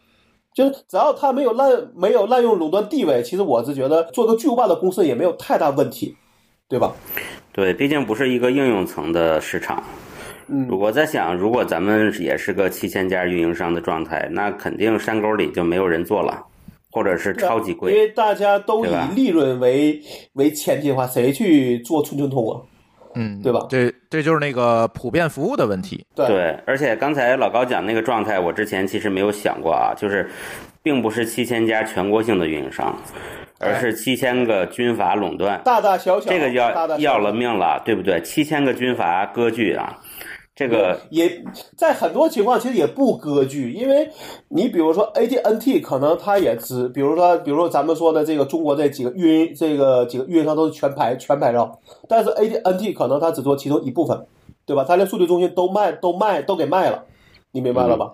[0.53, 6.15] 就是只要他没有滥没有滥用垄断地位，其实我是觉得做个巨无霸的公司也没有太大问题，
[6.69, 6.93] 对吧？”
[7.51, 9.83] 对，毕竟不是一个应用层的市场。
[10.47, 16.45] 嗯，我在想，如果咱们也是个七千家运营商的状态，那肯定山沟里就没有人做了，
[16.91, 17.91] 或者是超级贵。
[17.91, 20.01] 因为大家都以利润为
[20.33, 22.61] 为前提的话，谁去做寸寸通啊？
[23.15, 23.65] 嗯，对吧？
[23.69, 26.05] 这这就是那个普遍服务的问题。
[26.15, 30.29] 对，而且刚才老高讲那个状态，我之前其实没有想过啊，就是
[30.81, 32.95] 并不是七千家全国性的运营商。
[33.59, 38.19] 而是七千个军阀垄断，大大小小，这个要要了命了，对不对？
[38.21, 39.97] 七千个军阀割据啊，
[40.55, 41.43] 这个也
[41.75, 44.09] 在很多情况其实也不割据，因为
[44.49, 54.25] 你比如说 AT&T 可能它也只，比如说比如说咱们说的这个中国这几个运这个几个运营商都是全牌全牌照，但是 AT&T 可能它只做其中一部分，
[54.65, 54.85] 对吧？
[54.87, 57.03] 它连数据中心都卖都卖都给卖了，
[57.51, 58.13] 你明白了吧？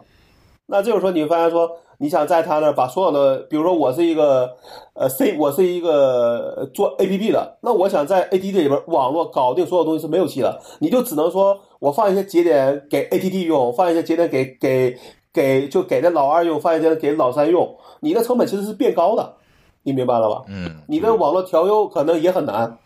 [0.67, 1.69] 那这种说你发现说。
[2.01, 4.55] 你想在他那儿把所有的，比如说我是一个，
[4.93, 14.97] 呃，C，我是一个做 APP 的，那我想在 ATT 里边网络搞定所有东西是没有戏的，你就只能说我放一些节点给 ATT 用，放一些节点给给
[15.33, 19.35] 给就给那老二用，放一些给老三用，你的成本其实是变高的，
[19.83, 20.43] 你明白了吧？
[20.47, 22.77] 嗯，你的网络调优可能也很难，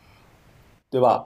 [0.89, 1.25] 对吧？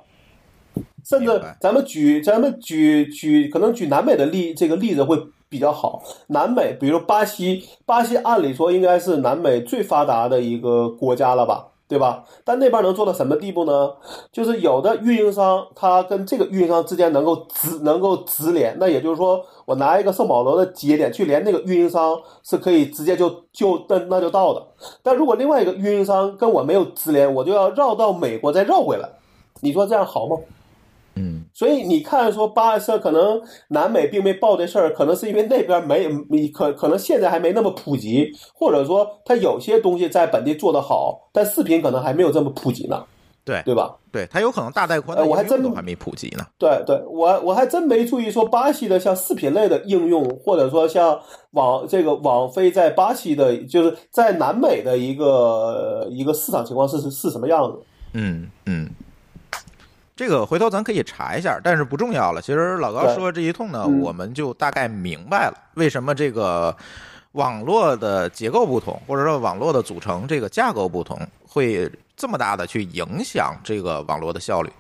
[1.06, 5.18] 甚至咱们举咱们举举可能举南美的例这个例子会。
[5.50, 12.26] 比较好，南美，比如巴西，巴西按理说应该是南美最发达的一个国家了吧，对吧？
[12.44, 13.94] 但那边能做到什么地步呢？
[14.32, 24.62] 就是有的运营商，它跟这个运营商之间能够直能够直连，那也就是说，我拿一个圣保罗的节点去连那个运营商，是可以直接就就那那就到的。
[25.02, 29.10] 但如果另外一个运营商跟我没有直连，我就要绕到美国再绕回来，
[29.62, 30.38] 你说这样好吗？
[31.58, 43.04] 嗯所以你看，说巴塞可能南美并没报这事儿，可能是因为那边没你可可能现在还没那么普及，或者说它有些东西在本地做得好，但视频可能还没有这么普及呢，
[43.44, 43.96] 对对吧？
[44.12, 46.46] 对，它有可能大带宽我还真都还没普及呢。
[46.60, 51.20] 对对，我我还真没注意说巴西的像视频类的应用，或者说像
[51.52, 57.80] 网这个网飞在巴西的，就是在南美的一个一个市场情况是是是什么样子？
[58.14, 58.90] 嗯嗯，
[60.18, 62.42] 这个回头咱可以查一下，但是不重要了。
[62.42, 66.76] 其实老高对说这一通呢，嗯我们就大概明白了为什么这个
[67.34, 71.16] 网络的结构不同，或者说网络的组成这个架构不同，
[71.48, 74.72] 会这么大的去影响这个网络的效率。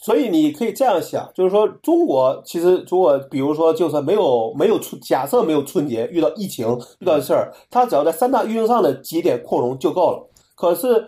[0.00, 6.66] 所以你可以这样想，就是说中国其实如果比如说就算没有没有春，假设没有春节遇到疫情
[7.00, 10.26] 遇到事儿，它只要在三大运营商的节点扩容就够了。
[10.54, 11.06] 可是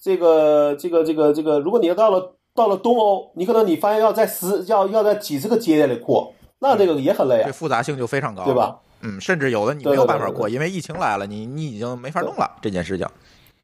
[0.00, 8.52] 这个这个这个这个，如果你要到了到了东欧，你可能你发现要在十要要在几十个节点里过，那这个也很累啊，这复杂性就非常高，对？
[8.52, 8.76] 吧？
[9.02, 13.06] 嗯，甚至有的你没有办法过，因为疫情来了，你你已经没法弄了这件事情。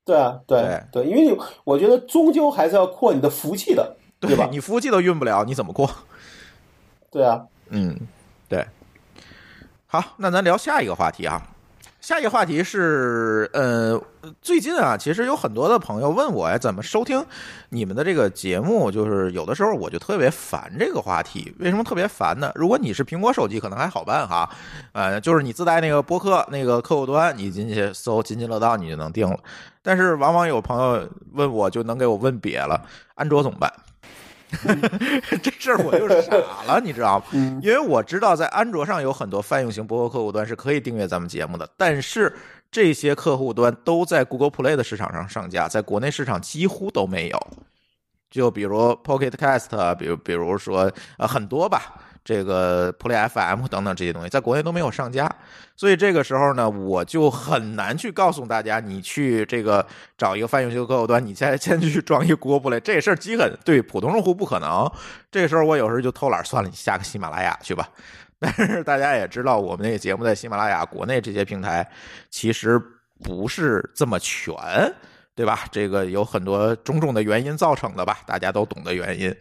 [0.04, 4.48] 对啊，对对，因为你我觉得终究还是要扩你的服务器的，对吧？
[4.52, 5.90] 你服务器都运不了，你怎么过？
[7.10, 7.98] 对啊，嗯，
[8.48, 8.64] 对。
[9.86, 11.42] 好，那咱聊下一个话题啊。
[12.04, 13.98] 下一个话题是，呃，
[14.42, 17.24] 最近啊，其实有很多的朋友问我呀，怎么收听
[17.70, 18.90] 你们的这个节目？
[18.90, 21.56] 就是有的时候我就特别烦这个话题。
[21.58, 22.52] 为什么特别烦呢？
[22.56, 24.46] 如果你是苹果手机，可能还好办哈，
[24.92, 29.38] 呃，就是你自带那个播客那个客户端，你进去搜“津津乐道”，你就能定了。
[29.82, 32.82] 但是往往有朋友问我，就能给我问瘪了，
[33.14, 33.72] 安卓怎么办？
[35.42, 36.32] 这事儿我就傻
[36.66, 37.24] 了，你知道吗？
[37.62, 42.34] 因为我知道在安卓上有很多泛用型播客客户端是可以订阅咱们节目的，但是
[42.70, 47.48] 这些客户端都在 Google Play 的市场上上架，在国内市场几乎都没有。
[48.30, 51.94] 就比如 Pocket Cast，比如比如说呃很多吧，
[52.24, 55.30] 这个 Play FM 等等这些东西，在国内都没有上架，
[55.76, 59.86] 所以这个时候呢，我就很难去告诉大家，你去这个
[60.16, 64.90] 找一个泛用型客户端，你先 先去装一个 Google Play，这事儿基本对普通用户不可能。
[65.30, 67.88] 这时候我有时候就偷懒，算了，你下个喜马拉雅去吧。
[68.40, 71.86] 但是大家也知道，我们那个节目在喜马拉雅国内这些平台
[72.30, 72.80] 其实
[73.22, 74.54] 不是这么全。
[75.36, 75.60] 对吧？
[75.72, 79.34] 这个有很多种种的原因造成的吧，大家都懂的原因。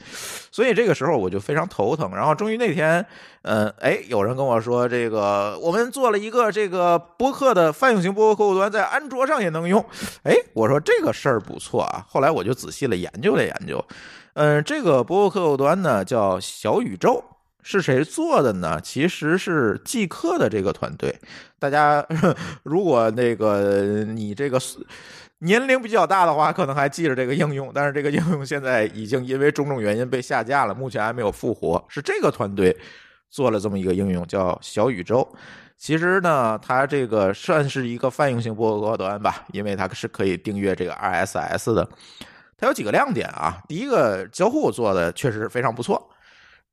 [0.52, 2.10] 所以这个时候我就非常头疼。
[2.16, 3.06] 然后终于那天，
[3.44, 9.86] 嗯，哎，有人跟我说，这个我们做了一个这个播客的泛用型播客客户端，在安卓上也能用。
[10.24, 12.06] 哎，我说这个事儿不错啊。
[12.10, 13.86] 后来我就仔细了研究了研究，
[14.34, 17.24] 嗯，这个播客客户端呢叫小宇宙。
[17.66, 18.78] 是谁做的呢？
[18.82, 21.18] 其实是即刻的这个团队。
[21.60, 22.06] 大家
[22.64, 24.60] 如果那个你这个
[25.44, 31.84] 年龄比较大的话，可能还记着这个应用，但是这个应用现在已经因为种种原因被下架了，目前还没有复活。
[31.90, 32.76] 是这个团队
[33.30, 35.28] 做了这么一个应用，叫小宇宙。
[35.78, 41.88] 其实呢，它这个算是一个泛用型播客端吧，因为它是可以订阅这个 RSS 的。
[42.58, 46.10] 它有几个亮点啊，第一个交互做的确实非常不错。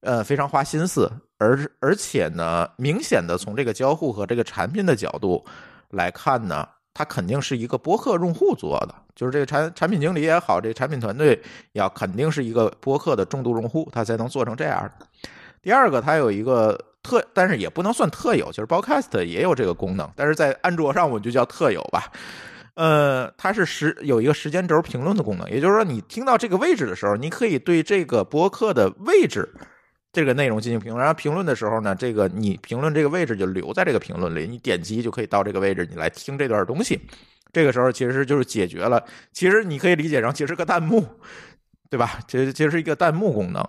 [0.03, 5.45] 呃，非常花心思，而而且呢，明显的从这个交互和这个产品的角度
[5.91, 6.67] 来看呢，
[7.01, 11.41] 它肯定是一个播客用户做的，就是这个产产品经理也好，这个产品团队
[11.73, 15.07] 要肯定是一个播客的重度用户，他才能做成这样的。
[15.63, 22.13] 第二个，它有一个特，但是也不能算特有，就是 Podcast 也有这个功能，但是在安卓上我们就叫特有吧。
[22.75, 29.49] 呃，它是时有一个时间轴评论的功能，也就是说，你听到这个位置的时候，你可以对这个播客的位置。
[30.13, 37.01] 这个内容进行评论，然后评论的时候呢，这个你评论这个位置就留在这个评论里，你点击就可以到这个位置，你来听这段东西。
[37.53, 41.05] 这个时候其实就是解决了，其实你可以理解成其实是个弹幕，
[41.89, 42.21] 对吧？
[42.29, 43.69] 其实其实是一个弹幕功能。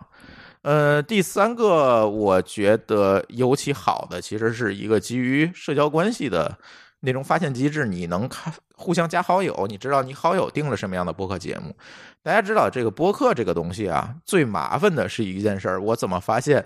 [0.61, 6.55] 呃，第三个我觉得尤其好的，其实是一个基于社交关系的
[6.99, 11.76] 那种发现机制，你能看互相加好友，你知道你好友订了什么样的播客节目。
[12.23, 16.64] 大家知道这个播客这个东西啊，最麻烦的是一件事儿，我怎么发现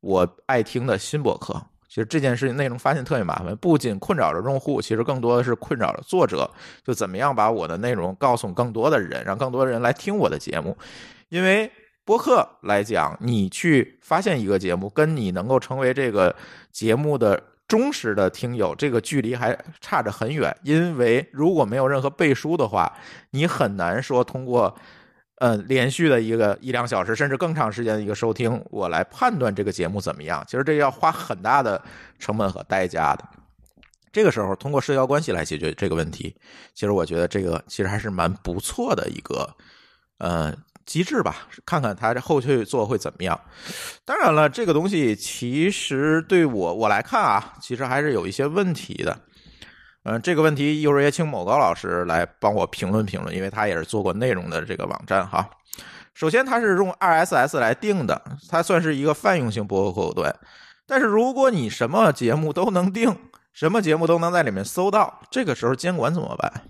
[0.00, 1.60] 我爱听的新播客？
[1.88, 6.50] 其实这件事情内容发现特别麻烦，不仅困扰着用户，其实更多的是困扰着作者，
[6.82, 10.76] 就怎么样把我的内容告诉更多的人，让更多的人来听我的节目。
[11.28, 11.70] 因为
[12.04, 16.34] 播客来讲，你去发现一个节目，跟你能够成为这个
[16.72, 20.54] 节目的忠实的听友，这个距离还差着很远。
[20.62, 22.92] 因为如果没有任何背书的话，
[23.30, 24.76] 你很难说通过
[25.38, 30.44] 呃连续的一个一两小时甚至更长时间的一个收听，我来判断这个节目怎么样。
[30.46, 31.82] 其实这要花很大的
[32.18, 33.24] 成本和代价的。
[34.12, 36.36] 这个时候，通过社交关系来解决这个问题，
[36.72, 39.52] 其实我觉得这个其实还是蛮不错的一个
[40.18, 40.54] 呃
[40.84, 41.48] 机制吧。
[41.64, 43.38] 看看它这后续做会怎么样。
[44.04, 49.18] 当然了，这个东西其实对我我来看啊，其实还是有一些问题的。
[50.04, 55.48] 嗯、这个问题一会儿也请某高老师来帮我评论评论，因为他也是做过内容的这个网站哈。
[56.12, 60.36] 首先，它是用 RSS 来定的，它算是一个泛用性播客客户端。
[60.86, 63.16] 但是如果你什么节目都能定，
[63.52, 66.68] 什么节目都能在里面搜到，这个时候监管怎么办？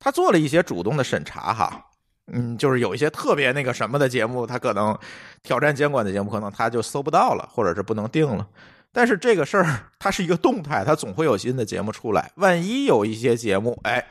[0.00, 1.86] 他做了一些主动的审查哈，
[2.26, 4.96] 嗯，就是有一些特别那个什么的节目，他可能
[5.42, 8.46] 挑战监管的节目，可能他就搜不到了，或者是不能定了。
[8.92, 12.30] 但是这个事儿它是一个动态，它总会有新的节目出来。
[12.36, 14.06] 万一有一些节目，哎，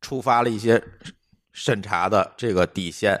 [0.00, 0.82] 触发了一些
[1.52, 3.20] 审查的这个底线，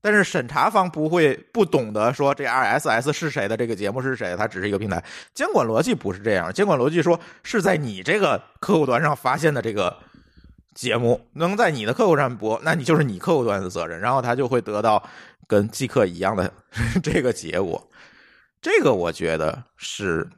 [0.00, 5.02] 但是审查方不会不懂得说这 RSS 是谁的，这个节目是谁，它只是一个平台。
[5.32, 9.96] 监管逻辑不是这样，监管逻辑说是在你这个客户端上发现的这个
[10.74, 15.02] 节目能在你的客户上播，那你就是你客户端的责任，然后他就会得到
[15.46, 16.52] 跟即刻一样的
[17.02, 17.88] 这个结果。
[18.60, 20.28] 这个我觉得是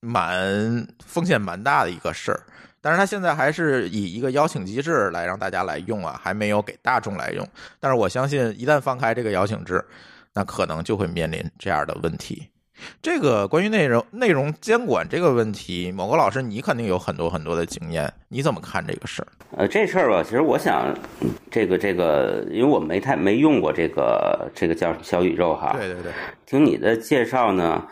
[0.00, 2.40] 蛮风险蛮大的一个事儿。
[2.80, 7.44] 但是他现在还是以一个邀请机制来让大家来用啊，还没有给大众来用。
[7.80, 9.84] 但是我相信，一旦放开这个邀请制，
[10.32, 12.48] 那可能就会面临这样的问题。
[13.02, 19.28] 这个关于内容内容监管这个问题，某个老师你肯定有很多很多的经验，你怎么看这个事儿？
[19.56, 25.72] 呃，这事儿吧，其实我想，嗯这个这个，因为我没太没用过这个这个叫小宇宙哈。
[25.72, 26.12] 对对对，
[26.44, 27.82] 听你的介绍呢，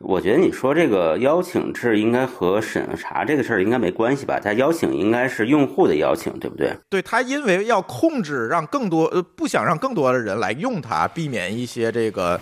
[0.00, 4.38] 我觉得你说这个邀请制应该和审查这个事儿应该没关系吧？
[4.38, 6.70] 它邀请应该是用户的邀请，对不对？
[6.90, 12.38] 对他因为要控制，让更多呃不想让更多的人来用它，避免一些这个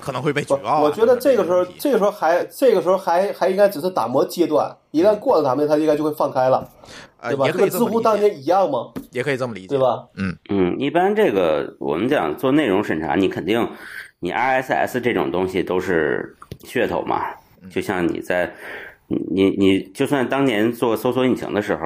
[0.00, 0.80] 可能会被举报啊。
[0.80, 6.68] 我觉得这个时候这个时候还这个时候还还应该只是打磨阶段，一旦过了咱们，它应该就会放开了，
[7.20, 7.46] 呃对吧？
[7.46, 9.78] 也可以这么就跟知乎当，年一样吗，也可以这么理解，对？
[9.78, 10.04] 吧？
[10.16, 13.68] 嗯嗯，一般这个我们讲做内容审查，你肯定
[14.18, 16.34] 你 RSS 这种东西都是
[16.64, 17.24] 噱头嘛，
[17.70, 18.52] 就像你在
[19.08, 21.80] 你你你就算当年做搜索引擎的时候。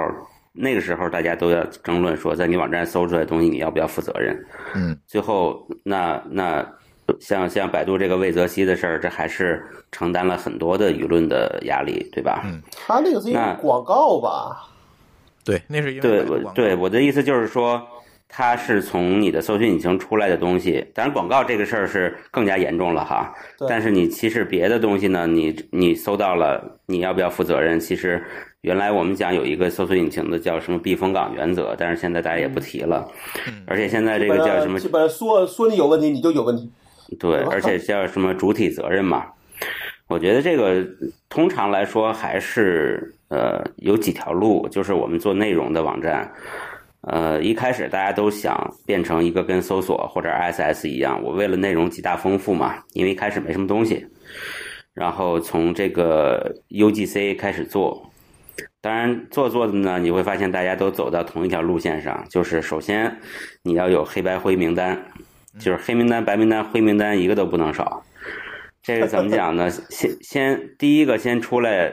[0.53, 4.37] 那个时候，大家都要争论说，在你网站搜出来的东西，你要不要负责任？
[4.75, 6.67] 嗯，最后，那那
[7.21, 12.43] 像像百度这个魏则西的事儿，这还是承担了很多的舆论的压力，对吧？
[12.45, 14.67] 嗯他那个是一那个广告吧？
[15.45, 17.81] 对，那是因为对，对我的意思就是说，
[18.31, 20.87] 它是从你的搜索引擎出来的东西。
[20.95, 23.35] 当然，广告这个事儿是更加严重了哈。
[23.69, 27.79] 但是你其实别的东西呢，你你搜到了，你要不要负责任？
[27.79, 28.23] 其实
[28.61, 33.07] 原来我们讲有一个搜索引擎的叫什么避风港原则，但是现在大家也不提了。
[33.49, 36.71] 嗯而且现在这个叫什么上基本上说说你有问题，你就有问题。
[37.19, 39.27] 对，而且叫什么主体责任嘛。
[40.07, 40.85] 我觉得这个
[41.29, 46.33] 通常来说还是呃有几条路，就是我们做内容的网站，
[47.03, 54.07] 呃一开始大家都想变成一个跟搜索或者 S S 一样，我为了内容极大丰富嘛，因为一开始没什么东西，
[54.93, 58.07] 然后从这个 UGC 开始做。
[58.83, 63.15] 当然，做做的呢，你会发现大家都走到同一条路线上，就是首先
[63.63, 64.99] 你要有黑白灰名单，
[65.59, 68.03] 就是黑名单、白名单、灰名单一个都不能少。
[68.83, 69.71] 这个怎么讲呢？
[69.91, 71.93] 先先第一个先出来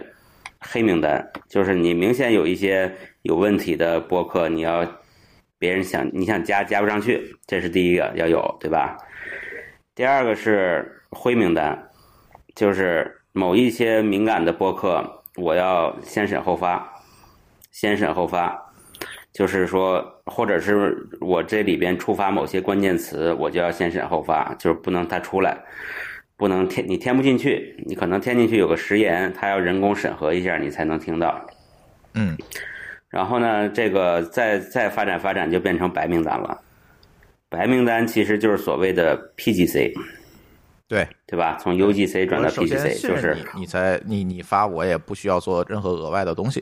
[0.69, 2.91] 黑名单，就是你明显有一些
[3.21, 4.85] 有问题的播客，你要
[5.57, 8.97] 别人想你想加加不上去，这是第一个要有，对吧？
[9.95, 11.89] 第二个是灰名单，
[12.55, 16.93] 就是某一些敏感的播客，我要先审后发，
[17.71, 18.63] 先审后发。
[19.33, 25.55] 就是说，或者是我这里边触发某些关键词，我就要先审后发，就是不能它出来，
[26.37, 31.45] 不能填你填不进去，你可能填进去有个时延，它要人工审核一下，你才能听到。
[32.13, 32.37] 嗯
[33.09, 36.59] 然后呢，这个再再发展发展就变成白名单了。
[37.49, 39.93] 白名单其实就是所谓的 PGC，
[40.87, 41.57] 对，对吧？
[41.61, 46.61] 从 UGC 转到 PGC，就是你才你你发我也不需要做任何额外的东西。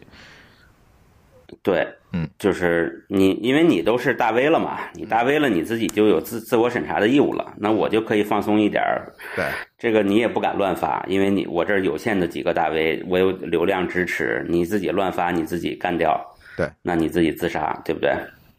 [1.62, 9.12] 对，嗯，就是你，因为你都是大 V 了嘛，你大 V 了，你自己就有自自我审查的义务了，那我就可以放松一点儿。
[9.36, 9.46] 对，
[9.78, 16.20] 这个你也不敢乱发，因为你我这儿有限的几个大 V，我有流量支持，你自己乱发，你自己干掉，
[16.56, 18.14] 对，那你自己自杀，对不对？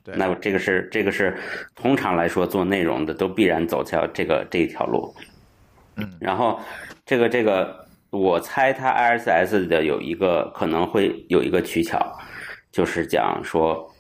[0.05, 1.37] 对那这个是这个是
[1.75, 5.13] 通常来说做内容的都必然走条这个这一条路。
[5.97, 6.61] 嗯，然后
[7.05, 7.75] 这个这个，
[8.11, 11.99] 我猜它 RSS 的有一个可能会有一个取巧，
[12.77, 13.91] 就是讲说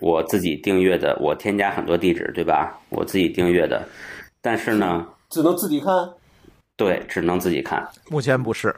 [0.00, 2.80] 我自己订阅的，我添加很多地址，对吧？
[2.88, 3.86] 我自己订阅的，
[4.40, 5.92] 但是呢，只能自己看。
[6.74, 7.86] 对，只能自己看。
[8.08, 8.74] 目前不是，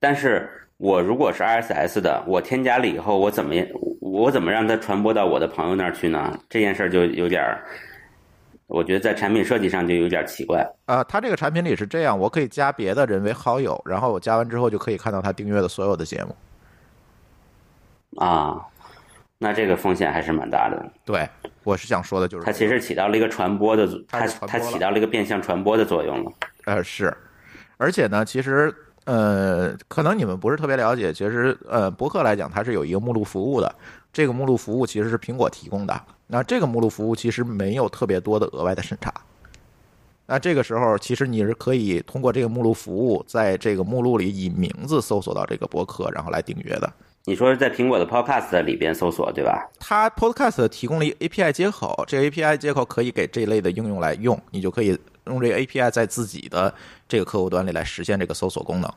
[0.00, 0.48] 但是
[0.78, 3.54] 我如果是 RSS 的，我添加了以后，我怎么
[4.00, 6.40] 我怎么让它传播到我的朋友那儿去呢？
[6.48, 7.62] 这件事儿就有点儿，
[8.72, 10.66] 我觉得在产品设计上就有点奇怪。
[10.86, 16.34] 啊，它这个产品里是这样，我可以加别的人为好友，然后我加完之后就可以看到他订阅的所有的节目。
[18.16, 18.58] 啊，
[19.36, 20.90] 那这个风险还是蛮大的。
[21.04, 21.28] 对，
[21.64, 26.32] 我是想说的就是它其实起到了一个传播的，它它起到了一个变相传播的作用了。
[26.64, 27.14] 呃，是，
[27.76, 28.74] 而且呢，其实
[29.04, 33.74] 呃，可能你们不是特别了解，其实呃，博客来讲它是有一个目录服务的，
[34.12, 36.02] 这个目录服务其实是苹果提供的。
[36.26, 39.12] 那这个目录服务其实没有特别多的额外的审查。
[40.26, 46.90] 那这个时候，其实你是可以通过这个目录服务，在这个目录里以名字搜索到这个博客，然后来订阅的。
[47.24, 49.68] 你说是在苹果的 Podcast 里边搜索，对吧？
[49.78, 56.72] 它 Podcast 提供了 API 接口，这个 API 接口可以给这类的应用来用，你就可以用这个 API 在自己的
[57.08, 58.90] 这个客户端里来实现这个搜索功能。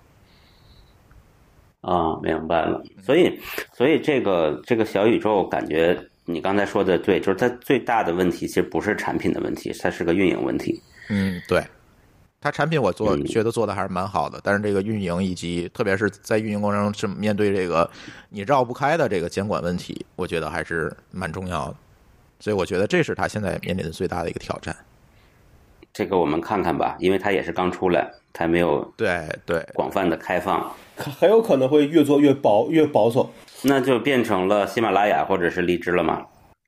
[1.86, 2.82] 啊，明白了。
[3.04, 3.40] 所以，
[3.72, 5.96] 所以这个这个小宇宙，感觉
[6.26, 10.82] 你刚才说的对，就是它最大的问题其实不是产品的问题，它是个运营问题。
[11.10, 11.64] 嗯，对，
[12.42, 17.88] 它产品我做嗯觉得做的还是蛮好的，但是这个运营以及特别是在运营过程中是面对这个
[18.30, 21.76] 你绕不开的这个监管问题，我觉得还是蛮重要的。
[22.40, 24.76] 所以我觉得这是它现在面临的最大的一个挑战。
[25.94, 33.32] 这个我们看看吧，因为它也是刚出来，它没有对对，广泛的开放，很有可能会越做越薄越保守。
[33.62, 36.26] 那就变成了喜马拉雅或者是荔枝了嘛。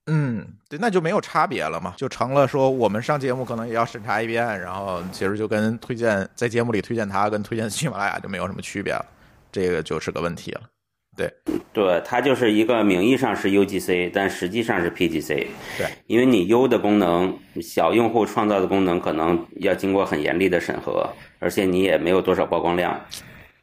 [0.10, 9.06] 嗯，对，那就没有差别了嘛，就成了说我们上节目可能也要审查一遍，然后其实就跟推荐在节目里推荐它跟推荐喜马拉雅就没有什么区别了，
[9.52, 10.62] 这个就是个问题了。
[11.18, 11.34] 对
[11.74, 15.48] 对，它就是一个名义上是 UGC，但实际上是 PGC。
[15.78, 22.98] 对，因为你 U 的功能，小用户创造的功能可能要经过很严厉的审核，而且你也没有多少曝光量，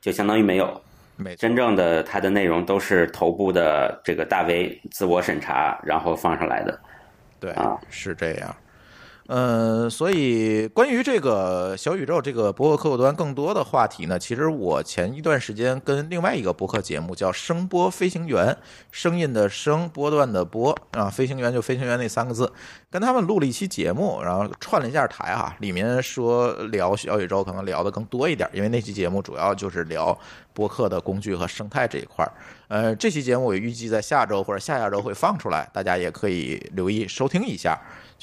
[0.01, 0.82] 就相当于没有。
[1.16, 6.76] 没真正的它的内容都是头部的这个大 V 自我审查，然后放上来的。
[7.39, 8.56] 对啊，是这样。
[9.27, 18.55] 嗯，所以关于这个小宇宙这个博客客户端更多的话题呢，其实我前一段时间跟另外一个博客节目叫“声波飞行员”，
[18.93, 22.53] 声音的声，波段的波啊，飞行员就飞行员那三个字，
[22.91, 30.15] 跟他们录了一期节目，然后串了一下台哈，里面说聊小宇宙可能聊的更多一点，因为那期节目主要就是聊
[30.53, 32.31] 播客的工具和生态这一块儿。
[32.69, 37.81] 呃，这期节目我预计在下周或者下下周会放出来，大家也可以留意收听一下。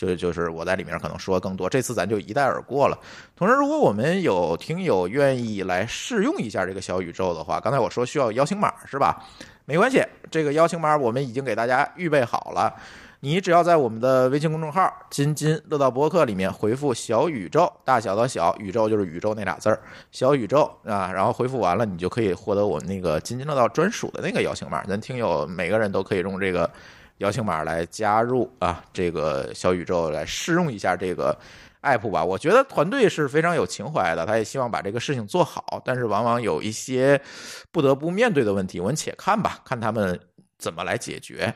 [0.07, 2.97] 就就是我在里面可能说更多，这次咱就一带而过了。
[3.35, 9.23] 同时，如果我们有听友愿意来试用一下这个小宇宙的话，刚才我说需要邀请码是吧？
[9.65, 12.73] 没关系，这个邀请码我们已经给大家预备好了。
[13.23, 19.79] 你只要在我们的微信公众号“津津乐道播客”里面回复“小宇宙”，大小的小宇宙就是宇宙那俩字儿，
[20.11, 24.83] 小宇宙啊，然后回复完了，你就可以获得我们那个津津乐道专属的那个邀请码。
[24.85, 26.67] 咱听友每个人都可以用这个
[27.21, 31.37] 邀请码来加入啊，这个小宇宙来试用一下这个
[31.83, 32.25] app 吧。
[32.25, 37.21] 我觉得团队是非常有情怀的，他也希望把这个事情做好，但是往往有一些
[37.71, 40.19] 不得不面对的问题，我们且看吧，看他们
[40.57, 41.53] 怎么来解决。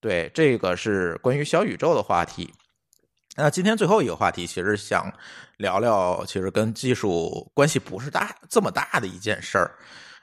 [0.00, 2.52] 对，这个是关于小宇宙的话题。
[3.36, 5.12] 那今天最后一个话题，其实想
[5.58, 9.70] 聊聊，其实跟技术关系不是大这么大的一件事儿。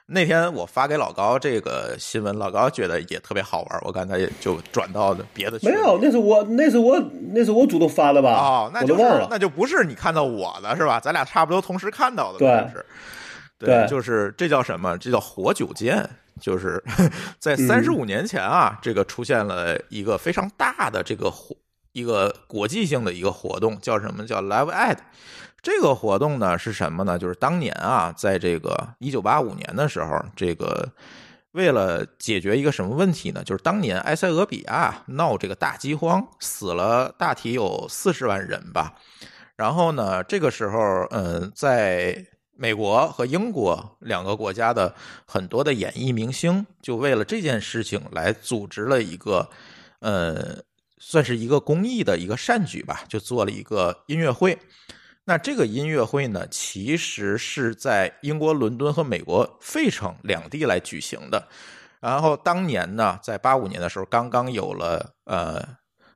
[0.06, 6.98] 那天我发给老高这个新闻，老高觉得也特别好玩，我刚才就转到别的群没有，那是我那是我
[7.32, 8.32] 那是我主动发的吧？
[8.34, 9.28] 哦，那就是忘了。
[9.30, 11.00] 那就不是你看到我的是吧？
[11.00, 12.84] 咱俩差不多同时看到的，对是。
[13.58, 14.98] 对就是这叫什么？
[14.98, 16.08] 这叫活久见。
[16.40, 16.82] 就是
[17.38, 21.54] 在三十五年前啊，这个出现了一个非常大的这个活
[21.92, 24.26] 一个国际性的一个活动，叫什么？
[24.26, 24.96] 叫 Live Ad。
[25.62, 27.16] 这个活动呢是什么呢？
[27.16, 30.90] 就是当年啊，在这个一九八五年的时候，这个
[31.52, 33.44] 为了解决一个什么问题呢？
[33.44, 38.94] 就是当年埃塞俄比亚闹这个大饥荒，死了大体有四十万人吧。
[39.54, 42.26] 然后呢，这个时候，嗯，在
[42.56, 44.92] 美国和英国两个国家的
[45.24, 49.48] 很多的演艺明星，就为了这件事情来组织了一个，
[50.00, 50.58] 呃，
[50.98, 54.58] 算是一个公益的一个善举吧，就做了一个音乐会。
[55.24, 61.46] 那这个音乐会呢，其实是在英国伦敦和美国费城两地来举行的。
[62.00, 65.62] 然后当年呢，在八五年的时候，刚刚有了呃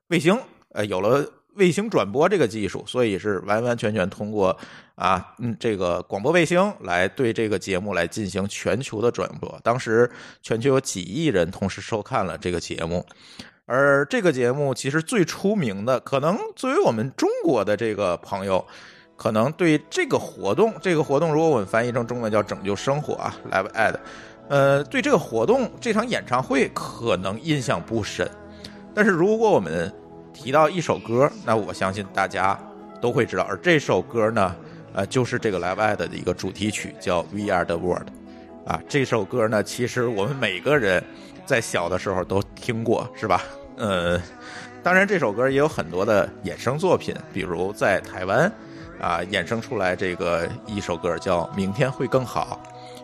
[0.09, 0.37] 卫星，
[0.70, 1.24] 呃有了
[1.55, 4.59] 卫星转播这个技术，所以是完完全全通过
[4.97, 9.61] 啊，嗯，这个广播卫星来对这个节目来进行全球的转播。
[9.62, 10.11] 当时
[10.43, 13.07] 全球有几亿人同时收看了这个节目，
[13.66, 18.66] 而这个节目其实最出名的，可能作为我们中国的这个朋友，
[19.16, 23.94] 可能对这个活动，这个活动如果我们翻译成中文叫“拯救生活”啊，Live Ad，
[24.48, 28.30] 呃，对这个活动这场演唱会可能印象不深，
[28.94, 29.93] 但是如果我们
[30.34, 32.59] 提到一首歌，那我相信大家
[33.01, 33.43] 都会知道。
[33.44, 34.55] 而这首歌呢，
[34.93, 38.09] 呃，就是这个 Live Ad 的一个主题曲，叫《We Are the World》。
[38.70, 41.02] 啊，这首歌呢，其实我们每个人
[41.47, 43.43] 在小的时候都听过，是吧？
[43.76, 44.20] 呃，
[44.82, 48.52] 当然这首歌也有很多的衍生作品，比如在台湾
[49.07, 52.61] 啊衍生出来这个一首歌叫《明天会更好》。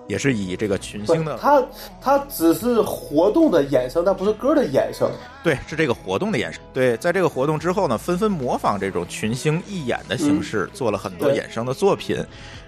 [0.09, 1.63] 也是以这个群星的，它
[2.01, 5.09] 它只是活动的衍生，它不是歌的衍生。
[5.45, 6.61] 对，是这个活动的衍生。
[6.75, 12.23] 对，在这个活动之后呢，纷纷模仿这种群星义演的形式，做了很多衍生的作品。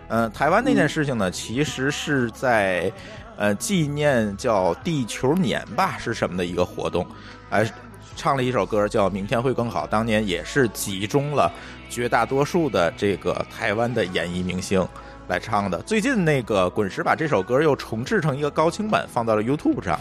[0.08, 2.90] 嗯，台湾那件事情呢，其实是在
[3.36, 7.04] 呃纪念叫地球年吧，是什么的一个活动？
[7.50, 7.68] 哎，
[8.16, 11.52] 唱了一首歌叫《明天会更好》，当年也是集中了
[11.94, 14.84] 绝大多数的这个台湾的演艺明星。
[15.26, 15.80] 来唱的。
[15.86, 19.98] 最近那个滚石把这首歌又重制成一个高清版，放到了 YouTube 上。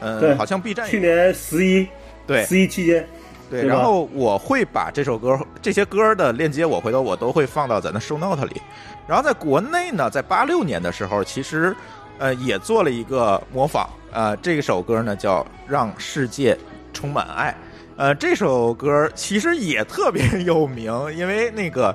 [0.00, 1.86] 嗯，好像 B 站去年十一
[2.26, 3.06] 对十一期间
[3.50, 3.66] 对。
[3.66, 8.62] 然后我会把这首歌这些歌的链接，我回头我都会放到咱的 Show Note 里。
[9.06, 11.76] 然后在国内呢，在八六年的时候，其实
[12.18, 16.56] 呃也做了一个模仿呃，这首歌呢叫《让世界
[16.94, 17.50] 充满爱》。
[17.96, 21.94] 呃，这首歌其实也特别 有名，因为那个。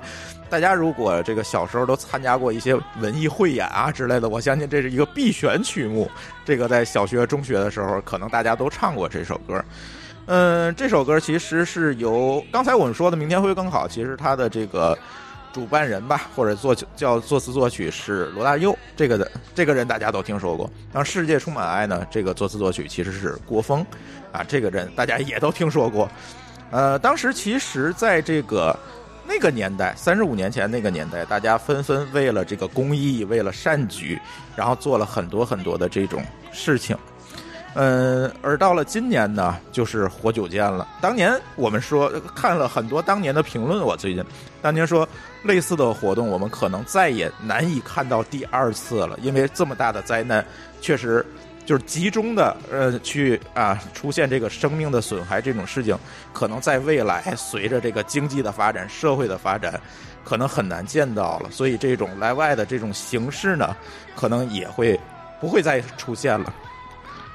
[0.49, 6.09] 大家如果这个小时候都参加过一些文艺汇演啊之类的，我相信这是一个必选曲目。
[6.45, 9.61] 这个在小学、中学的时候，可能大家都唱过这首歌。
[10.27, 14.97] 嗯，这首歌其实是由刚才我们说的“明天会更好”，其实它的这个
[15.57, 18.77] 主办人吧，或者作叫作词作曲是罗大佑。
[18.95, 20.69] 这个的这个人大家都听说过。
[20.93, 23.83] 让世界充满爱呢，这个作词作曲其实是郭峰
[24.31, 26.07] 啊，这个人大家也都听说过。
[26.69, 28.77] 呃，当时其实在这个。
[29.29, 34.17] 那个年代，三十五年前那个年代，大家纷纷为了这个公益，为了善举，
[34.55, 36.23] 然后做了很多很多的这种
[36.53, 36.97] 事情。
[37.79, 40.87] 嗯，而到了今年呢，就是活久见了。
[40.99, 44.25] 当年我们说看了很多当年的评论，我最近
[44.63, 45.07] 当年说
[45.43, 50.43] 类似的活动，我们可能再也难以看到第二次了，因为这么大的灾难，
[50.81, 51.23] 确实。
[51.67, 55.99] 就是集中的，呃，去啊，出现这个生命的损害这种事情，
[56.31, 59.77] 可能在未来随着这个经济的发展、社会的发展，
[60.23, 61.51] 可能很难见到了。
[61.51, 63.75] 所以这种来外的这种形式呢，
[64.15, 64.97] 可能也会
[65.41, 66.53] 不会再出现了。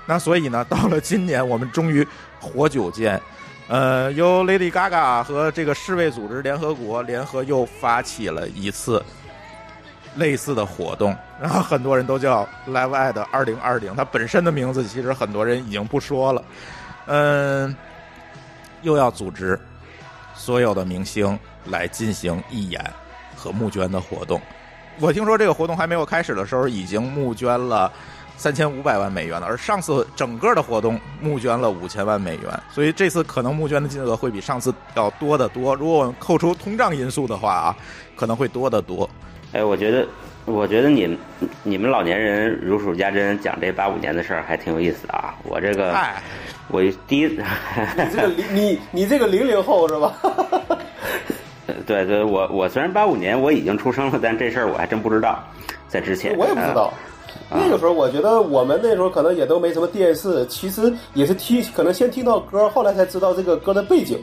[0.07, 2.07] 那所以呢，到了今年，我们终于
[2.41, 3.21] 活久见，
[3.69, 9.03] 呃，由 Lady Gaga 和这个世卫组织联合国联合又发起了一次。
[10.17, 16.45] 类似的活动，然后很多人都叫 Live Ad 二零二零，它本身的名字其实很多人已经不说了。
[17.07, 17.75] 嗯，
[18.83, 19.59] 又要组织
[20.35, 22.93] 所有的明星来进行义演
[23.35, 24.39] 和募捐的活动。
[25.01, 27.91] 我听说这个活动还没有开始的时候，已经募捐了
[28.43, 35.77] 三千五百万美元了，而上次整个的活动募捐了五千万美元，所以这次可能募捐的金额会比上次要多得多。
[35.77, 37.77] 如果我们扣除通胀因素的话啊，
[38.17, 39.09] 可能会多得多。
[39.53, 40.05] 哎，我觉得，
[40.45, 41.17] 我觉得你
[41.63, 45.37] 你们老年人如数家珍，讲这八五年的事儿还挺有意思的啊。
[45.45, 45.97] 我这个，
[46.67, 47.39] 我第一，你
[48.11, 50.15] 这个零你你这个零零后是吧？
[51.87, 55.39] 对对，我我虽然八五年我已经出生了，但这事儿我还真不知道，
[55.87, 56.93] 在之前我也不知道。
[57.51, 64.19] 那个时候，我觉得我们那时候可能也都没什么电视，其实也是听，可能先听到歌，后来才知道这个歌的背景，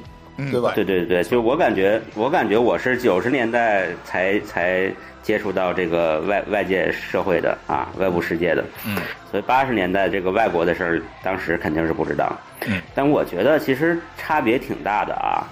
[0.51, 0.73] 对吧？
[0.75, 4.91] 对对对，就我感觉，我感觉我是九十年代才才。
[5.21, 8.95] 接触到这个外外界社会的啊，外部世界的，嗯，
[9.29, 15.45] 所以八十年代这个外国的事儿，当时肯定是不知道，嗯，但我觉得其实差别挺大的啊，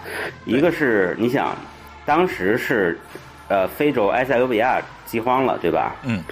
[0.46, 1.56] 一个是你想，
[2.06, 2.98] 当时是，
[3.50, 5.96] 呃，非洲埃塞俄比亚饥荒了，对吧？
[6.04, 6.24] 嗯，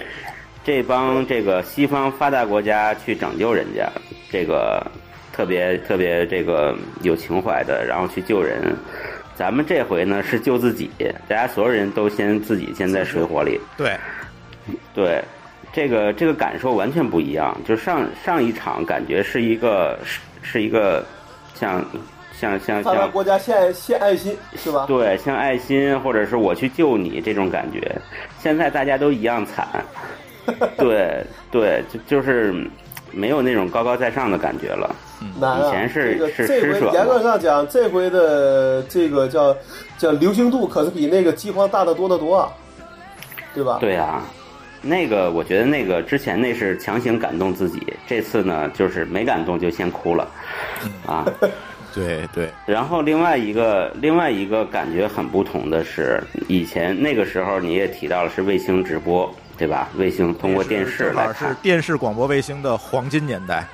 [0.66, 3.88] 这帮这个西方发达国家去拯救人家，
[4.28, 4.84] 这个
[5.32, 8.74] 特别特别这个有情怀的，然后去救人。
[9.36, 10.90] 咱们这回呢是救自己，
[11.28, 13.60] 大家所有人都先自己先在水火里。
[13.76, 13.96] 对，
[14.92, 15.22] 对，
[15.72, 17.56] 这个这个感受完全不一样。
[17.64, 21.06] 就上上一场感觉是一个是是一个
[21.54, 21.84] 像
[22.36, 24.84] 像像像国家献献爱心是吧？
[24.88, 27.96] 对，像爱心或者是我去救你这种感觉。
[28.40, 29.68] 现在大家都一样惨。
[30.78, 32.54] 对对，就就是
[33.12, 34.94] 没有那种高高在上的感觉了。
[35.40, 35.66] 难啊！
[35.66, 39.56] 以前是这个是这回施舍严格上讲，这回的这个叫
[39.96, 42.52] 叫流行度可是比那个饥荒大得多得多啊，
[43.54, 43.78] 对吧？
[43.80, 44.22] 对啊，
[44.82, 50.28] 那个我觉得那个之前那是强行感动自己，这次呢就是没感动就先哭了，
[51.06, 51.24] 啊。
[51.94, 59.88] 对 对，然后另外一个另外一个感觉很不同的是，以前那个时候你也提到了是卫星直播，对吧？
[59.96, 63.66] 卫星通过电视来看是电视广播卫星的黄金年代。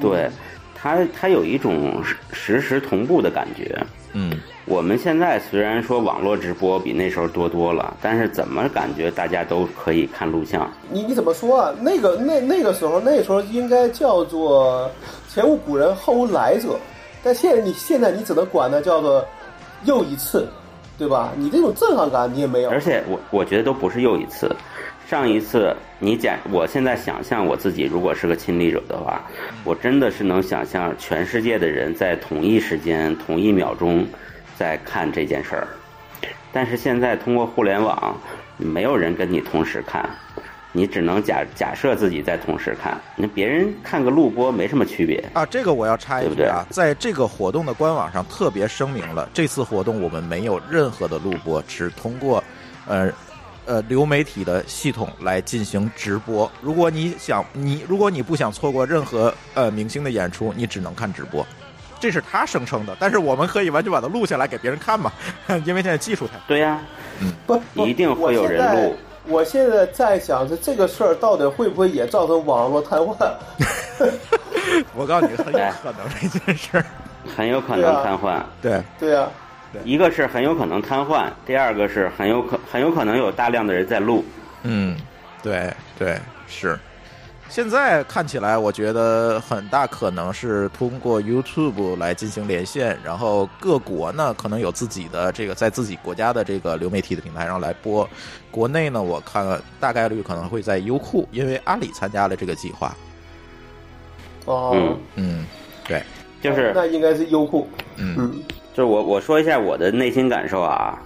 [0.00, 0.28] 对
[0.74, 2.02] 它它有一种
[2.32, 3.84] 实时同步的感觉。
[4.14, 10.70] 嗯，我们现在虽然说网络直播比那时候多多了，但是怎么感觉大家都可以看录像？
[10.90, 11.74] 你你怎么说啊？
[11.80, 14.90] 那个那那个时候，那时候应该叫做
[15.28, 16.78] 前无古人后无来者，
[17.22, 19.24] 但现在你现在你只能管它叫做
[19.84, 20.48] 又一次，
[20.98, 21.32] 对吧？
[21.36, 22.80] 你这种震撼感你也没有而。
[22.80, 24.54] 且我我觉得都不是又一次，
[25.06, 29.22] 上一次你讲，我现在想象我自己如果是个亲历者的话，
[29.62, 34.04] 我真的是能想象全世界的人在同一时间、同一秒钟
[34.56, 35.68] 在看这件事儿。
[36.52, 38.16] 但是现在通过互联网，
[38.56, 40.04] 没有人跟你同时看，
[40.78, 45.18] 你只能假假设自己在同时看，那别人看个录播没什么区别。
[45.34, 52.44] 啊，这个我要插一对不对句啊，在这个活动的官网上特别声明了，这次活动我们没有任何的录播，只通过
[52.86, 53.10] 呃
[53.66, 56.48] 呃流媒体的系统来进行直播。
[56.62, 61.44] 如果你想你如果你不想错过任何呃明星的演出，你只能看直播。
[61.98, 65.12] 这是他声称的，但是我们可以完全把它录下来给别人看嘛，
[65.66, 66.80] 因为现在技术太对呀、
[67.44, 68.96] 不，不一定会有人录。
[69.28, 73.30] 我现在在想，这这个事儿到底会不会也造成网络瘫痪？
[74.94, 76.84] 我告诉你，很有可能这件事儿。
[77.36, 78.42] 很有可能瘫痪。
[78.62, 79.28] 对，对呀、
[79.84, 84.24] 一个是很有可能瘫痪，第二个是很有可很有可能有大量的人在录。
[84.62, 84.96] 嗯，
[85.42, 86.78] 对对是。
[87.48, 98.08] 现在看起来，我觉得很大可能是通过 YouTube 来进行连线，然后各国呢可能有自己的这个在自己国家的这个流媒体的平台上来播。
[98.50, 102.94] 国内呢，我看大概率可能会在优酷，因为阿里参加了这个计划。
[104.44, 105.46] 哦，嗯嗯，
[105.86, 106.02] 对，
[106.40, 107.66] 就是那应该是优酷。
[107.96, 108.42] 嗯嗯，
[108.72, 110.98] 就是我我说一下我的内心感受啊，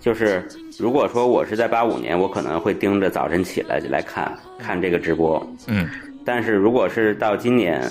[0.00, 0.48] 就是
[0.80, 5.86] 如果说我是在八五年，我可能会盯着早晨起来来看看这个直播，嗯
[6.24, 7.86] 但是如果是到今年，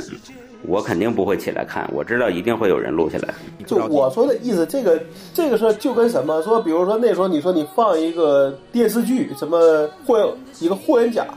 [0.66, 3.34] 我肯定不会起来看，我知道一定会有人录下来。
[3.68, 5.00] 就我说的意思，这个
[5.36, 11.28] 这个事儿就跟什么说，比如说那时候你说你放一个电视剧，什么霍一个霍元甲，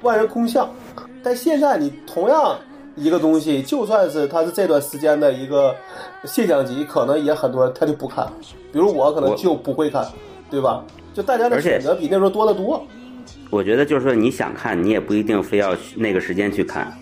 [0.00, 0.70] 万人空巷，
[1.22, 2.56] 但现在你同样
[2.96, 5.74] 一个东西，就算是它是这段时间的一个
[6.24, 8.26] 现象级，可能也很多人他就不看，
[8.72, 10.06] 比如我可能就不会看，
[10.50, 10.82] 对吧？
[11.14, 12.86] 就大家的选择比那时候多得多。
[13.50, 16.92] 我觉得就是说你想看，你也不一定非要那个时间去看，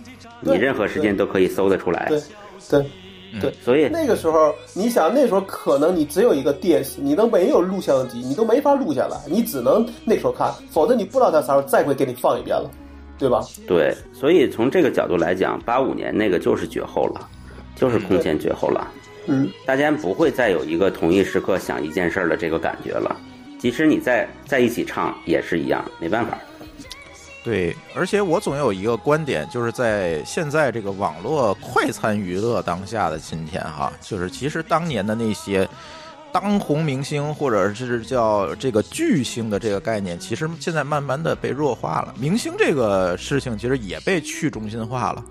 [0.41, 2.07] 你任何时间都可以搜得出来。
[2.09, 2.21] 对，
[2.69, 2.87] 对。
[3.41, 12.69] 对，所以那个时候，你想那时候可能你只有一个电视，你都没有录像机，你都没法录下来，你只能那时候看，否则你不知道他啥时候再会给你放一遍了，
[13.17, 13.41] 对吧？
[13.69, 17.29] 对，所以从这个角度来讲，八五年那个就是绝后了，
[17.77, 18.89] 就是空前绝后了。
[19.29, 23.17] 嗯，大家不会再有一个同一时刻想一件事儿的这个感觉了。
[23.61, 26.37] 即使你在在一起唱也是一样，没办法。
[27.45, 35.69] 对，而且我总有一个观点，就是在现在这个网络快餐娱乐当下的今天，哈，就是其实当年的那些
[36.33, 42.15] 当红明星或者是叫这个巨星的这个概念，其实现在慢慢的被弱化了。
[42.19, 45.25] 明星这个事情其实也被去中心化了，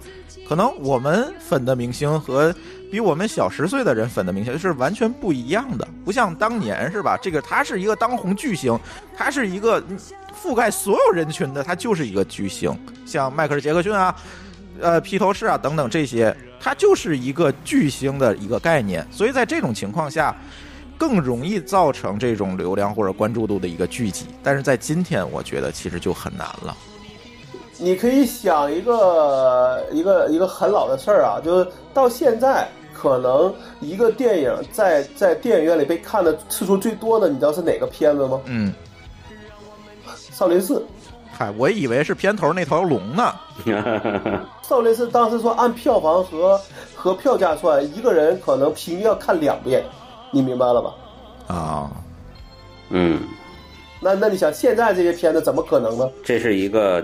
[0.50, 2.52] 可能我们粉的明星和
[2.92, 7.16] 比我们小十岁的人粉的明星是完全不一样的，不像当年是吧？
[7.22, 8.76] 这个他是一个当红巨星，
[9.16, 9.80] 他是一个
[10.34, 14.16] 覆盖所有人群的，他就是一个巨星，像迈克尔·杰克逊啊，
[14.82, 19.06] 呃，披头士啊等等这些，他就是一个巨星的一个概念。
[19.12, 20.36] 所以在这种情况下，
[20.98, 24.26] 更容易造成这种流量或者关注度的一个聚集。
[24.42, 26.76] 但是在今天，我觉得其实就很难了。
[27.80, 38.42] 你可以想一个一个一个很老的事儿啊，就是到现在，可能一个电影在在电影院里被看的次数最多的，你知道是哪个片子吗？
[38.46, 38.74] 嗯，
[40.32, 40.86] 少林寺。
[41.32, 43.34] 嗨，我以为是片头那条龙呢。
[44.68, 46.60] 少林寺当时说按票房和
[46.94, 49.86] 和票价算，一个人可能平均要看两遍，
[50.32, 50.94] 你明白了吧？
[51.48, 51.92] 啊，
[52.90, 53.22] 嗯，
[54.02, 56.10] 那那你想，现在这些片子怎么可能呢？
[56.26, 57.02] 这是一个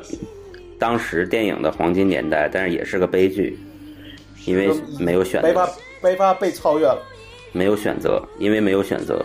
[0.77, 3.57] 当时电影的黄金年代，但是也是个悲剧，
[4.45, 4.69] 因为
[4.99, 7.02] 没有选没法择，没法被超越了。
[7.52, 9.23] 没有选择，因为没有选择。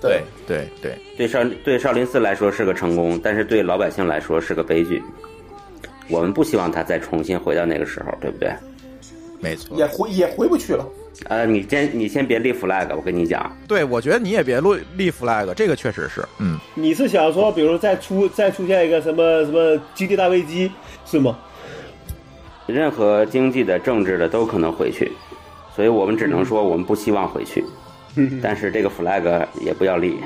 [0.00, 5.00] 对，对对，对少对少林寺来说是个成功，但是对老百姓来说是个悲剧。
[6.08, 8.50] 我们不希望他再重新回到那个时候，对不对？
[9.40, 10.84] 没错，也回也回不去了。
[11.26, 20.70] 呃，你先你先别立 flag，我跟你讲，对，我觉得你也别立立 flag，这个确实是，嗯，你是想说，比如再出再出现一个什么什么经济大危机
[21.04, 21.38] 是吗？
[22.66, 25.10] 任何经济的、政治的都可能回去，
[25.74, 27.64] 所以我们只能说我们不希望回去，
[28.40, 30.18] 但是这个 flag 也不要立。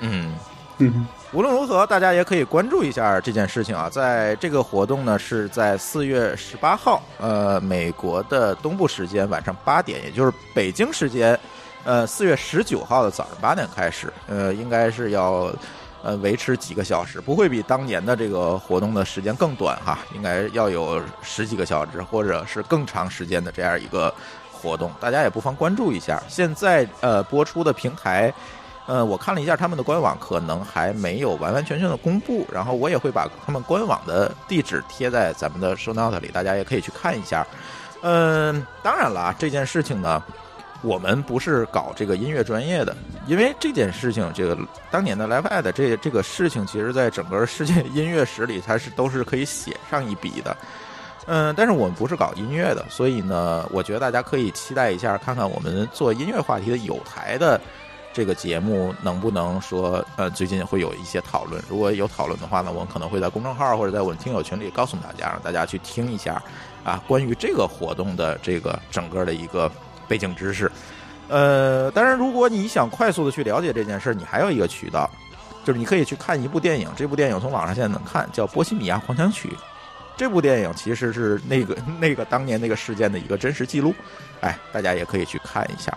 [0.00, 0.34] 嗯，
[0.78, 3.88] 嗯，无论如何，大家也可以关注一下这件事情啊。
[3.88, 11.38] 在这个活动呢，是在四月十八号，呃，美国的东部时间晚上八点，也就是北京时间，
[11.84, 15.50] 呃，四月十九号的早上八点开始，呃，应该是要
[16.02, 24.14] 呃维持几个小时，不会比当年的这个活动的时间更短哈，应该要有十几个小时或者是更长时间的这样一个
[24.52, 26.22] 活动，大家也不妨关注一下。
[26.28, 28.30] 现在呃播出的平台。
[28.86, 32.44] 呃，我看了一下他们的官网，可能还没有完完全全的公布。
[32.52, 37.46] 然后我也会把他们官网的地址贴在咱们的 show note 里，大家也可以去看一下。
[38.02, 40.20] 嗯，当然了，这件事情呢，
[40.82, 42.96] 我们不是搞这个音乐专业的，
[43.28, 44.58] 因为这件事情，这个
[44.90, 50.56] 当年的 Live Ad 这这个事情，其实在整个世界音乐史里，它是都是可以写上一笔的。
[51.26, 57.60] 嗯，但是我们不是搞音乐的，所以呢，我觉得大家可以期待一下，看看我们做音乐话题的有台的。
[58.12, 61.62] 这个节目能不能说，呃，最近会有一些讨论？
[61.68, 66.42] 如果有讨论的话呢，我们可能会在公众号或者在我们听友群里告诉大家，让大家去听一下
[66.84, 69.70] 啊，关于这个活动的这个整个的一个
[70.06, 70.70] 背景知识。
[71.28, 75.08] 呃，当然，如果你想快速的去了解这件事，你还有一个渠道，
[75.64, 76.90] 就是你可以去看一部电影。
[76.94, 79.48] 这部电影从网上现在能看，叫《波西米亚狂想曲》。
[80.14, 83.94] 这部电影其实是那个 那个当年那个事件的一个真实记录，
[84.42, 85.96] 哎，大家也可以去看一下。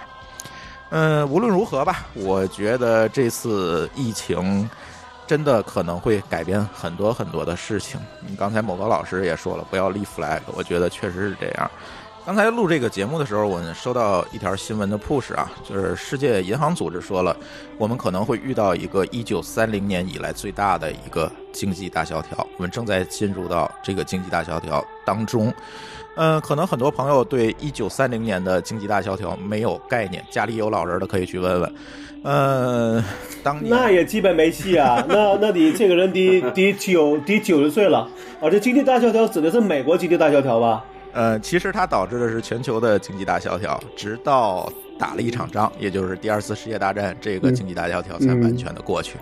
[0.98, 4.70] 嗯，无论如何吧，我觉得这次疫情
[5.28, 8.00] 真的可能会改变很多很多的事情。
[8.38, 11.70] 刚才某个老师也说了，不要立 flag，我觉得确实是这样。
[12.26, 17.36] 刚才录这个节目的时候，我收到一条新闻的 push 啊，就是世界银行组织说了，
[17.78, 25.54] 我们可能会遇到一个一九三零年以来最大的一个经济大萧条，我们正在进入到这个经济大萧条当中。
[26.16, 31.76] 嗯，可能很多朋友对一九三零年的经济大萧条没有概念，家里有老人的可以去问问。
[32.24, 33.04] 嗯，
[33.44, 35.06] 当年那也基本没戏啊。
[35.08, 38.10] 那那你这个人得得九得九十岁了
[38.42, 38.50] 啊。
[38.50, 40.84] 这经济大萧条指的是美国经济大萧条吧？
[41.14, 49.18] 呃，其实它导致的是全球的经济大萧条，直到打了一场仗，也就是第二次世界大战，这个经济大萧条才完全的过去。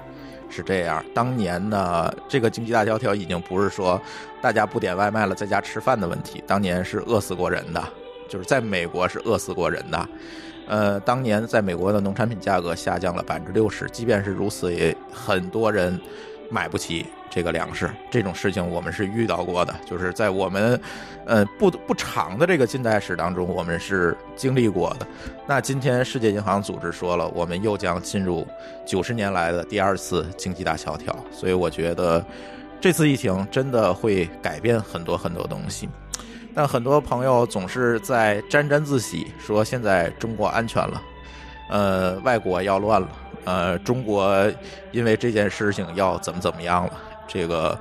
[0.56, 4.00] 是这样，当年呢，这个经济大萧条已经不是说
[4.40, 7.84] 大家不点外卖了，在家吃饭的问题，当年是饿死过人的，
[8.30, 10.08] 就是在美国是饿死过人的。
[10.68, 16.00] 呃，当年在美国的农产品价格下降了百分之六十，即便是如此，也很多人
[16.54, 17.90] 买不起这个粮食。
[18.12, 20.80] 这种事情我们是遇到过的，就是在我们
[21.26, 25.08] 呃不不长的这个近代史当中，我们是经历过的。
[25.48, 28.48] 那今天世界银行组织说了，我们又将进入
[28.86, 32.24] 九十年来的第二次经济大萧条，所以我觉得
[32.80, 35.90] 这次疫情真的会改变很多很多东西。
[36.54, 41.02] 但很多朋友总是在沾沾自喜，说现在中国安全了，
[41.72, 43.10] 呃，外国要乱了，
[43.46, 44.52] 呃，中国
[44.92, 46.94] 因为这件事情要怎么怎么样了。
[47.28, 47.78] 这个，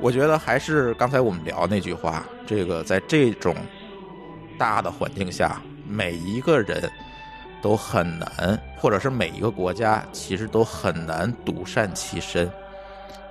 [0.00, 3.54] 我觉得还是刚才我们聊那句话，这个在这种
[4.58, 6.90] 大的环境下，每一个人
[7.62, 12.50] 都很难，或者是每一个国家其实都很难独善其身。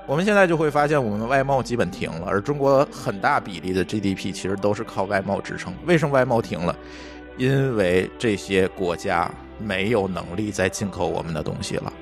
[0.07, 5.73] 我们现在就会发现，我们的外贸基本停了，而中国很大比例的 GDP 其实都是靠外贸支撑。
[5.85, 6.76] 为什么外贸停了？
[7.38, 9.31] 因为这些国家
[9.61, 11.93] 没有能力再进口我们的东西了。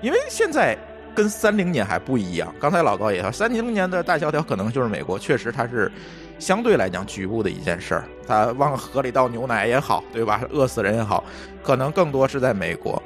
[0.00, 0.76] 因为现在
[1.14, 2.52] 跟三零年还不一样。
[2.58, 5.90] 刚才老高也说，三零年的大萧条可能就是美国，确实它是
[6.38, 8.04] 相对来讲局部的一件事儿。
[8.26, 10.42] 它往河里倒牛奶也好，对吧？
[10.50, 11.22] 饿死人也好，
[11.62, 13.00] 可能更多是在美国。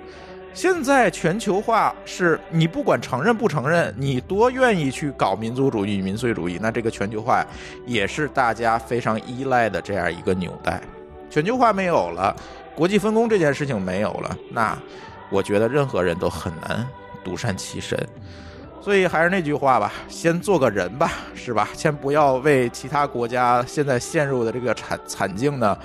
[0.55, 7.44] 现在全球化是你不管承认不承认，你多愿意去搞民族主义、民粹主义，那这个全球化
[7.85, 10.81] 也是大家非常依赖的这样一个纽带。
[11.28, 12.35] 全球化没有了，
[12.77, 14.78] 国际分工这件事情没有了，那
[15.31, 16.86] 我觉得任何人都很难
[17.24, 17.98] 独善其身。
[18.81, 21.69] 所以还是那句话吧，先做个人吧，是吧？
[21.74, 25.77] 先不要为其他国家现在陷入的这个惨惨境呢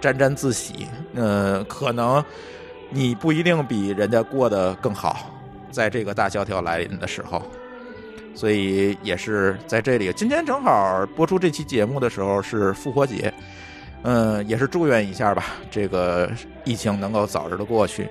[0.00, 0.86] 沾沾自喜。
[1.14, 2.22] 嗯，可能。
[2.92, 5.30] 你不一定比人家过得更好，
[5.70, 7.40] 在这个大萧条来临的时候，
[8.34, 10.12] 所以也是在这里。
[10.14, 13.32] 今天正好播出这期节目的时候是复活节，
[14.02, 16.30] 嗯，也是祝愿一下吧，这个
[16.64, 18.08] 疫情能够早日的过去，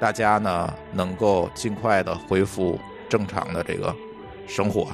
[0.00, 2.78] 大家呢能够尽快的恢复
[3.08, 3.94] 正常的这个
[4.48, 4.88] 生活，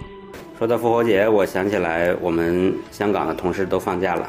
[0.58, 4.28] 说到复活节，我想起来我们香港的同事都放假了。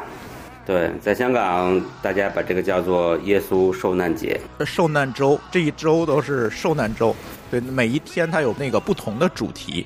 [0.65, 4.39] 对，在香港，大家把这个叫做耶稣受难节。
[4.65, 7.15] 受难周这一周都是受难周，
[7.51, 9.85] 对，每一天它有那个不同的主题，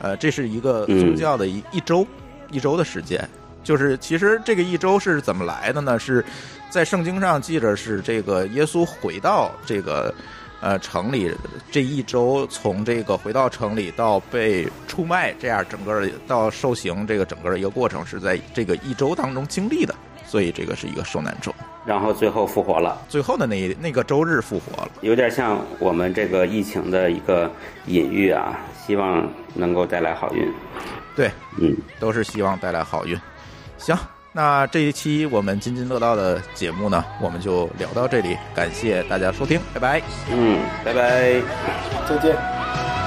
[0.00, 2.06] 呃，这是一个宗教的一一周
[2.50, 3.26] 一周的时间。
[3.62, 5.98] 就是其实这个一周是怎么来的呢？
[5.98, 6.24] 是
[6.68, 10.14] 在圣经上记着是这个耶稣回到这个
[10.60, 11.34] 呃城里
[11.70, 19.94] 这一周，从这个回到城里到被出卖，这样整个到受刑这个整个的一个过程是在这个一周当中经历的。
[20.26, 21.52] 所以这个是一个受难周，
[21.84, 27.50] 然后最后复活了，最后的那那个周日复活了，有点像我们这个疫情的一个
[27.86, 30.48] 隐喻啊，希望能够带来好运。
[31.16, 31.28] 对，
[31.60, 33.20] 嗯，都是希望带来好运。
[33.80, 33.98] 行，
[34.32, 40.02] 那这一期我们津津乐道的节目呢，我们就聊到这里，感谢大家收听，拜拜。
[40.30, 41.40] 嗯，拜拜，
[42.06, 42.99] 再见。